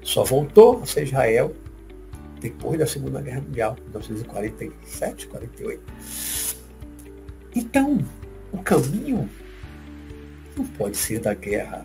só 0.00 0.22
voltou 0.22 0.80
a 0.80 0.86
ser 0.86 1.02
Israel 1.02 1.56
depois 2.40 2.78
da 2.78 2.86
Segunda 2.86 3.20
Guerra 3.20 3.40
Mundial, 3.40 3.76
1947, 3.82 5.26
48. 5.26 5.82
Então, 7.56 7.98
o 8.52 8.58
caminho 8.58 9.28
não 10.56 10.64
pode 10.64 10.96
ser 10.96 11.18
da 11.18 11.34
guerra, 11.34 11.84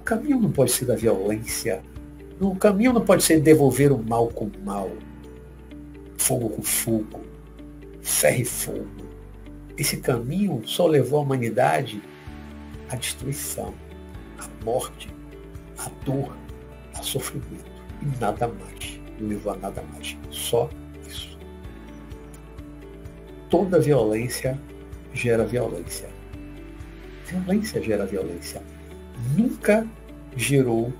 o 0.00 0.02
caminho 0.02 0.40
não 0.40 0.50
pode 0.50 0.72
ser 0.72 0.86
da 0.86 0.96
violência, 0.96 1.82
o 2.40 2.56
caminho 2.56 2.92
não 2.92 3.04
pode 3.04 3.22
ser 3.22 3.40
devolver 3.40 3.92
o 3.92 4.02
mal 4.02 4.28
com 4.28 4.46
o 4.46 4.64
mal, 4.64 4.90
fogo 6.20 6.50
com 6.50 6.62
fogo, 6.62 7.20
ferro 8.02 8.42
e 8.42 8.44
fogo. 8.44 9.06
Esse 9.78 9.96
caminho 9.96 10.62
só 10.66 10.86
levou 10.86 11.20
a 11.20 11.22
humanidade 11.22 12.02
à 12.90 12.96
destruição, 12.96 13.74
à 14.38 14.64
morte, 14.64 15.08
à 15.78 15.88
dor, 16.04 16.36
a 16.94 17.02
sofrimento 17.02 17.70
e 18.02 18.20
nada 18.20 18.46
mais 18.46 19.00
não 19.18 19.28
levou 19.28 19.54
a 19.54 19.56
nada 19.56 19.82
mais. 19.92 20.16
Só 20.30 20.68
isso. 21.08 21.38
Toda 23.48 23.80
violência 23.80 24.60
gera 25.14 25.44
violência. 25.46 26.10
Violência 27.26 27.82
gera 27.82 28.04
violência. 28.04 28.62
Nunca 29.36 29.86
gerou 30.36 30.92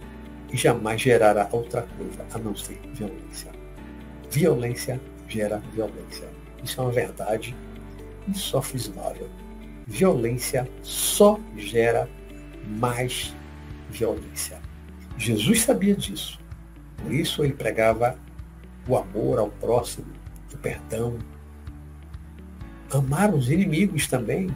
e 0.51 0.57
jamais 0.57 1.01
gerará 1.01 1.47
outra 1.53 1.83
coisa 1.83 2.27
a 2.33 2.39
não 2.39 2.57
ser 2.57 2.81
violência. 2.95 3.60
Violência 4.31 5.01
gera 5.28 5.59
violência. 5.72 6.28
Isso 6.62 6.81
é 6.81 6.85
uma 6.85 6.93
verdade 6.93 7.57
insofismável. 8.28 9.28
Violência 9.87 10.68
só 10.83 11.39
gera 11.57 12.09
mais 12.78 13.35
violência. 13.91 14.61
Jesus 15.18 15.62
sabia 15.62 15.97
disso. 15.97 16.39
Por 16.97 17.12
isso 17.12 17.45
ele 17.45 17.55
pregava 17.55 18.18
o 18.87 18.97
amor 18.97 19.39
ao 19.39 19.51
próximo, 19.51 20.07
o 20.53 20.57
perdão. 20.59 21.18
Amar 22.93 23.35
os 23.35 23.51
inimigos 23.51 24.07
também. 24.07 24.55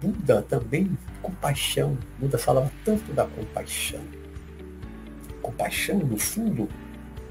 Buda 0.00 0.42
também, 0.42 0.96
compaixão. 1.22 1.96
Buda 2.18 2.36
falava 2.36 2.70
tanto 2.84 3.12
da 3.12 3.24
compaixão. 3.26 4.00
Compaixão, 5.40 5.98
no 5.98 6.18
fundo, 6.18 6.68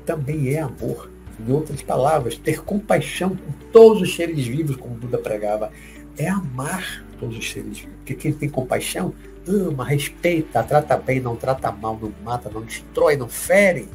também 0.05 0.53
é 0.53 0.61
amor. 0.61 1.10
Em 1.47 1.51
outras 1.51 1.81
palavras, 1.81 2.37
ter 2.37 2.63
compaixão 2.63 3.29
com 3.35 3.51
todos 3.71 4.01
os 4.01 4.15
seres 4.15 4.45
vivos, 4.45 4.75
como 4.75 4.95
Buda 4.95 5.17
pregava, 5.17 5.71
é 6.17 6.27
amar 6.27 7.05
todos 7.19 7.37
os 7.37 7.49
seres 7.49 7.79
vivos. 7.79 7.95
Porque 7.97 8.13
quem 8.13 8.31
tem 8.31 8.49
compaixão 8.49 9.13
ama, 9.47 9.85
respeita, 9.85 10.61
trata 10.63 10.95
bem, 10.97 11.19
não 11.19 11.35
trata 11.35 11.71
mal, 11.71 11.97
não 11.99 12.13
mata, 12.23 12.49
não 12.49 12.61
destrói, 12.61 13.17
não 13.17 13.27
fere 13.27 13.87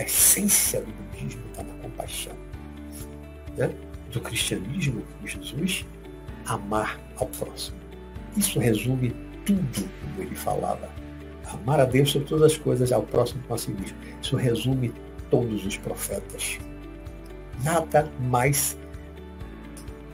a 0.00 0.04
essência 0.04 0.80
do 0.80 0.92
budismo 0.92 1.42
está 1.50 1.62
na 1.62 1.74
compaixão. 1.74 2.32
Né? 3.56 3.70
Do 4.10 4.20
cristianismo, 4.20 5.04
Jesus, 5.24 5.84
amar 6.46 6.98
ao 7.16 7.26
próximo. 7.26 7.76
Isso 8.36 8.58
resume 8.58 9.14
tudo 9.44 9.88
como 10.00 10.22
ele 10.22 10.34
falava. 10.34 10.88
Amar 11.44 11.80
a 11.80 11.84
Deus 11.84 12.10
sobre 12.10 12.28
todas 12.28 12.52
as 12.52 12.58
coisas, 12.58 12.92
ao 12.92 13.02
próximo 13.02 13.42
com 13.46 13.54
a 13.54 13.58
si 13.58 13.70
mesmo. 13.72 13.96
Isso 14.22 14.36
resume 14.36 14.92
todos 15.30 15.64
os 15.64 15.76
profetas. 15.76 16.58
Nada 17.62 18.10
mais 18.20 18.76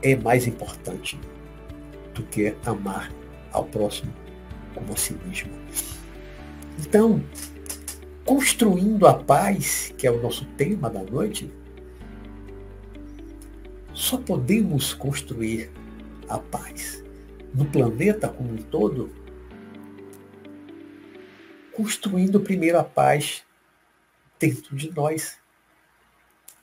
é 0.02 0.14
mais 0.14 0.46
importante 0.46 1.18
do 2.14 2.22
que 2.24 2.54
amar 2.64 3.12
ao 3.52 3.64
próximo 3.64 4.12
como 4.74 4.92
a 4.92 4.96
si 4.96 5.14
mesmo. 5.26 5.50
Então, 6.78 7.22
construindo 8.24 9.06
a 9.06 9.14
paz, 9.14 9.92
que 9.96 10.06
é 10.06 10.10
o 10.10 10.20
nosso 10.20 10.44
tema 10.56 10.90
da 10.90 11.02
noite, 11.02 11.50
só 13.94 14.18
podemos 14.18 14.92
construir 14.92 15.70
a 16.28 16.38
paz 16.38 17.02
no 17.54 17.64
planeta 17.64 18.28
como 18.28 18.52
um 18.52 18.56
todo, 18.56 19.10
construindo 21.72 22.40
primeiro 22.40 22.78
a 22.78 22.84
paz 22.84 23.42
dentro 24.38 24.76
de 24.76 24.90
nós. 24.94 25.38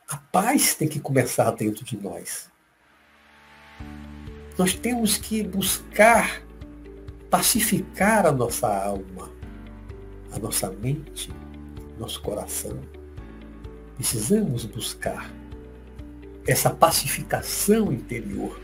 A 0.07 0.17
paz 0.17 0.76
tem 0.76 0.88
que 0.88 0.99
começar 0.99 1.51
dentro 1.51 1.84
de 1.84 1.97
nós. 1.97 2.51
Nós 4.57 4.74
temos 4.74 5.17
que 5.17 5.43
buscar 5.43 6.43
pacificar 7.30 8.28
a 8.28 8.32
nossa 8.32 8.67
alma, 8.67 9.32
a 10.32 10.38
nossa 10.38 10.69
mente, 10.69 11.32
nosso 11.97 12.21
coração. 12.21 12.80
Precisamos 13.95 14.65
buscar 14.65 15.34
essa 16.45 16.69
pacificação 16.69 17.91
interior, 17.91 18.59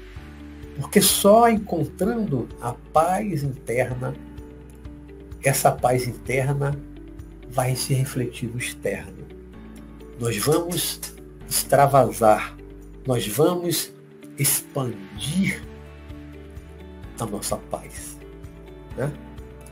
Porque 0.80 1.01
só 1.01 1.49
encontrando 1.49 2.47
a 2.62 2.74
paz 2.93 3.43
interna, 3.43 4.16
essa 5.43 5.72
paz 5.72 6.07
interna 6.07 6.80
vai 7.50 7.76
se 7.76 7.93
refletir 7.93 8.50
no 8.50 8.58
externo. 8.58 9.28
Nós 10.20 10.38
vamos 10.38 11.00
extravasar, 11.50 12.58
nós 13.06 13.28
vamos 13.28 13.91
expandir 14.38 15.62
a 17.20 17.26
nossa 17.26 17.58
paz. 17.58 18.18
Né? 18.95 19.12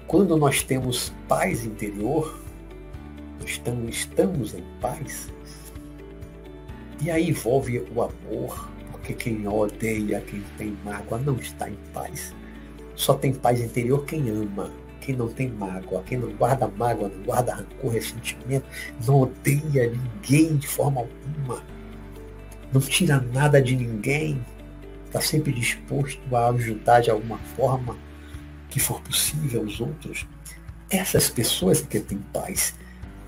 Quando 0.08 0.38
nós 0.38 0.64
temos 0.64 1.14
paz 1.28 1.66
interior, 1.66 2.40
nós 3.40 3.52
estamos, 3.52 3.96
estamos 3.96 4.54
em 4.54 4.64
paz, 4.82 5.30
e 7.02 7.12
aí 7.12 7.30
envolve 7.30 7.86
o 7.94 8.02
amor, 8.02 8.70
porque 8.92 9.14
quem 9.14 9.48
odeia, 9.48 10.20
quem 10.22 10.42
tem 10.58 10.76
mágoa, 10.84 11.20
não 11.20 11.36
está 11.36 11.70
em 11.70 11.78
paz. 11.94 12.34
Só 12.96 13.14
tem 13.14 13.34
paz 13.34 13.62
interior 13.62 14.04
quem 14.06 14.30
ama, 14.30 14.72
quem 15.08 15.16
não 15.16 15.30
tem 15.30 15.48
mágoa, 15.48 16.04
quem 16.04 16.18
não 16.18 16.30
guarda 16.34 16.68
mágoa, 16.68 17.08
não 17.08 17.24
guarda 17.24 17.56
rancor, 17.56 17.94
ressentimento, 17.94 18.66
não 19.06 19.22
odeia 19.22 19.90
ninguém 19.90 20.58
de 20.58 20.68
forma 20.68 21.00
alguma, 21.00 21.64
não 22.74 22.82
tira 22.82 23.22
nada 23.34 23.62
de 23.62 23.74
ninguém, 23.74 24.46
está 25.06 25.22
sempre 25.22 25.54
disposto 25.54 26.20
a 26.36 26.50
ajudar 26.50 27.00
de 27.00 27.10
alguma 27.10 27.38
forma 27.56 27.96
que 28.70 28.82
for 28.82 29.00
possível 29.00 29.62
aos 29.62 29.80
outros. 29.80 30.28
Essas 30.90 31.30
pessoas 31.30 31.80
que 31.80 32.02
têm 32.02 32.18
paz 32.34 32.76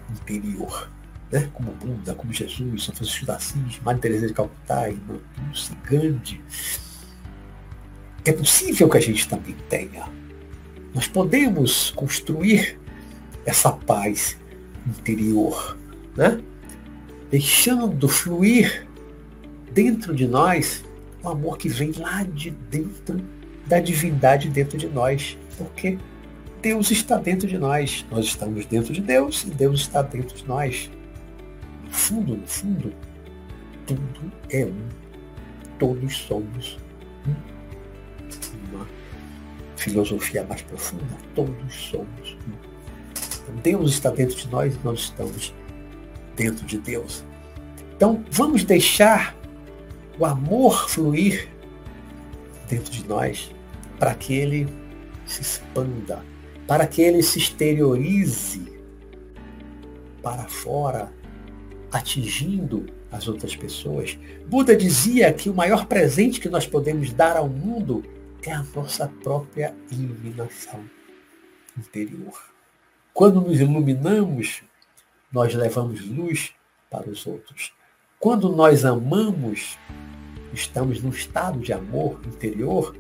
interior 0.10 0.92
né? 1.32 1.50
como 1.54 1.72
Buda, 1.72 2.14
como 2.14 2.34
Jesus, 2.34 2.84
São 2.84 2.94
Francisco 2.94 3.24
de 3.24 3.32
Assis, 3.32 3.80
Maria 3.86 4.02
Teresa 4.02 4.28
de 4.28 4.34
Calcutá, 4.34 4.90
Irmã 4.90 5.18
Dulce, 5.38 5.74
Gandhi. 5.90 6.42
É 8.26 8.34
possível 8.34 8.90
que 8.90 8.98
a 8.98 9.02
gente 9.02 9.30
também 9.30 9.56
tenha. 9.70 10.19
Nós 10.94 11.08
podemos 11.08 11.92
construir 11.92 12.80
essa 13.46 13.72
paz 13.72 14.38
interior, 14.88 15.78
né? 16.16 16.40
deixando 17.30 18.08
fluir 18.08 18.88
dentro 19.72 20.16
de 20.16 20.28
nós 20.28 20.84
o 21.24 21.30
amor 21.30 21.58
que 21.58 21.70
vem 21.70 21.92
lá 21.98 22.24
de 22.24 22.52
dentro 22.52 23.22
da 23.68 23.80
divindade 23.80 24.50
dentro 24.50 24.78
de 24.78 24.88
nós. 24.88 25.38
Porque 25.58 25.98
Deus 26.62 26.90
está 26.92 27.18
dentro 27.18 27.48
de 27.48 27.58
nós. 27.58 28.06
Nós 28.10 28.26
estamos 28.26 28.66
dentro 28.66 28.94
de 28.94 29.02
Deus 29.02 29.44
e 29.44 29.52
Deus 29.52 29.82
está 29.82 30.02
dentro 30.02 30.36
de 30.36 30.48
nós 30.48 30.90
fundo, 31.90 32.36
no 32.38 32.48
fundo, 32.48 32.94
tudo 33.86 34.32
é 34.50 34.66
um. 34.66 34.90
Todos 35.78 36.18
somos 36.18 36.78
um. 37.28 38.76
Uma 38.76 38.88
filosofia 39.80 40.44
mais 40.44 40.62
profunda, 40.62 41.04
todos 41.34 41.74
somos 41.74 42.38
um. 42.48 42.70
Então, 43.44 43.56
Deus 43.64 43.92
está 43.92 44.10
dentro 44.10 44.36
de 44.36 44.48
nós 44.50 44.76
e 44.76 44.80
nós 44.84 45.00
estamos 45.00 45.54
dentro 46.36 46.66
de 46.66 46.78
Deus. 46.78 47.24
Então, 47.96 48.24
vamos 48.30 48.64
deixar 48.64 49.36
o 50.18 50.26
amor 50.26 50.90
fluir 50.90 51.48
dentro 52.70 52.92
de 52.92 53.08
nós 53.08 53.52
para 53.98 54.14
que 54.14 54.34
ele 54.34 54.68
se 55.26 55.42
expanda, 55.42 56.24
para 56.68 56.86
que 56.86 57.02
ele 57.02 57.24
se 57.24 57.40
exteriorize 57.40 58.80
para 60.22 60.44
fora 60.48 61.12
atingindo 61.92 62.86
as 63.12 63.28
outras 63.28 63.56
pessoas. 63.56 64.18
Buda 64.48 64.76
dizia 64.76 65.34
que 65.34 65.50
o 65.50 65.54
maior 65.54 65.86
presente 65.86 66.40
que 66.40 66.50
nós 66.50 66.68
podemos 66.68 67.12
dar 67.12 67.36
ao 67.36 67.50
mundo 67.50 68.04
é 68.44 68.52
a 68.52 68.64
nossa 68.76 69.08
própria 69.08 69.76
iluminação 69.92 70.84
interior. 71.78 72.34
Quando 73.14 73.42
nos 73.42 73.60
iluminamos, 73.60 74.64
nós 75.32 75.54
levamos 75.54 76.06
luz 76.06 76.54
para 76.90 77.10
os 77.10 77.28
outros. 77.28 77.74
Quando 78.20 78.50
nós 78.50 78.86
amamos, 78.86 79.78
estamos 80.54 81.02
num 81.02 81.10
estado 81.10 81.60
de 81.60 81.74
amor 81.74 82.20
interior, 82.26 82.96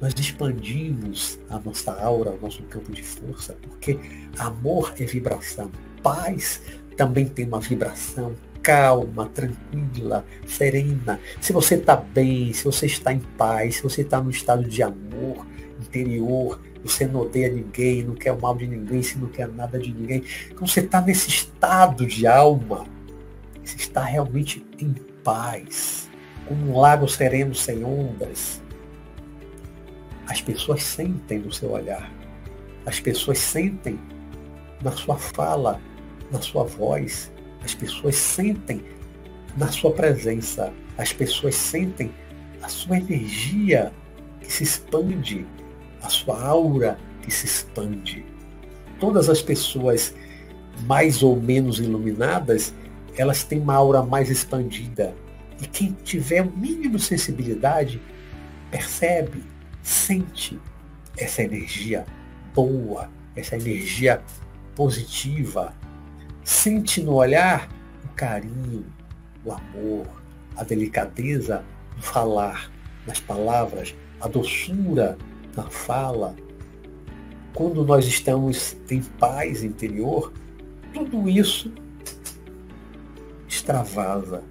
nós 0.00 0.12
expandimos 0.18 1.38
a 1.48 1.58
nossa 1.58 1.92
aura, 2.00 2.30
o 2.30 2.40
nosso 2.40 2.62
campo 2.64 2.92
de 2.92 3.02
força, 3.02 3.54
porque 3.62 3.98
amor 4.38 4.94
é 4.98 5.04
vibração, 5.04 5.70
paz 6.02 6.62
também 6.96 7.26
tem 7.26 7.46
uma 7.46 7.60
vibração 7.60 8.34
calma, 8.66 9.26
tranquila, 9.28 10.24
serena. 10.44 11.20
Se 11.40 11.52
você 11.52 11.76
está 11.76 11.94
bem, 11.94 12.52
se 12.52 12.64
você 12.64 12.86
está 12.86 13.12
em 13.12 13.20
paz, 13.20 13.76
se 13.76 13.82
você 13.84 14.02
está 14.02 14.20
no 14.20 14.28
estado 14.28 14.64
de 14.64 14.82
amor 14.82 15.46
interior, 15.80 16.60
você 16.82 17.06
não 17.06 17.20
odeia 17.20 17.48
ninguém, 17.48 18.02
não 18.02 18.16
quer 18.16 18.32
o 18.32 18.40
mal 18.40 18.56
de 18.56 18.66
ninguém, 18.66 19.00
se 19.04 19.18
não 19.18 19.28
quer 19.28 19.46
nada 19.46 19.78
de 19.78 19.94
ninguém. 19.94 20.24
Então 20.50 20.66
você 20.66 20.80
está 20.80 21.00
nesse 21.00 21.28
estado 21.28 22.04
de 22.04 22.26
alma, 22.26 22.84
você 23.62 23.76
está 23.76 24.02
realmente 24.02 24.66
em 24.80 24.92
paz, 25.22 26.10
como 26.48 26.72
um 26.72 26.80
lago 26.80 27.06
sereno 27.06 27.54
sem 27.54 27.84
ondas. 27.84 28.60
As 30.26 30.40
pessoas 30.40 30.82
sentem 30.82 31.38
no 31.38 31.52
seu 31.52 31.70
olhar, 31.70 32.12
as 32.84 32.98
pessoas 32.98 33.38
sentem 33.38 33.96
na 34.82 34.90
sua 34.90 35.16
fala, 35.16 35.80
na 36.32 36.40
sua 36.40 36.64
voz, 36.64 37.30
as 37.66 37.74
pessoas 37.74 38.14
sentem 38.14 38.80
na 39.56 39.66
sua 39.72 39.90
presença, 39.90 40.72
as 40.96 41.12
pessoas 41.12 41.56
sentem 41.56 42.12
a 42.62 42.68
sua 42.68 42.98
energia 42.98 43.92
que 44.40 44.52
se 44.52 44.62
expande, 44.62 45.44
a 46.00 46.08
sua 46.08 46.40
aura 46.40 46.96
que 47.22 47.30
se 47.30 47.44
expande. 47.44 48.24
Todas 49.00 49.28
as 49.28 49.42
pessoas 49.42 50.14
mais 50.84 51.24
ou 51.24 51.34
menos 51.40 51.80
iluminadas, 51.80 52.72
elas 53.16 53.42
têm 53.42 53.58
uma 53.58 53.74
aura 53.74 54.00
mais 54.00 54.30
expandida. 54.30 55.12
E 55.60 55.66
quem 55.66 55.90
tiver 56.04 56.42
o 56.42 56.56
mínimo 56.56 57.00
sensibilidade, 57.00 58.00
percebe, 58.70 59.42
sente 59.82 60.56
essa 61.18 61.42
energia 61.42 62.06
boa, 62.54 63.10
essa 63.34 63.56
energia 63.56 64.22
positiva, 64.76 65.74
Sente 66.46 67.02
no 67.02 67.14
olhar 67.14 67.68
o 68.04 68.08
carinho, 68.14 68.86
o 69.44 69.50
amor, 69.50 70.06
a 70.54 70.62
delicadeza 70.62 71.64
do 71.96 72.02
falar, 72.02 72.70
nas 73.04 73.18
palavras, 73.18 73.96
a 74.20 74.28
doçura 74.28 75.18
na 75.56 75.64
fala. 75.64 76.36
Quando 77.52 77.84
nós 77.84 78.06
estamos 78.06 78.76
em 78.88 79.02
paz 79.02 79.64
interior, 79.64 80.32
tudo 80.94 81.28
isso 81.28 81.72
extravasa, 83.48 84.44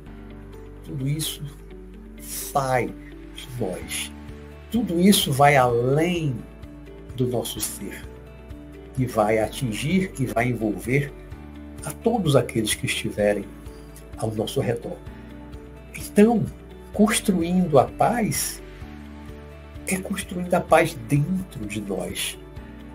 tudo 0.83 1.07
isso 1.07 1.41
sai 2.19 2.93
de 3.33 3.47
nós. 3.57 4.11
Tudo 4.69 4.99
isso 4.99 5.31
vai 5.31 5.55
além 5.55 6.35
do 7.15 7.25
nosso 7.25 7.61
ser 7.61 8.05
e 8.97 9.05
vai 9.05 9.39
atingir 9.39 10.11
e 10.19 10.25
vai 10.25 10.49
envolver 10.49 11.13
a 11.85 11.91
todos 11.91 12.35
aqueles 12.35 12.73
que 12.73 12.85
estiverem 12.85 13.45
ao 14.17 14.31
nosso 14.31 14.59
redor. 14.59 14.97
Então, 15.95 16.45
construindo 16.93 17.79
a 17.79 17.85
paz 17.85 18.61
é 19.87 19.97
construindo 19.97 20.53
a 20.53 20.61
paz 20.61 20.95
dentro 21.07 21.65
de 21.65 21.79
nós. 21.81 22.39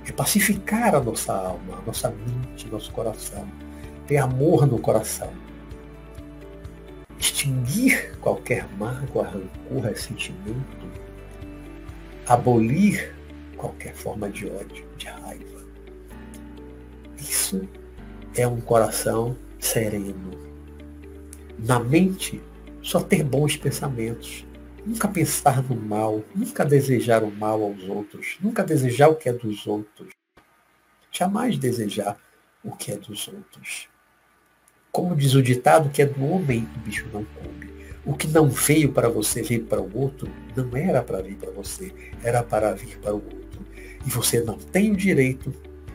É 0.07 0.13
pacificar 0.13 0.95
a 0.95 1.01
nossa 1.01 1.33
alma, 1.33 1.79
a 1.79 1.87
nossa 1.87 2.11
mente, 2.11 2.69
nosso 2.69 2.91
coração. 2.91 3.47
Ter 4.07 4.17
amor 4.17 4.67
no 4.67 4.79
coração. 4.79 5.31
Extinguir 7.19 8.17
qualquer 8.21 8.67
mágoa, 8.77 9.25
rancor, 9.25 9.83
ressentimento. 9.83 10.91
Abolir 12.27 13.15
qualquer 13.57 13.95
forma 13.95 14.29
de 14.31 14.47
ódio, 14.47 14.85
de 14.97 15.07
raiva. 15.07 15.61
Isso 17.19 17.69
é 18.41 18.49
um 18.49 18.61
coração 18.61 19.37
sereno. 19.59 20.31
Na 21.59 21.79
mente, 21.79 22.41
só 22.81 23.01
ter 23.01 23.23
bons 23.23 23.57
pensamentos. 23.57 24.47
Nunca 24.85 25.07
pensar 25.07 25.63
no 25.63 25.77
mal, 25.77 26.25
nunca 26.35 26.65
desejar 26.65 27.23
o 27.23 27.31
mal 27.31 27.63
aos 27.63 27.83
outros, 27.85 28.39
nunca 28.41 28.65
desejar 28.65 29.09
o 29.09 29.15
que 29.15 29.29
é 29.29 29.33
dos 29.33 29.67
outros. 29.67 30.09
Jamais 31.13 31.59
desejar 31.59 32.17
o 32.65 32.75
que 32.75 32.93
é 32.93 32.97
dos 32.97 33.29
outros. 33.29 33.89
Como 34.91 35.15
diz 35.15 35.35
o 35.35 35.43
ditado, 35.43 35.91
que 35.91 36.01
é 36.01 36.07
do 36.07 36.25
homem, 36.25 36.67
o 36.77 36.79
bicho 36.79 37.07
não 37.13 37.25
come. 37.25 37.71
O 38.07 38.15
que 38.15 38.27
não 38.27 38.49
veio 38.49 38.91
para 38.91 39.11
você 39.11 39.43
vir 39.43 39.65
para 39.65 39.83
o 39.83 39.99
outro, 39.99 40.33
não 40.57 40.75
era 40.75 41.03
para 41.03 41.21
vir 41.21 41.37
para 41.37 41.51
você, 41.51 41.93
era 42.25 42.43
para 42.43 42.73
vir 42.73 42.99
para 42.99 43.13
o 43.15 43.23
outro. 43.23 43.67
E 44.07 44.09
você 44.09 44.41
não 44.41 44.57
tem 44.57 44.93
o 44.93 44.97
direito 44.97 45.53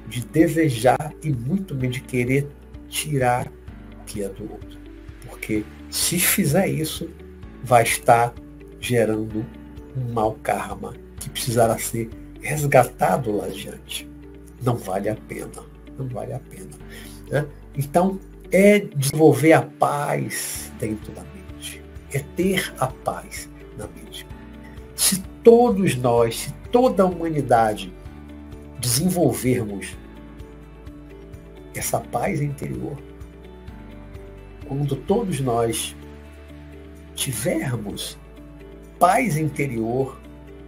de 0.07 0.25
desejar 0.25 1.13
e 1.23 1.31
muito 1.31 1.75
menos 1.75 1.97
de 1.97 2.01
querer 2.01 2.47
tirar 2.87 3.47
o 3.47 4.03
que 4.05 4.23
é 4.23 4.29
do 4.29 4.43
outro. 4.51 4.79
Porque 5.27 5.63
se 5.89 6.19
fizer 6.19 6.67
isso, 6.67 7.09
vai 7.63 7.83
estar 7.83 8.33
gerando 8.79 9.45
um 9.97 10.13
mau 10.13 10.33
karma 10.43 10.93
que 11.19 11.29
precisará 11.29 11.77
ser 11.77 12.09
resgatado 12.41 13.35
lá 13.35 13.45
adiante. 13.45 14.07
Não 14.61 14.75
vale 14.75 15.09
a 15.09 15.15
pena. 15.15 15.63
Não 15.97 16.07
vale 16.07 16.33
a 16.33 16.39
pena. 16.39 16.71
Né? 17.29 17.45
Então, 17.75 18.19
é 18.51 18.79
desenvolver 18.79 19.53
a 19.53 19.61
paz 19.63 20.71
dentro 20.79 21.11
da 21.13 21.23
mente. 21.23 21.81
É 22.13 22.19
ter 22.19 22.73
a 22.79 22.87
paz 22.87 23.49
na 23.77 23.87
mente. 23.87 24.27
Se 24.95 25.19
todos 25.43 25.95
nós, 25.95 26.35
se 26.35 26.53
toda 26.71 27.03
a 27.03 27.05
humanidade 27.05 27.93
desenvolvermos 28.85 29.97
essa 31.75 31.99
paz 31.99 32.39
interior, 32.39 32.95
quando 34.67 34.95
todos 34.95 35.39
nós 35.39 35.95
tivermos 37.15 38.15
paz 38.99 39.37
interior, 39.37 40.21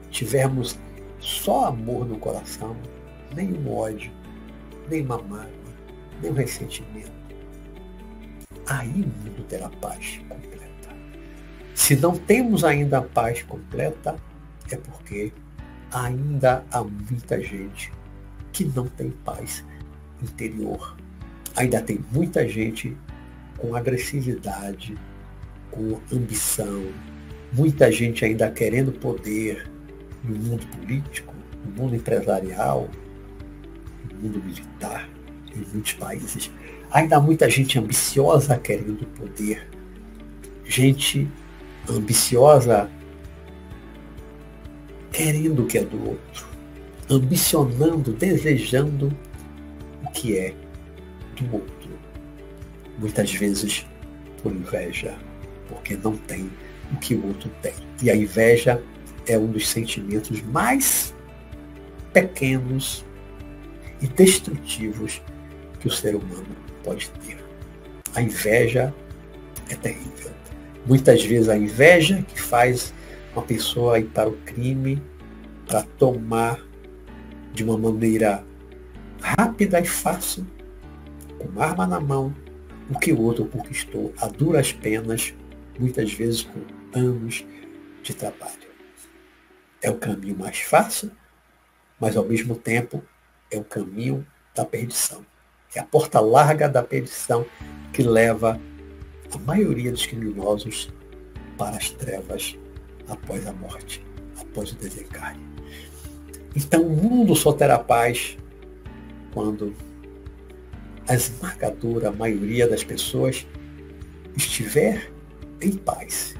tivermos 0.09 0.79
só 1.19 1.65
amor 1.65 2.07
no 2.07 2.17
coração, 2.17 2.75
nenhum 3.35 3.71
ódio, 3.71 4.11
nenhuma 4.89 5.21
mágoa, 5.21 5.73
nenhum 6.19 6.33
ressentimento, 6.33 7.11
aí 8.65 8.89
o 8.89 9.25
mundo 9.25 9.45
terá 9.47 9.69
paz 9.69 10.19
completa. 10.27 10.89
Se 11.75 11.95
não 11.95 12.17
temos 12.17 12.63
ainda 12.63 12.97
a 12.97 13.03
paz 13.03 13.43
completa, 13.43 14.15
é 14.71 14.75
porque 14.75 15.31
ainda 15.91 16.65
há 16.71 16.83
muita 16.83 17.39
gente 17.39 17.95
que 18.57 18.65
não 18.75 18.87
tem 18.87 19.11
paz 19.23 19.63
interior. 20.21 20.97
Ainda 21.55 21.79
tem 21.79 21.99
muita 22.11 22.47
gente 22.47 22.97
com 23.55 23.75
agressividade, 23.75 24.97
com 25.69 25.99
ambição, 26.11 26.87
muita 27.53 27.91
gente 27.91 28.25
ainda 28.25 28.49
querendo 28.49 28.91
poder 28.91 29.69
no 30.23 30.35
mundo 30.35 30.65
político, 30.75 31.35
no 31.63 31.83
mundo 31.83 31.95
empresarial, 31.95 32.89
no 34.11 34.19
mundo 34.19 34.43
militar, 34.43 35.07
em 35.55 35.63
muitos 35.71 35.93
países. 35.93 36.51
Ainda 36.89 37.17
há 37.17 37.21
muita 37.21 37.47
gente 37.47 37.77
ambiciosa 37.77 38.57
querendo 38.57 39.05
poder, 39.09 39.67
gente 40.65 41.27
ambiciosa 41.87 42.89
querendo 45.11 45.63
o 45.63 45.67
que 45.67 45.77
é 45.77 45.83
do 45.83 46.09
outro, 46.09 46.56
ambicionando, 47.09 48.13
desejando 48.13 49.15
o 50.03 50.11
que 50.11 50.37
é 50.37 50.53
do 51.35 51.55
outro. 51.55 51.89
Muitas 52.99 53.31
vezes 53.33 53.85
por 54.41 54.51
inveja, 54.51 55.15
porque 55.67 55.95
não 55.95 56.15
tem 56.17 56.49
o 56.91 56.97
que 56.97 57.15
o 57.15 57.27
outro 57.27 57.49
tem. 57.61 57.73
E 58.01 58.09
a 58.09 58.15
inveja 58.15 58.81
é 59.27 59.37
um 59.37 59.47
dos 59.47 59.67
sentimentos 59.67 60.41
mais 60.41 61.13
pequenos 62.13 63.05
e 64.01 64.07
destrutivos 64.07 65.21
que 65.79 65.87
o 65.87 65.91
ser 65.91 66.15
humano 66.15 66.47
pode 66.83 67.09
ter. 67.25 67.37
A 68.15 68.21
inveja 68.21 68.93
é 69.69 69.75
terrível. 69.75 70.31
Muitas 70.85 71.23
vezes 71.23 71.49
a 71.49 71.57
inveja 71.57 72.23
que 72.27 72.41
faz 72.41 72.93
uma 73.33 73.43
pessoa 73.43 73.99
ir 73.99 74.05
para 74.05 74.29
o 74.29 74.37
crime, 74.37 75.01
para 75.67 75.83
tomar 75.83 76.66
de 77.57 77.63
uma 77.63 77.75
maneira 77.75 78.45
rápida 79.19 79.79
e 79.79 79.85
fácil, 79.85 80.45
com 81.39 81.59
arma 81.59 81.87
na 81.87 81.99
mão, 81.99 82.31
o 82.87 82.99
que 82.99 83.11
o 83.11 83.19
outro 83.19 83.45
conquistou 83.45 84.13
a 84.21 84.27
duras 84.27 84.71
penas, 84.71 85.33
muitas 85.79 86.13
vezes 86.13 86.43
com 86.43 86.61
anos 86.93 87.43
de 88.03 88.13
trabalho. 88.13 88.67
É 89.81 89.89
o 89.89 89.97
caminho 89.97 90.37
mais 90.37 90.59
fácil, 90.59 91.11
mas 91.99 92.15
ao 92.15 92.25
mesmo 92.25 92.55
tempo 92.55 93.03
é 93.49 93.57
o 93.57 93.63
caminho 93.63 94.25
da 94.53 94.63
perdição. 94.63 95.25
É 95.73 95.79
a 95.79 95.83
porta 95.83 96.19
larga 96.19 96.69
da 96.69 96.83
perdição 96.83 97.43
que 97.91 98.03
leva 98.03 98.61
a 99.33 99.37
maioria 99.39 99.91
dos 99.91 100.05
criminosos 100.05 100.93
para 101.57 101.75
as 101.75 101.89
trevas 101.89 102.55
após 103.07 103.47
a 103.47 103.53
morte, 103.53 104.05
após 104.39 104.71
o 104.73 104.75
desencarne. 104.75 105.46
Então 106.57 106.81
o 106.81 106.89
mundo 106.89 107.35
só 107.35 107.53
terá 107.53 107.77
paz 107.77 108.35
quando 109.31 109.75
a 111.07 111.13
esmagadora 111.13 112.11
maioria 112.11 112.67
das 112.67 112.83
pessoas 112.83 113.45
estiver 114.35 115.11
em 115.61 115.73
paz, 115.73 116.35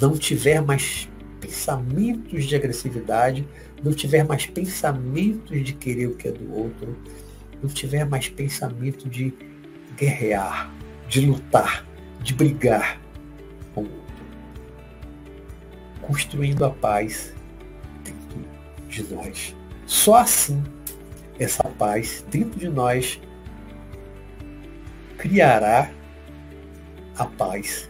não 0.00 0.18
tiver 0.18 0.60
mais 0.60 1.08
pensamentos 1.40 2.44
de 2.44 2.56
agressividade, 2.56 3.46
não 3.84 3.92
tiver 3.92 4.24
mais 4.24 4.46
pensamentos 4.46 5.64
de 5.64 5.74
querer 5.74 6.08
o 6.08 6.16
que 6.16 6.26
é 6.26 6.32
do 6.32 6.52
outro, 6.52 6.96
não 7.62 7.70
tiver 7.70 8.04
mais 8.04 8.28
pensamento 8.28 9.08
de 9.08 9.32
guerrear, 9.96 10.74
de 11.08 11.20
lutar, 11.20 11.86
de 12.20 12.34
brigar 12.34 13.00
com 13.76 13.82
o 13.82 13.84
outro. 13.84 14.24
Construindo 16.02 16.64
a 16.64 16.70
paz 16.70 17.32
de 18.90 19.02
nós. 19.14 19.56
Só 19.86 20.16
assim, 20.16 20.62
essa 21.38 21.64
paz 21.64 22.24
dentro 22.30 22.58
de 22.58 22.68
nós 22.68 23.20
criará 25.16 25.90
a 27.16 27.26
paz 27.26 27.88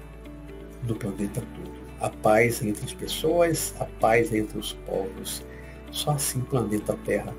do 0.82 0.94
planeta 0.94 1.42
todo. 1.54 1.70
A 2.00 2.08
paz 2.08 2.62
entre 2.62 2.84
as 2.84 2.94
pessoas, 2.94 3.74
a 3.78 3.84
paz 3.84 4.32
entre 4.32 4.58
os 4.58 4.72
povos. 4.72 5.44
Só 5.90 6.12
assim 6.12 6.40
o 6.40 6.44
planeta 6.44 6.96
Terra 7.04 7.34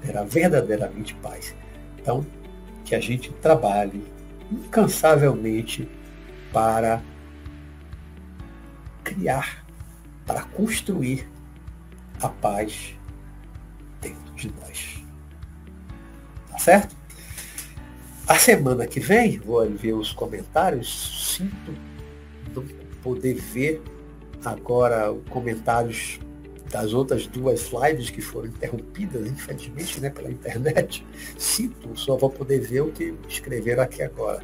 terá 0.00 0.24
verdadeiramente 0.24 1.14
paz. 1.16 1.54
Então, 1.98 2.26
que 2.84 2.94
a 2.94 3.00
gente 3.00 3.32
trabalhe 3.34 4.04
incansavelmente 4.50 5.88
para 6.52 7.00
criar, 9.02 9.64
para 10.26 10.42
construir 10.42 11.28
a 12.20 12.28
paz 12.28 12.94
de 14.42 14.54
nós. 14.60 15.02
Tá 16.50 16.58
certo? 16.58 16.96
A 18.26 18.38
semana 18.38 18.86
que 18.86 19.00
vem, 19.00 19.38
vou 19.38 19.68
ver 19.70 19.94
os 19.94 20.12
comentários, 20.12 21.36
sinto 21.36 21.74
não 22.54 22.64
poder 23.02 23.34
ver 23.34 23.82
agora 24.44 25.12
comentários 25.30 26.20
das 26.70 26.94
outras 26.94 27.26
duas 27.26 27.70
lives 27.70 28.10
que 28.10 28.20
foram 28.20 28.48
interrompidas, 28.48 29.26
infelizmente, 29.26 30.00
né, 30.00 30.10
pela 30.10 30.30
internet. 30.30 31.04
Sinto, 31.36 31.96
só 31.98 32.16
vou 32.16 32.30
poder 32.30 32.60
ver 32.60 32.82
o 32.82 32.92
que 32.92 33.14
escreveram 33.28 33.82
aqui 33.82 34.02
agora, 34.02 34.42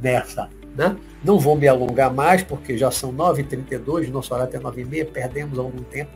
nessa 0.00 0.48
né? 0.76 0.96
Não 1.24 1.38
vou 1.38 1.56
me 1.56 1.66
alongar 1.66 2.12
mais, 2.12 2.42
porque 2.42 2.76
já 2.76 2.90
são 2.90 3.12
9h32, 3.12 4.08
nosso 4.10 4.34
horário 4.34 4.54
é 4.54 4.60
9h30, 4.60 5.06
perdemos 5.06 5.58
algum 5.58 5.82
tempo 5.82 6.10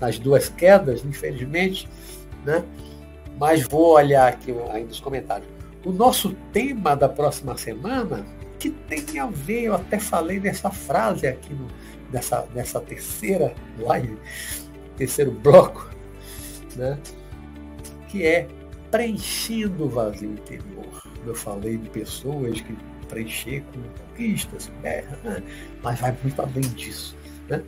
nas 0.00 0.18
duas 0.18 0.48
quedas, 0.48 1.04
infelizmente. 1.04 1.88
Né? 2.44 2.64
Mas 3.38 3.66
vou 3.66 3.94
olhar 3.94 4.28
aqui 4.28 4.54
ainda 4.70 4.90
os 4.90 5.00
comentários. 5.00 5.48
O 5.84 5.90
nosso 5.90 6.34
tema 6.52 6.94
da 6.94 7.08
próxima 7.08 7.56
semana, 7.56 8.24
que 8.58 8.70
tem 8.70 9.18
a 9.18 9.26
ver, 9.26 9.64
eu 9.64 9.74
até 9.74 9.98
falei 9.98 10.38
nessa 10.38 10.70
frase 10.70 11.26
aqui 11.26 11.52
no, 11.52 11.66
nessa, 12.12 12.46
nessa 12.54 12.80
terceira 12.80 13.54
live, 13.78 14.16
terceiro 14.96 15.32
bloco, 15.32 15.90
né? 16.76 16.98
que 18.08 18.24
é 18.24 18.46
preenchendo 18.90 19.86
o 19.86 19.88
vazio 19.88 20.30
interior. 20.30 21.02
Eu 21.26 21.34
falei 21.34 21.78
de 21.78 21.88
pessoas 21.88 22.60
que 22.60 22.76
preencher 23.08 23.64
com 23.72 23.80
conquistas, 24.06 24.70
guerra, 24.82 25.18
né? 25.24 25.42
mas 25.82 25.98
vai 26.00 26.16
muito 26.22 26.40
além 26.40 26.60
disso. 26.60 27.16
Né? 27.48 27.62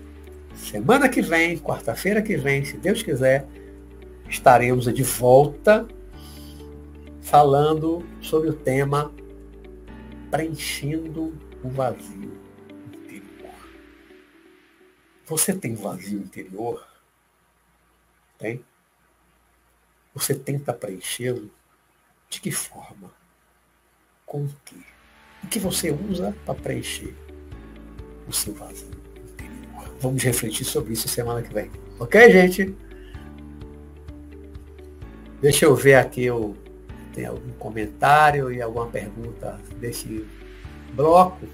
Semana 0.55 1.09
que 1.09 1.21
vem, 1.21 1.59
quarta-feira 1.59 2.23
que 2.23 2.37
vem, 2.37 2.65
se 2.65 2.77
Deus 2.77 3.03
quiser, 3.03 3.47
estaremos 4.35 4.93
de 4.93 5.03
volta 5.03 5.87
falando 7.23 8.05
sobre 8.21 8.51
o 8.51 8.53
tema 8.53 9.13
preenchendo 10.31 11.33
o 11.63 11.69
vazio 11.69 12.37
interior. 12.89 13.55
Você 15.25 15.55
tem 15.55 15.75
vazio 15.75 16.19
interior? 16.19 16.85
Tem? 18.37 18.65
Você 20.13 20.35
tenta 20.35 20.73
preenchê-lo? 20.73 21.51
De 22.29 22.41
que 22.41 22.51
forma? 22.51 23.13
Com 24.27 24.45
o 24.45 24.57
quê? 24.65 24.77
O 25.45 25.47
que 25.47 25.61
você 25.61 25.93
usa 25.93 26.37
para 26.45 26.55
preencher 26.55 27.15
o 28.27 28.33
seu 28.33 28.53
vazio 28.53 28.91
interior? 29.17 29.97
Vamos 30.01 30.25
refletir 30.25 30.65
sobre 30.65 30.93
isso 30.93 31.07
semana 31.09 31.41
que 31.41 31.55
vem. 31.55 31.71
Ok, 32.01 32.31
gente? 32.33 32.77
Deixa 35.45 35.67
eu 35.67 35.77
ver 35.77 35.97
aqui 35.97 36.31
o 36.31 36.57
tem 37.13 37.27
algum 37.27 37.53
comentário 37.59 38.51
e 38.51 38.63
alguma 38.63 38.87
pergunta 38.87 39.61
desse 39.79 40.27
bloco. 40.95 41.47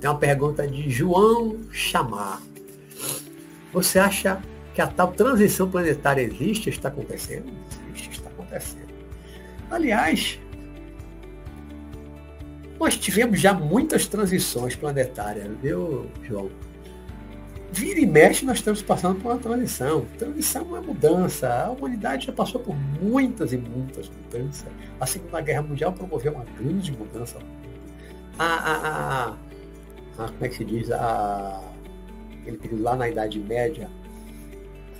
É 0.00 0.08
uma 0.08 0.18
pergunta 0.18 0.66
de 0.66 0.88
João 0.88 1.58
Chamar. 1.70 2.40
Você 3.74 3.98
acha 3.98 4.42
que 4.74 4.80
a 4.80 4.86
tal 4.86 5.12
transição 5.12 5.70
planetária 5.70 6.22
existe? 6.22 6.70
Está 6.70 6.88
acontecendo? 6.88 7.52
Existe, 7.90 8.12
está 8.12 8.30
acontecendo. 8.30 8.88
Aliás, 9.70 10.40
nós 12.78 12.96
tivemos 12.96 13.40
já 13.40 13.54
muitas 13.54 14.06
transições 14.06 14.76
planetárias, 14.76 15.48
viu, 15.62 16.06
João? 16.22 16.50
Vira 17.72 18.00
e 18.00 18.06
mexe, 18.06 18.44
nós 18.44 18.58
estamos 18.58 18.80
passando 18.80 19.20
por 19.20 19.32
uma 19.32 19.38
transição. 19.38 20.06
Transição 20.18 20.76
é 20.76 20.80
mudança. 20.80 21.52
A 21.52 21.70
humanidade 21.70 22.26
já 22.26 22.32
passou 22.32 22.60
por 22.60 22.74
muitas 22.74 23.52
e 23.52 23.56
muitas 23.56 24.08
mudanças. 24.08 24.68
A 25.00 25.06
Segunda 25.06 25.40
Guerra 25.40 25.62
Mundial 25.62 25.92
promoveu 25.92 26.32
uma 26.32 26.44
grande 26.58 26.92
mudança. 26.92 27.38
A, 28.38 28.44
a, 28.44 28.76
a, 28.76 30.24
a 30.24 30.28
como 30.28 30.44
é 30.44 30.48
que 30.48 30.56
se 30.56 30.64
diz? 30.64 30.90
A, 30.90 31.60
aquele 32.40 32.56
período 32.56 32.82
lá 32.82 32.96
na 32.96 33.08
Idade 33.08 33.38
Média. 33.40 33.90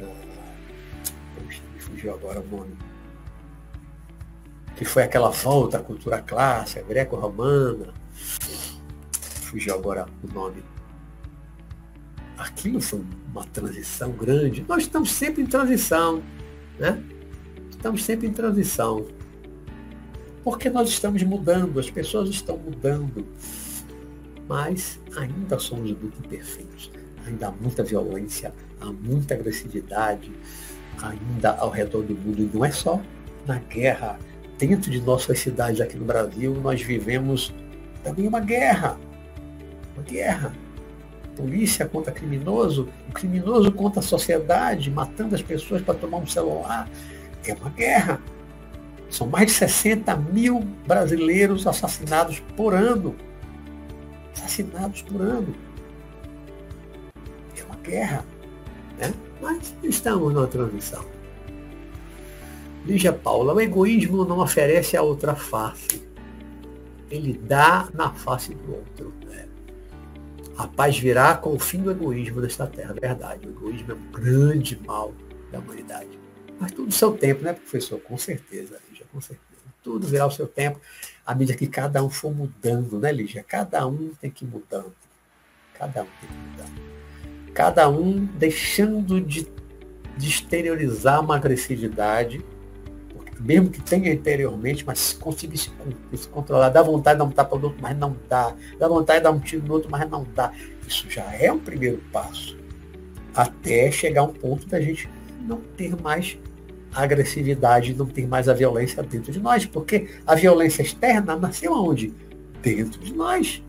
A, 0.01 1.41
poxa, 1.41 1.62
me 1.72 1.81
fugiu 1.81 2.14
agora 2.14 2.41
o 2.41 2.57
nome 2.57 2.77
que 4.77 4.85
foi 4.85 5.03
aquela 5.03 5.31
volta 5.31 5.79
à 5.79 5.81
cultura 5.81 6.20
clássica, 6.20 6.83
greco-romana. 6.83 7.95
Fugiu 9.43 9.74
agora 9.74 10.07
o 10.22 10.33
nome. 10.33 10.62
Aquilo 12.37 12.81
foi 12.81 13.03
uma 13.31 13.45
transição 13.45 14.12
grande. 14.12 14.64
Nós 14.68 14.83
estamos 14.83 15.11
sempre 15.11 15.43
em 15.43 15.47
transição, 15.47 16.22
né? 16.79 17.03
Estamos 17.70 18.05
sempre 18.05 18.27
em 18.27 18.33
transição. 18.33 19.07
Porque 20.45 20.68
nós 20.68 20.91
estamos 20.91 21.22
mudando, 21.22 21.81
as 21.81 21.91
pessoas 21.91 22.29
estão 22.29 22.59
mudando. 22.59 23.27
Mas 24.47 25.01
ainda 25.16 25.59
somos 25.59 25.91
muito 25.91 26.18
imperfeitos. 26.24 26.91
Ainda 27.27 27.49
há 27.49 27.51
muita 27.51 27.83
violência, 27.83 28.53
há 28.81 28.93
muita 28.93 29.35
agressividade, 29.35 30.31
ainda 31.03 31.57
ao 31.57 31.70
redor 31.70 32.03
do 32.03 32.14
mundo. 32.14 32.43
E 32.43 32.51
não 32.55 32.64
é 32.64 32.70
só 32.70 33.01
na 33.47 33.59
guerra 33.59 34.18
dentro 34.59 34.90
de 34.90 35.00
nossas 35.00 35.38
cidades 35.38 35.80
aqui 35.80 35.96
no 35.96 36.04
Brasil, 36.04 36.54
nós 36.62 36.80
vivemos 36.80 37.54
também 38.02 38.26
uma 38.26 38.40
guerra. 38.40 38.98
Uma 39.94 40.02
guerra. 40.02 40.54
Polícia 41.36 41.86
contra 41.86 42.12
criminoso, 42.12 42.88
o 43.09 43.12
criminoso 43.12 43.70
contra 43.70 44.00
a 44.00 44.02
sociedade, 44.02 44.90
matando 44.90 45.34
as 45.34 45.42
pessoas 45.42 45.82
para 45.82 45.94
tomar 45.94 46.18
um 46.18 46.26
celular. 46.26 46.88
É 47.46 47.52
uma 47.54 47.70
guerra. 47.70 48.20
São 49.11 49.26
mais 49.26 49.46
de 49.46 49.52
60 49.52 50.16
mil 50.16 50.61
brasileiros 50.86 51.66
assassinados 51.66 52.40
por 52.57 52.74
ano. 52.74 53.14
Assassinados 54.34 55.02
por 55.02 55.20
ano. 55.20 55.54
É 57.57 57.64
uma 57.64 57.76
guerra. 57.76 58.24
Né? 58.98 59.12
Mas 59.40 59.74
estamos 59.82 60.32
numa 60.32 60.46
transição. 60.46 61.15
Lígia 62.87 63.12
Paula, 63.12 63.53
o 63.53 63.61
egoísmo 63.61 64.24
não 64.24 64.39
oferece 64.39 64.97
a 64.97 65.03
outra 65.03 65.34
face. 65.34 66.07
Ele 67.11 67.32
dá 67.32 67.89
na 67.93 68.12
face 68.12 68.55
do 68.55 68.74
outro. 68.76 69.12
Né? 69.26 69.49
A 70.57 70.68
paz 70.68 70.97
virá 70.97 71.37
com 71.37 71.53
o 71.53 71.59
fim 71.59 71.82
do 71.82 71.91
egoísmo 71.91 72.41
nesta 72.41 72.64
terra. 72.64 72.95
Verdade, 72.95 73.49
o 73.49 73.51
egoísmo 73.51 73.91
é 73.91 73.95
um 73.97 74.12
grande 74.12 74.80
mal 74.87 75.12
da 75.51 75.59
humanidade. 75.59 76.16
Mas 76.61 76.70
tudo 76.70 76.89
o 76.89 76.93
seu 76.93 77.12
tempo, 77.12 77.43
né, 77.43 77.53
professor? 77.53 78.01
Com 78.01 78.16
certeza, 78.16 78.78
Lígia, 78.89 79.05
com 79.12 79.20
certeza. 79.20 79.47
Tudo 79.82 80.07
virá 80.07 80.24
o 80.24 80.30
seu 80.30 80.47
tempo, 80.47 80.80
à 81.24 81.34
medida 81.34 81.59
que 81.59 81.66
cada 81.66 82.05
um 82.05 82.09
for 82.09 82.32
mudando, 82.32 83.01
né, 83.01 83.11
Lígia? 83.11 83.45
Cada 83.47 83.84
um 83.84 84.12
tem 84.20 84.30
que 84.30 84.45
ir 84.45 84.49
mudando. 84.49 84.95
Cada 85.74 86.03
um 86.03 86.07
tem 86.20 86.28
que 86.28 86.34
mudar. 86.34 87.53
Cada 87.53 87.89
um 87.89 88.24
deixando 88.24 89.20
de, 89.20 89.49
de 90.16 90.28
exteriorizar 90.28 91.20
uma 91.20 91.34
agressividade 91.34 92.45
mesmo 93.41 93.70
que 93.70 93.80
tenha 93.80 94.12
interiormente, 94.12 94.84
mas 94.87 95.12
conseguir 95.12 95.59
se, 95.59 95.70
se, 96.14 96.28
controlar, 96.28 96.70
dá 96.70 96.82
vontade 96.82 97.16
de 97.16 97.24
dar 97.24 97.24
um 97.24 97.32
tapa 97.32 97.57
no 97.57 97.64
outro, 97.66 97.78
mas 97.80 97.97
não 97.97 98.16
dá, 98.28 98.55
dá 98.78 98.89
vontade 98.89 99.20
de 99.20 99.24
dar 99.24 99.30
um 99.30 99.41
tiro 99.41 99.66
no 99.66 99.74
outro, 99.74 99.91
mas 99.91 100.09
não 100.09 100.26
dá. 100.34 100.53
Isso 100.87 101.09
já 101.11 101.24
é 101.34 101.53
um 101.53 101.59
primeiro 101.59 101.99
passo, 102.12 102.57
até 103.34 103.91
chegar 103.91 104.22
a 104.22 104.24
um 104.24 104.32
ponto 104.32 104.66
da 104.66 104.80
gente 104.80 105.09
não 105.41 105.61
ter 105.76 105.95
mais 106.01 106.39
a 106.95 107.03
agressividade, 107.03 107.95
não 107.95 108.07
ter 108.07 108.26
mais 108.26 108.49
a 108.49 108.55
violência 108.55 109.03
dentro 109.03 109.30
de 109.30 109.39
nós, 109.39 109.66
porque 109.66 110.09
a 110.26 110.34
violência 110.34 110.82
externa 110.82 111.37
nasceu 111.37 111.74
aonde? 111.74 112.12
Dentro 112.62 113.01
de 113.01 113.12
nós. 113.14 113.62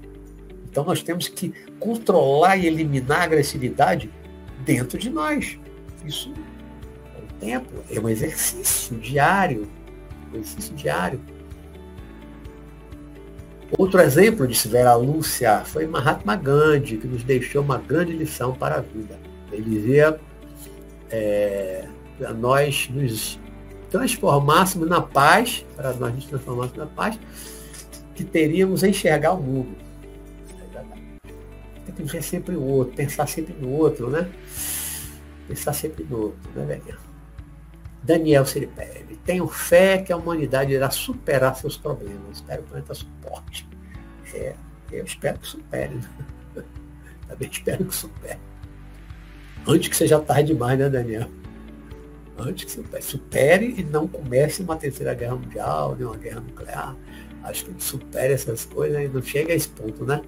Então 0.69 0.85
nós 0.85 1.03
temos 1.03 1.27
que 1.27 1.53
controlar 1.79 2.55
e 2.57 2.67
eliminar 2.67 3.21
a 3.21 3.23
agressividade 3.23 4.09
dentro 4.65 4.97
de 4.97 5.09
nós. 5.09 5.59
Isso 6.05 6.31
tempo, 7.39 7.83
é 7.89 7.99
um 7.99 8.09
exercício 8.09 8.97
diário. 8.97 9.67
Um 10.33 10.37
exercício 10.37 10.75
diário. 10.75 11.19
Outro 13.77 13.99
exemplo, 13.99 14.47
disse 14.47 14.67
Vera 14.67 14.95
Lúcia, 14.95 15.63
foi 15.65 15.85
Mahatma 15.85 16.35
Gandhi, 16.35 16.97
que 16.97 17.07
nos 17.07 17.23
deixou 17.23 17.61
uma 17.61 17.77
grande 17.77 18.13
lição 18.13 18.53
para 18.53 18.75
a 18.75 18.81
vida. 18.81 19.19
Ele 19.51 19.69
dizia 19.69 20.19
é, 21.09 21.85
para 22.17 22.33
nós 22.33 22.89
nos 22.89 23.37
transformássemos 23.89 24.87
na 24.89 25.01
paz, 25.01 25.65
para 25.75 25.93
nós 25.93 26.13
nos 26.13 26.25
transformássemos 26.25 26.77
na 26.77 26.85
paz, 26.85 27.19
que 28.15 28.23
teríamos 28.23 28.83
a 28.83 28.87
enxergar 28.87 29.33
o 29.33 29.41
mundo. 29.41 29.75
Tem 31.85 31.93
que 31.93 32.03
ver 32.03 32.23
sempre 32.23 32.55
o 32.55 32.63
outro, 32.63 32.95
pensar 32.95 33.27
sempre 33.27 33.55
no 33.59 33.69
outro, 33.69 34.09
né? 34.09 34.29
Pensar 35.47 35.73
sempre 35.73 36.05
no 36.09 36.17
outro, 36.21 36.39
né? 36.55 36.79
Daniel 38.03 38.45
Siripelli. 38.45 39.17
Tenho 39.25 39.47
fé 39.47 39.97
que 39.97 40.13
a 40.13 40.17
humanidade 40.17 40.73
irá 40.73 40.89
superar 40.89 41.55
seus 41.55 41.77
problemas. 41.77 42.37
Espero 42.37 42.61
que 42.61 42.67
o 42.67 42.71
planeta 42.71 42.93
suporte. 42.93 43.67
É, 44.33 44.53
eu 44.91 45.03
espero 45.03 45.39
que 45.39 45.47
supere. 45.47 45.99
Também 47.27 47.49
espero 47.49 47.85
que 47.85 47.95
supere. 47.95 48.39
Antes 49.67 49.89
que 49.89 49.95
seja 49.95 50.19
tarde 50.19 50.53
demais, 50.53 50.79
né, 50.79 50.89
Daniel? 50.89 51.29
Antes 52.37 52.65
que 52.65 52.71
supere. 52.71 53.03
Supere 53.03 53.75
e 53.77 53.83
não 53.83 54.07
comece 54.07 54.61
uma 54.61 54.77
terceira 54.77 55.13
guerra 55.13 55.35
mundial, 55.35 55.95
nem 55.95 56.05
uma 56.05 56.17
guerra 56.17 56.39
nuclear. 56.39 56.95
Acho 57.43 57.65
que 57.65 57.83
supere 57.83 58.33
essas 58.33 58.65
coisas 58.65 59.01
e 59.01 59.07
não 59.07 59.21
chega 59.21 59.51
a 59.51 59.55
esse 59.55 59.67
ponto, 59.69 60.05
né? 60.05 60.21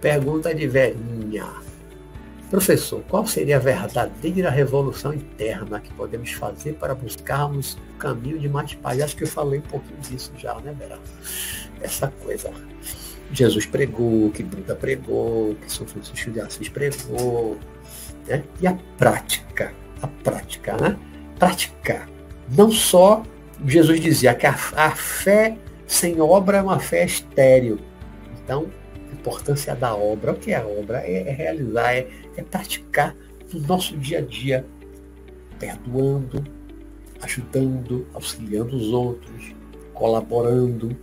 Pergunta 0.00 0.54
de 0.54 0.66
velhinha. 0.66 1.46
Professor, 2.50 3.00
qual 3.08 3.24
seria 3.28 3.58
a 3.58 3.60
verdadeira 3.60 4.50
revolução 4.50 5.14
interna 5.14 5.78
que 5.78 5.92
podemos 5.92 6.32
fazer 6.32 6.72
para 6.72 6.96
buscarmos 6.96 7.78
o 7.94 7.96
caminho 7.96 8.40
de 8.40 8.48
mais 8.48 8.74
paz? 8.74 9.00
Acho 9.00 9.16
que 9.16 9.22
eu 9.22 9.28
falei 9.28 9.60
um 9.60 9.62
pouquinho 9.62 10.00
disso 10.00 10.32
já, 10.36 10.56
né, 10.56 10.74
Vera? 10.76 10.98
Essa 11.80 12.12
coisa. 12.24 12.50
Jesus 13.32 13.66
pregou, 13.66 14.32
que 14.32 14.42
Buda 14.42 14.74
pregou, 14.74 15.54
que 15.62 15.70
São 15.70 15.86
Francisco 15.86 16.32
de 16.32 16.40
Assis 16.40 16.68
pregou. 16.68 17.56
Né? 18.26 18.42
E 18.60 18.66
a 18.66 18.76
prática, 18.98 19.72
a 20.02 20.08
prática, 20.08 20.76
né? 20.76 20.98
Praticar. 21.38 22.08
Não 22.48 22.72
só 22.72 23.22
Jesus 23.64 24.00
dizia 24.00 24.34
que 24.34 24.46
a, 24.48 24.58
a 24.74 24.90
fé 24.90 25.56
sem 25.86 26.20
obra 26.20 26.58
é 26.58 26.62
uma 26.62 26.80
fé 26.80 27.04
estéril. 27.04 27.78
Então, 28.42 28.68
importância 29.20 29.74
da 29.74 29.94
obra. 29.94 30.32
O 30.32 30.34
que 30.34 30.52
é 30.52 30.56
a 30.56 30.66
obra? 30.66 30.98
É, 30.98 31.28
é 31.28 31.30
realizar, 31.30 31.94
é, 31.94 32.08
é 32.36 32.42
praticar 32.42 33.16
no 33.52 33.60
nosso 33.60 33.96
dia 33.96 34.18
a 34.18 34.20
dia, 34.22 34.66
perdoando, 35.58 36.44
ajudando, 37.20 38.06
auxiliando 38.14 38.76
os 38.76 38.88
outros, 38.88 39.54
colaborando. 39.92 40.96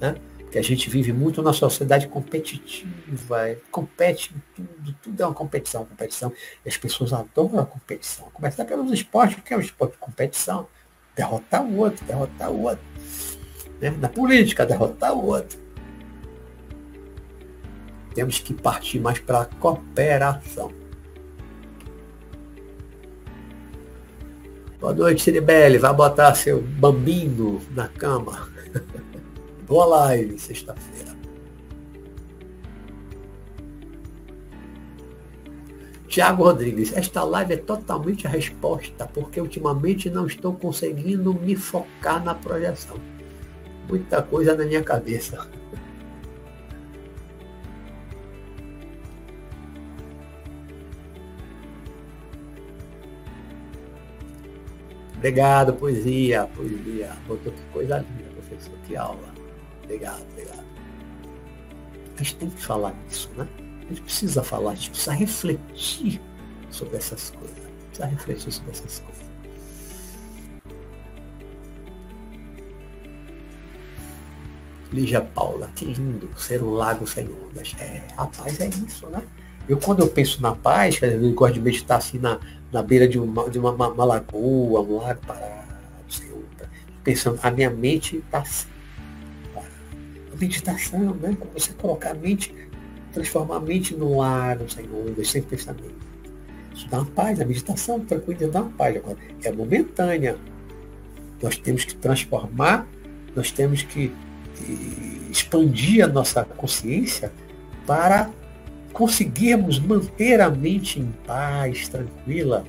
Né? 0.00 0.14
Que 0.50 0.58
a 0.58 0.62
gente 0.62 0.88
vive 0.88 1.12
muito 1.12 1.42
na 1.42 1.52
sociedade 1.52 2.08
competitiva, 2.08 3.48
é, 3.48 3.58
compete 3.70 4.32
em 4.34 4.42
tudo, 4.54 4.96
tudo 5.02 5.22
é 5.22 5.26
uma 5.26 5.34
competição, 5.34 5.84
competição. 5.84 6.32
E 6.64 6.68
as 6.68 6.76
pessoas 6.76 7.12
adoram 7.12 7.58
a 7.58 7.66
competição. 7.66 8.30
Começar 8.32 8.64
pelos 8.64 8.90
esportes, 8.92 9.36
porque 9.36 9.52
é 9.52 9.56
um 9.56 9.60
esporte 9.60 9.92
de 9.92 9.98
competição. 9.98 10.66
Derrotar 11.14 11.62
o 11.64 11.76
outro, 11.76 12.04
derrotar 12.06 12.50
o 12.50 12.62
outro. 12.62 12.84
Né? 13.80 13.90
Na 13.90 14.08
política, 14.08 14.64
derrotar 14.64 15.12
o 15.12 15.26
outro 15.26 15.67
temos 18.18 18.40
que 18.40 18.52
partir 18.52 18.98
mais 18.98 19.20
para 19.20 19.42
a 19.42 19.44
cooperação. 19.44 20.72
Boa 24.80 24.92
noite, 24.92 25.22
Ciribele. 25.22 25.78
Vai 25.78 25.94
botar 25.94 26.34
seu 26.34 26.60
bambino 26.60 27.62
na 27.76 27.86
cama. 27.86 28.48
Boa 29.68 29.84
live, 29.86 30.36
sexta-feira. 30.36 31.16
Tiago 36.08 36.42
Rodrigues, 36.42 36.92
esta 36.96 37.22
live 37.22 37.52
é 37.52 37.56
totalmente 37.58 38.26
a 38.26 38.30
resposta, 38.30 39.06
porque 39.06 39.40
ultimamente 39.40 40.10
não 40.10 40.26
estou 40.26 40.54
conseguindo 40.54 41.32
me 41.32 41.54
focar 41.54 42.24
na 42.24 42.34
projeção. 42.34 42.96
muita 43.88 44.20
coisa 44.22 44.56
na 44.56 44.64
minha 44.64 44.82
cabeça. 44.82 45.48
Obrigado, 55.28 55.74
poesia, 55.74 56.48
poesia. 56.56 57.14
Botou 57.26 57.52
que 57.52 57.62
coisa 57.70 57.98
linda, 57.98 58.30
professor, 58.30 58.78
que 58.86 58.96
aula. 58.96 59.28
Obrigado, 59.84 60.22
obrigado. 60.32 60.64
A 62.14 62.22
gente 62.22 62.36
tem 62.36 62.48
que 62.48 62.62
falar 62.62 62.94
disso, 63.06 63.28
né? 63.36 63.46
A 63.58 63.88
gente 63.88 64.00
precisa 64.00 64.42
falar, 64.42 64.70
a 64.70 64.74
gente 64.74 64.88
precisa 64.88 65.12
refletir 65.12 66.18
sobre 66.70 66.96
essas 66.96 67.28
coisas. 67.28 67.58
Precisa 67.88 68.06
refletir 68.06 68.52
sobre 68.52 68.70
essas 68.70 69.00
coisas. 69.00 69.24
Lígia 74.90 75.20
Paula, 75.20 75.70
que 75.76 75.84
lindo, 75.84 76.30
ser 76.38 76.62
um 76.62 76.70
lago 76.70 77.06
sem 77.06 77.28
ondas. 77.28 77.76
É, 77.78 78.02
a 78.16 78.24
paz 78.24 78.58
é 78.60 78.68
isso, 78.68 79.06
né? 79.08 79.22
Eu, 79.68 79.76
quando 79.76 80.00
eu 80.00 80.08
penso 80.08 80.40
na 80.40 80.54
paz, 80.54 80.98
eu 81.02 81.32
gosto 81.32 81.54
de 81.54 81.60
meditar 81.60 81.98
assim 81.98 82.18
na, 82.18 82.38
na 82.72 82.82
beira 82.82 83.06
de 83.06 83.18
uma, 83.18 83.50
de 83.50 83.58
uma, 83.58 83.70
uma, 83.72 83.88
uma 83.88 84.04
lagoa, 84.04 84.80
um 84.80 84.98
lago 84.98 85.20
parado, 85.26 85.58
pensando, 87.04 87.38
a 87.42 87.50
minha 87.50 87.70
mente 87.70 88.16
está 88.16 88.40
assim. 88.40 88.68
A 89.56 90.36
meditação, 90.36 91.14
né? 91.14 91.36
Você 91.54 91.72
colocar 91.72 92.10
a 92.10 92.14
mente, 92.14 92.54
transformar 93.12 93.56
a 93.56 93.60
mente 93.60 93.94
no 93.94 94.22
ar, 94.22 94.58
sem 94.68 94.86
ondas, 94.92 95.30
sem 95.30 95.42
pensamento. 95.42 95.96
Isso 96.74 96.86
dá 96.88 96.98
uma 96.98 97.06
paz, 97.06 97.40
a 97.40 97.44
meditação, 97.44 98.00
tranquilidade 98.00 98.52
dá 98.52 98.62
uma 98.62 98.70
paz. 98.70 98.96
Agora, 98.96 99.16
é 99.42 99.50
momentânea. 99.50 100.36
Nós 101.42 101.56
temos 101.56 101.84
que 101.84 101.94
transformar, 101.94 102.86
nós 103.34 103.50
temos 103.50 103.82
que 103.82 104.12
expandir 105.30 106.04
a 106.04 106.08
nossa 106.08 106.44
consciência 106.44 107.32
para 107.86 108.30
conseguirmos 108.92 109.78
manter 109.78 110.40
a 110.40 110.50
mente 110.50 111.00
em 111.00 111.12
paz, 111.26 111.88
tranquila, 111.88 112.64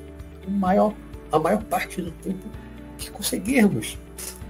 a 0.46 0.50
maior, 0.50 0.94
a 1.32 1.40
maior 1.40 1.64
parte 1.64 2.02
do 2.02 2.12
tempo 2.12 2.46
que 2.98 3.10
conseguirmos. 3.10 3.98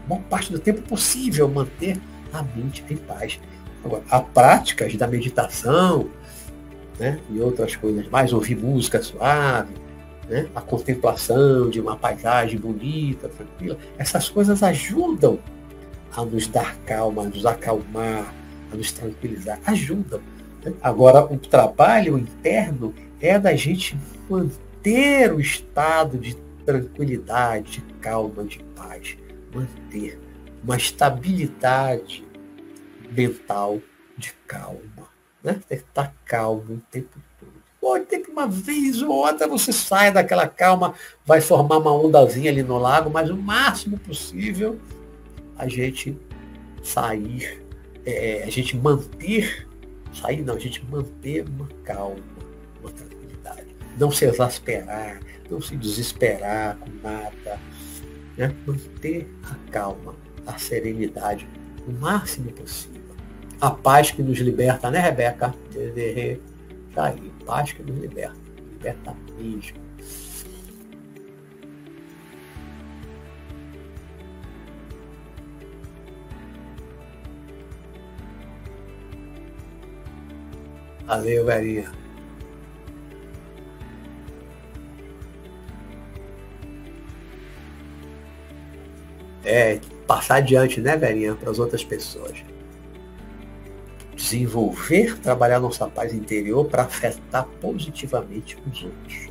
A 0.06 0.10
maior 0.10 0.24
parte 0.24 0.52
do 0.52 0.60
tempo 0.60 0.82
possível 0.82 1.48
manter 1.48 2.00
a 2.34 2.44
mente 2.44 2.84
em 2.90 2.98
paz. 2.98 3.40
Agora, 3.84 4.04
há 4.10 4.20
práticas 4.20 4.96
da 4.96 5.08
meditação 5.08 6.10
né, 7.00 7.20
e 7.30 7.40
outras 7.40 7.76
coisas 7.76 8.08
mais, 8.10 8.34
ouvir 8.34 8.58
música 8.58 9.02
suave, 9.02 9.74
né, 10.28 10.48
a 10.54 10.62
contemplação 10.62 11.70
de 11.70 11.80
uma 11.80 11.96
paisagem 11.96 12.60
bonita, 12.60 13.30
tranquila, 13.30 13.78
essas 13.98 14.30
coisas 14.30 14.62
ajudam 14.62 15.40
a 16.16 16.26
nos 16.26 16.48
dar 16.48 16.76
calma, 16.86 17.24
a 17.24 17.26
nos 17.26 17.46
acalmar, 17.46 18.34
a 18.72 18.76
nos 18.76 18.92
tranquilizar. 18.92 19.60
Ajudam. 19.66 20.22
Agora, 20.82 21.24
o 21.24 21.38
trabalho 21.38 22.18
interno 22.18 22.94
é 23.22 23.40
da 23.40 23.56
gente 23.56 23.98
manter 24.30 25.34
o 25.34 25.40
estado 25.40 26.18
de 26.18 26.36
tranquilidade, 26.66 27.82
de 27.82 27.94
calma, 27.96 28.44
de 28.44 28.60
paz. 28.76 29.18
Manter 29.54 30.20
uma 30.64 30.78
estabilidade 30.78 32.26
mental 33.12 33.80
de 34.18 34.34
calma. 34.48 35.10
Né? 35.44 35.60
Tem 35.68 35.78
que 35.78 35.86
estar 35.86 36.14
calmo 36.26 36.76
o 36.76 36.82
tempo 36.92 37.18
todo. 37.40 37.52
Pode 37.80 38.06
ter 38.06 38.20
que 38.20 38.30
uma 38.30 38.46
vez 38.46 39.02
ou 39.02 39.10
outra 39.10 39.48
você 39.48 39.72
sai 39.72 40.12
daquela 40.12 40.48
calma, 40.48 40.94
vai 41.26 41.40
formar 41.40 41.78
uma 41.78 41.94
ondazinha 41.94 42.52
ali 42.52 42.62
no 42.62 42.78
lago, 42.78 43.10
mas 43.10 43.30
o 43.30 43.38
máximo 43.38 43.98
possível 43.98 44.78
a 45.58 45.68
gente 45.68 46.18
sair, 46.84 47.64
é, 48.06 48.44
a 48.44 48.50
gente 48.50 48.76
manter, 48.76 49.69
sair 50.14 50.44
não, 50.44 50.56
a 50.56 50.60
gente 50.60 50.84
manter 50.86 51.48
uma 51.48 51.68
calma, 51.84 52.20
uma 52.82 52.92
tranquilidade. 52.92 53.76
Não 53.98 54.12
se 54.12 54.26
exasperar, 54.26 55.20
não 55.50 55.62
se 55.62 55.76
desesperar 55.76 56.78
com 56.78 56.90
nada. 57.02 57.60
Né? 58.38 58.56
Manter 58.66 59.30
a 59.44 59.56
calma, 59.72 60.16
a 60.46 60.58
serenidade 60.58 61.48
o 61.88 61.92
máximo 61.92 62.52
possível. 62.52 63.16
A 63.60 63.72
paz 63.72 64.12
que 64.12 64.22
nos 64.22 64.38
liberta, 64.40 64.90
né, 64.90 65.00
Rebeca? 65.00 65.54
Tá 66.94 67.08
aí, 67.08 67.32
paz 67.46 67.74
que 67.74 67.84
nos 67.84 67.98
liberta. 68.00 68.38
Liberta 68.72 69.16
mesmo. 69.38 69.89
Valeu, 81.10 81.44
velhinha. 81.44 81.92
É, 89.44 89.80
passar 90.06 90.36
adiante, 90.36 90.80
né, 90.80 90.96
velhinha, 90.96 91.34
para 91.34 91.50
as 91.50 91.58
outras 91.58 91.84
pessoas. 91.84 92.44
Desenvolver, 94.16 95.18
trabalhar 95.18 95.60
nossa 95.60 95.88
paz 95.88 96.14
interior 96.14 96.66
para 96.66 96.84
afetar 96.84 97.48
positivamente 97.60 98.56
os 98.72 98.84
outros. 98.84 99.30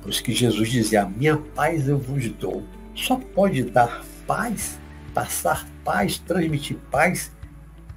Por 0.00 0.10
isso 0.10 0.22
que 0.22 0.32
Jesus 0.32 0.70
dizia, 0.70 1.02
a 1.02 1.06
minha 1.08 1.36
paz 1.36 1.88
eu 1.88 1.98
vos 1.98 2.28
dou. 2.28 2.62
Só 2.94 3.16
pode 3.16 3.64
dar 3.64 4.04
paz, 4.24 4.78
passar 5.12 5.66
paz, 5.84 6.20
transmitir 6.20 6.76
paz, 6.92 7.32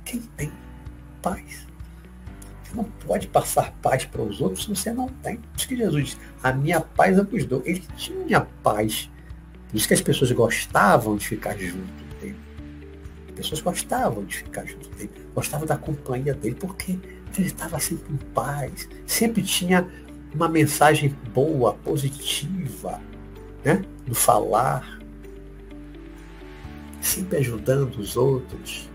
quem 0.03 0.21
tem 0.35 0.51
paz. 1.21 1.70
Não 2.73 2.83
pode 2.83 3.27
passar 3.27 3.73
paz 3.81 4.05
para 4.05 4.21
os 4.21 4.39
outros 4.39 4.63
se 4.63 4.69
você 4.69 4.91
não 4.93 5.07
tem. 5.07 5.37
Por 5.37 5.57
isso 5.57 5.67
que 5.67 5.75
Jesus 5.75 6.05
disse, 6.05 6.17
a 6.41 6.53
minha 6.53 6.79
paz 6.79 7.17
eu 7.17 7.25
vos 7.25 7.45
dou. 7.45 7.61
Ele 7.65 7.83
tinha 7.97 8.41
paz. 8.63 9.09
Por 9.69 9.77
isso 9.77 9.87
que 9.87 9.93
as 9.93 10.01
pessoas 10.01 10.31
gostavam 10.31 11.15
de 11.17 11.27
ficar 11.27 11.57
junto 11.57 12.19
dele. 12.19 12.39
As 13.29 13.35
pessoas 13.35 13.61
gostavam 13.61 14.23
de 14.25 14.37
ficar 14.37 14.65
junto 14.65 14.89
dele. 14.95 15.11
Gostavam 15.33 15.65
da 15.65 15.77
companhia 15.77 16.33
dele, 16.33 16.55
porque 16.55 16.97
ele 17.37 17.47
estava 17.47 17.79
sempre 17.79 18.13
em 18.13 18.17
paz. 18.17 18.87
Sempre 19.05 19.41
tinha 19.41 19.87
uma 20.33 20.47
mensagem 20.47 21.15
boa, 21.33 21.73
positiva, 21.73 23.01
né? 23.63 23.83
No 24.07 24.15
falar. 24.15 24.99
Sempre 27.01 27.37
ajudando 27.37 27.95
os 27.95 28.15
outros. 28.15 28.90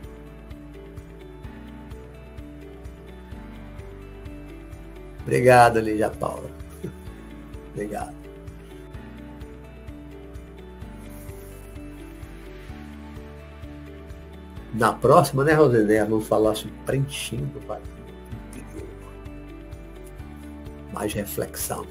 Obrigado, 5.26 5.80
Lígia 5.80 6.08
Paula. 6.08 6.48
Obrigado. 7.74 8.14
Na 14.72 14.92
próxima, 14.92 15.42
né, 15.42 15.52
Rosené, 15.52 16.04
vamos 16.04 16.28
falar 16.28 16.54
sobre 16.54 16.76
preenchendo 16.86 17.58
o 17.58 17.76
interior. 18.50 18.88
Mais 20.92 21.12
reflexão. 21.12 21.84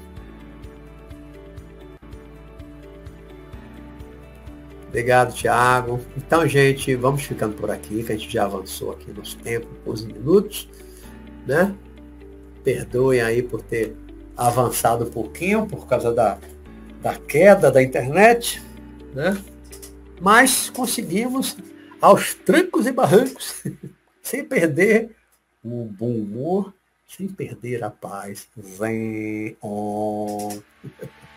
Obrigado, 4.88 5.34
Tiago. 5.34 6.00
Então, 6.16 6.48
gente, 6.48 6.94
vamos 6.94 7.22
ficando 7.22 7.54
por 7.54 7.70
aqui, 7.70 8.02
que 8.02 8.12
a 8.12 8.16
gente 8.16 8.32
já 8.32 8.46
avançou 8.46 8.92
aqui 8.92 9.12
nosso 9.12 9.36
tempo, 9.40 9.68
11 9.86 10.06
minutos, 10.06 10.70
né? 11.46 11.76
Perdoem 12.66 13.20
aí 13.20 13.44
por 13.44 13.62
ter 13.62 13.94
avançado 14.36 15.04
um 15.04 15.10
pouquinho 15.10 15.66
por 15.66 15.86
causa 15.86 16.12
da, 16.12 16.36
da 17.00 17.14
queda 17.14 17.70
da 17.70 17.80
internet, 17.80 18.60
né? 19.14 19.40
Mas 20.20 20.68
conseguimos 20.68 21.56
aos 22.00 22.34
trancos 22.34 22.84
e 22.84 22.90
barrancos, 22.90 23.62
sem 24.20 24.44
perder 24.44 25.14
o 25.64 25.84
bom 25.84 26.10
humor, 26.10 26.74
sem 27.06 27.28
perder 27.28 27.84
a 27.84 27.90
paz. 27.90 28.48
On. 29.62 30.58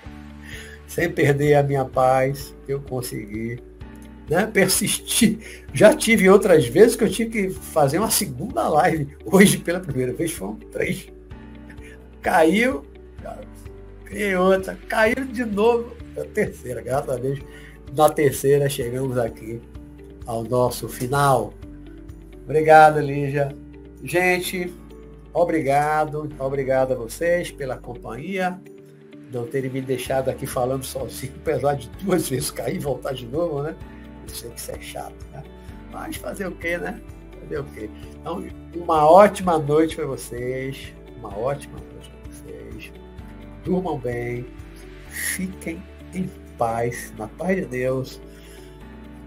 sem 0.88 1.12
perder 1.12 1.54
a 1.54 1.62
minha 1.62 1.86
paz, 1.86 2.56
eu 2.68 2.82
consegui 2.82 3.62
né, 4.28 4.48
persistir. 4.48 5.68
Já 5.76 5.94
tive 5.94 6.28
outras 6.28 6.66
vezes 6.66 6.96
que 6.96 7.04
eu 7.04 7.12
tive 7.12 7.30
que 7.30 7.50
fazer 7.52 8.00
uma 8.00 8.10
segunda 8.10 8.68
live. 8.68 9.16
Hoje, 9.24 9.60
pela 9.60 9.80
primeira 9.80 10.12
vez, 10.12 10.32
foram 10.32 10.56
três 10.56 11.12
caiu, 12.22 12.86
criei 14.06 14.36
outra, 14.36 14.78
caiu 14.88 15.26
de 15.26 15.46
novo, 15.46 15.96
a 16.18 16.24
terceira, 16.26 16.82
graças 16.82 17.10
a 17.10 17.16
Deus, 17.16 17.40
na 17.96 18.10
terceira 18.10 18.70
chegamos 18.70 19.18
aqui 19.18 19.62
ao 20.26 20.44
nosso 20.44 20.88
final. 20.88 21.54
Obrigado, 22.44 23.00
Lígia. 23.00 23.56
Gente, 24.04 24.74
obrigado, 25.34 26.30
obrigado 26.40 26.94
a 26.94 26.96
vocês 26.96 27.52
pela 27.52 27.78
companhia, 27.78 28.60
não 29.32 29.46
terem 29.46 29.70
me 29.70 29.82
deixado 29.82 30.30
aqui 30.30 30.48
falando 30.48 30.84
sozinho, 30.84 31.34
apesar 31.38 31.76
de 31.76 31.90
duas 32.04 32.28
vezes 32.30 32.50
cair 32.50 32.78
e 32.78 32.80
voltar 32.80 33.14
de 33.14 33.26
novo, 33.28 33.62
né? 33.62 33.76
Eu 34.24 34.30
sei 34.30 34.50
que 34.50 34.60
isso 34.60 34.72
é 34.72 34.82
chato, 34.82 35.26
né? 35.32 35.44
Mas 35.92 36.16
fazer 36.16 36.48
o 36.48 36.52
quê, 36.52 36.78
né? 36.78 37.02
Fazer 37.42 37.60
o 37.60 37.64
quê? 37.66 37.90
Então, 38.20 38.44
uma 38.76 39.10
ótima 39.10 39.58
noite 39.58 39.96
para 39.96 40.06
vocês. 40.06 40.94
Uma 41.18 41.38
ótima 41.38 41.78
noite. 41.78 41.99
Durmam 43.64 43.98
bem. 43.98 44.46
Fiquem 45.10 45.82
em 46.14 46.30
paz, 46.58 47.14
na 47.18 47.28
paz 47.28 47.56
de 47.56 47.66
Deus. 47.66 48.22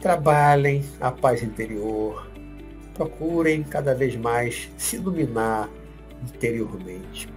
Trabalhem 0.00 0.84
a 1.00 1.10
paz 1.10 1.42
interior. 1.42 2.30
Procurem 2.94 3.62
cada 3.62 3.94
vez 3.94 4.16
mais 4.16 4.70
se 4.76 4.96
iluminar 4.96 5.68
interiormente. 6.22 7.28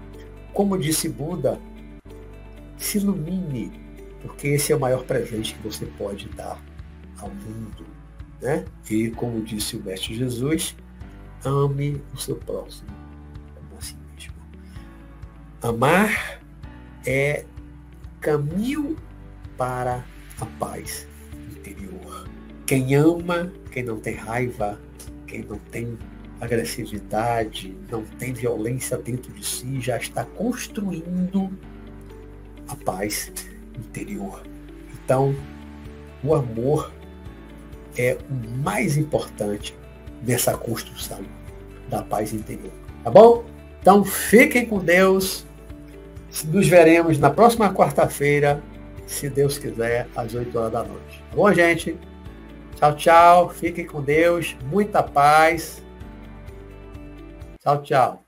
Como 0.54 0.78
disse 0.78 1.10
Buda, 1.10 1.60
se 2.78 2.98
ilumine, 2.98 3.72
porque 4.22 4.50
esse 4.50 4.72
é 4.72 4.76
o 4.76 4.80
maior 4.80 5.04
presente 5.04 5.56
que 5.56 5.68
você 5.68 5.86
pode 5.98 6.30
dar 6.30 6.62
ao 7.20 7.30
mundo. 7.30 7.86
Né? 8.42 8.66
E 8.90 9.10
como 9.12 9.42
disse 9.42 9.76
o 9.76 9.84
Mestre 9.84 10.16
Jesus, 10.16 10.76
ame 11.44 12.02
o 12.14 12.18
seu 12.18 12.36
próximo 12.36 12.90
como 13.56 13.78
a 13.78 13.82
si 13.82 13.96
mesmo. 14.14 14.34
Amar 15.62 16.42
é 17.06 17.46
caminho 18.20 18.96
para 19.58 20.04
a 20.40 20.46
paz 20.60 21.08
interior. 21.52 22.28
Quem 22.66 22.96
ama, 22.96 23.52
quem 23.72 23.84
não 23.84 24.00
tem 24.00 24.16
raiva, 24.16 24.80
quem 25.28 25.44
não 25.44 25.58
tem 25.58 25.98
agressividade, 26.42 27.76
não 27.90 28.04
tem 28.04 28.34
violência 28.34 28.98
dentro 28.98 29.32
de 29.34 29.46
si, 29.46 29.80
já 29.80 29.98
está 29.98 30.26
construindo 30.26 31.50
a 32.68 32.76
paz 32.76 33.32
interior. 33.78 34.44
Então, 34.94 35.36
o 36.24 36.34
amor 36.34 36.92
é 37.98 38.18
o 38.30 38.58
mais 38.64 38.98
importante 38.98 39.76
nessa 40.26 40.58
construção 40.58 41.22
da 41.90 42.02
paz 42.02 42.34
interior. 42.34 42.74
Tá 43.04 43.12
bom? 43.12 43.46
Então, 43.80 44.04
fiquem 44.04 44.66
com 44.66 44.80
Deus. 44.80 45.46
Nos 46.44 46.68
veremos 46.68 47.18
na 47.18 47.30
próxima 47.30 47.74
quarta-feira, 47.74 48.62
se 49.08 49.30
Deus 49.30 49.58
quiser, 49.58 50.08
às 50.16 50.34
8 50.34 50.58
horas 50.58 50.72
da 50.72 50.84
noite. 50.84 51.24
Tá 51.30 51.36
bom, 51.36 51.54
gente? 51.54 51.98
Tchau, 52.76 52.96
tchau. 52.96 53.50
Fiquem 53.50 53.86
com 53.86 54.02
Deus. 54.02 54.56
Muita 54.70 55.02
paz. 55.02 55.82
Tchau, 57.62 57.82
tchau. 57.82 58.25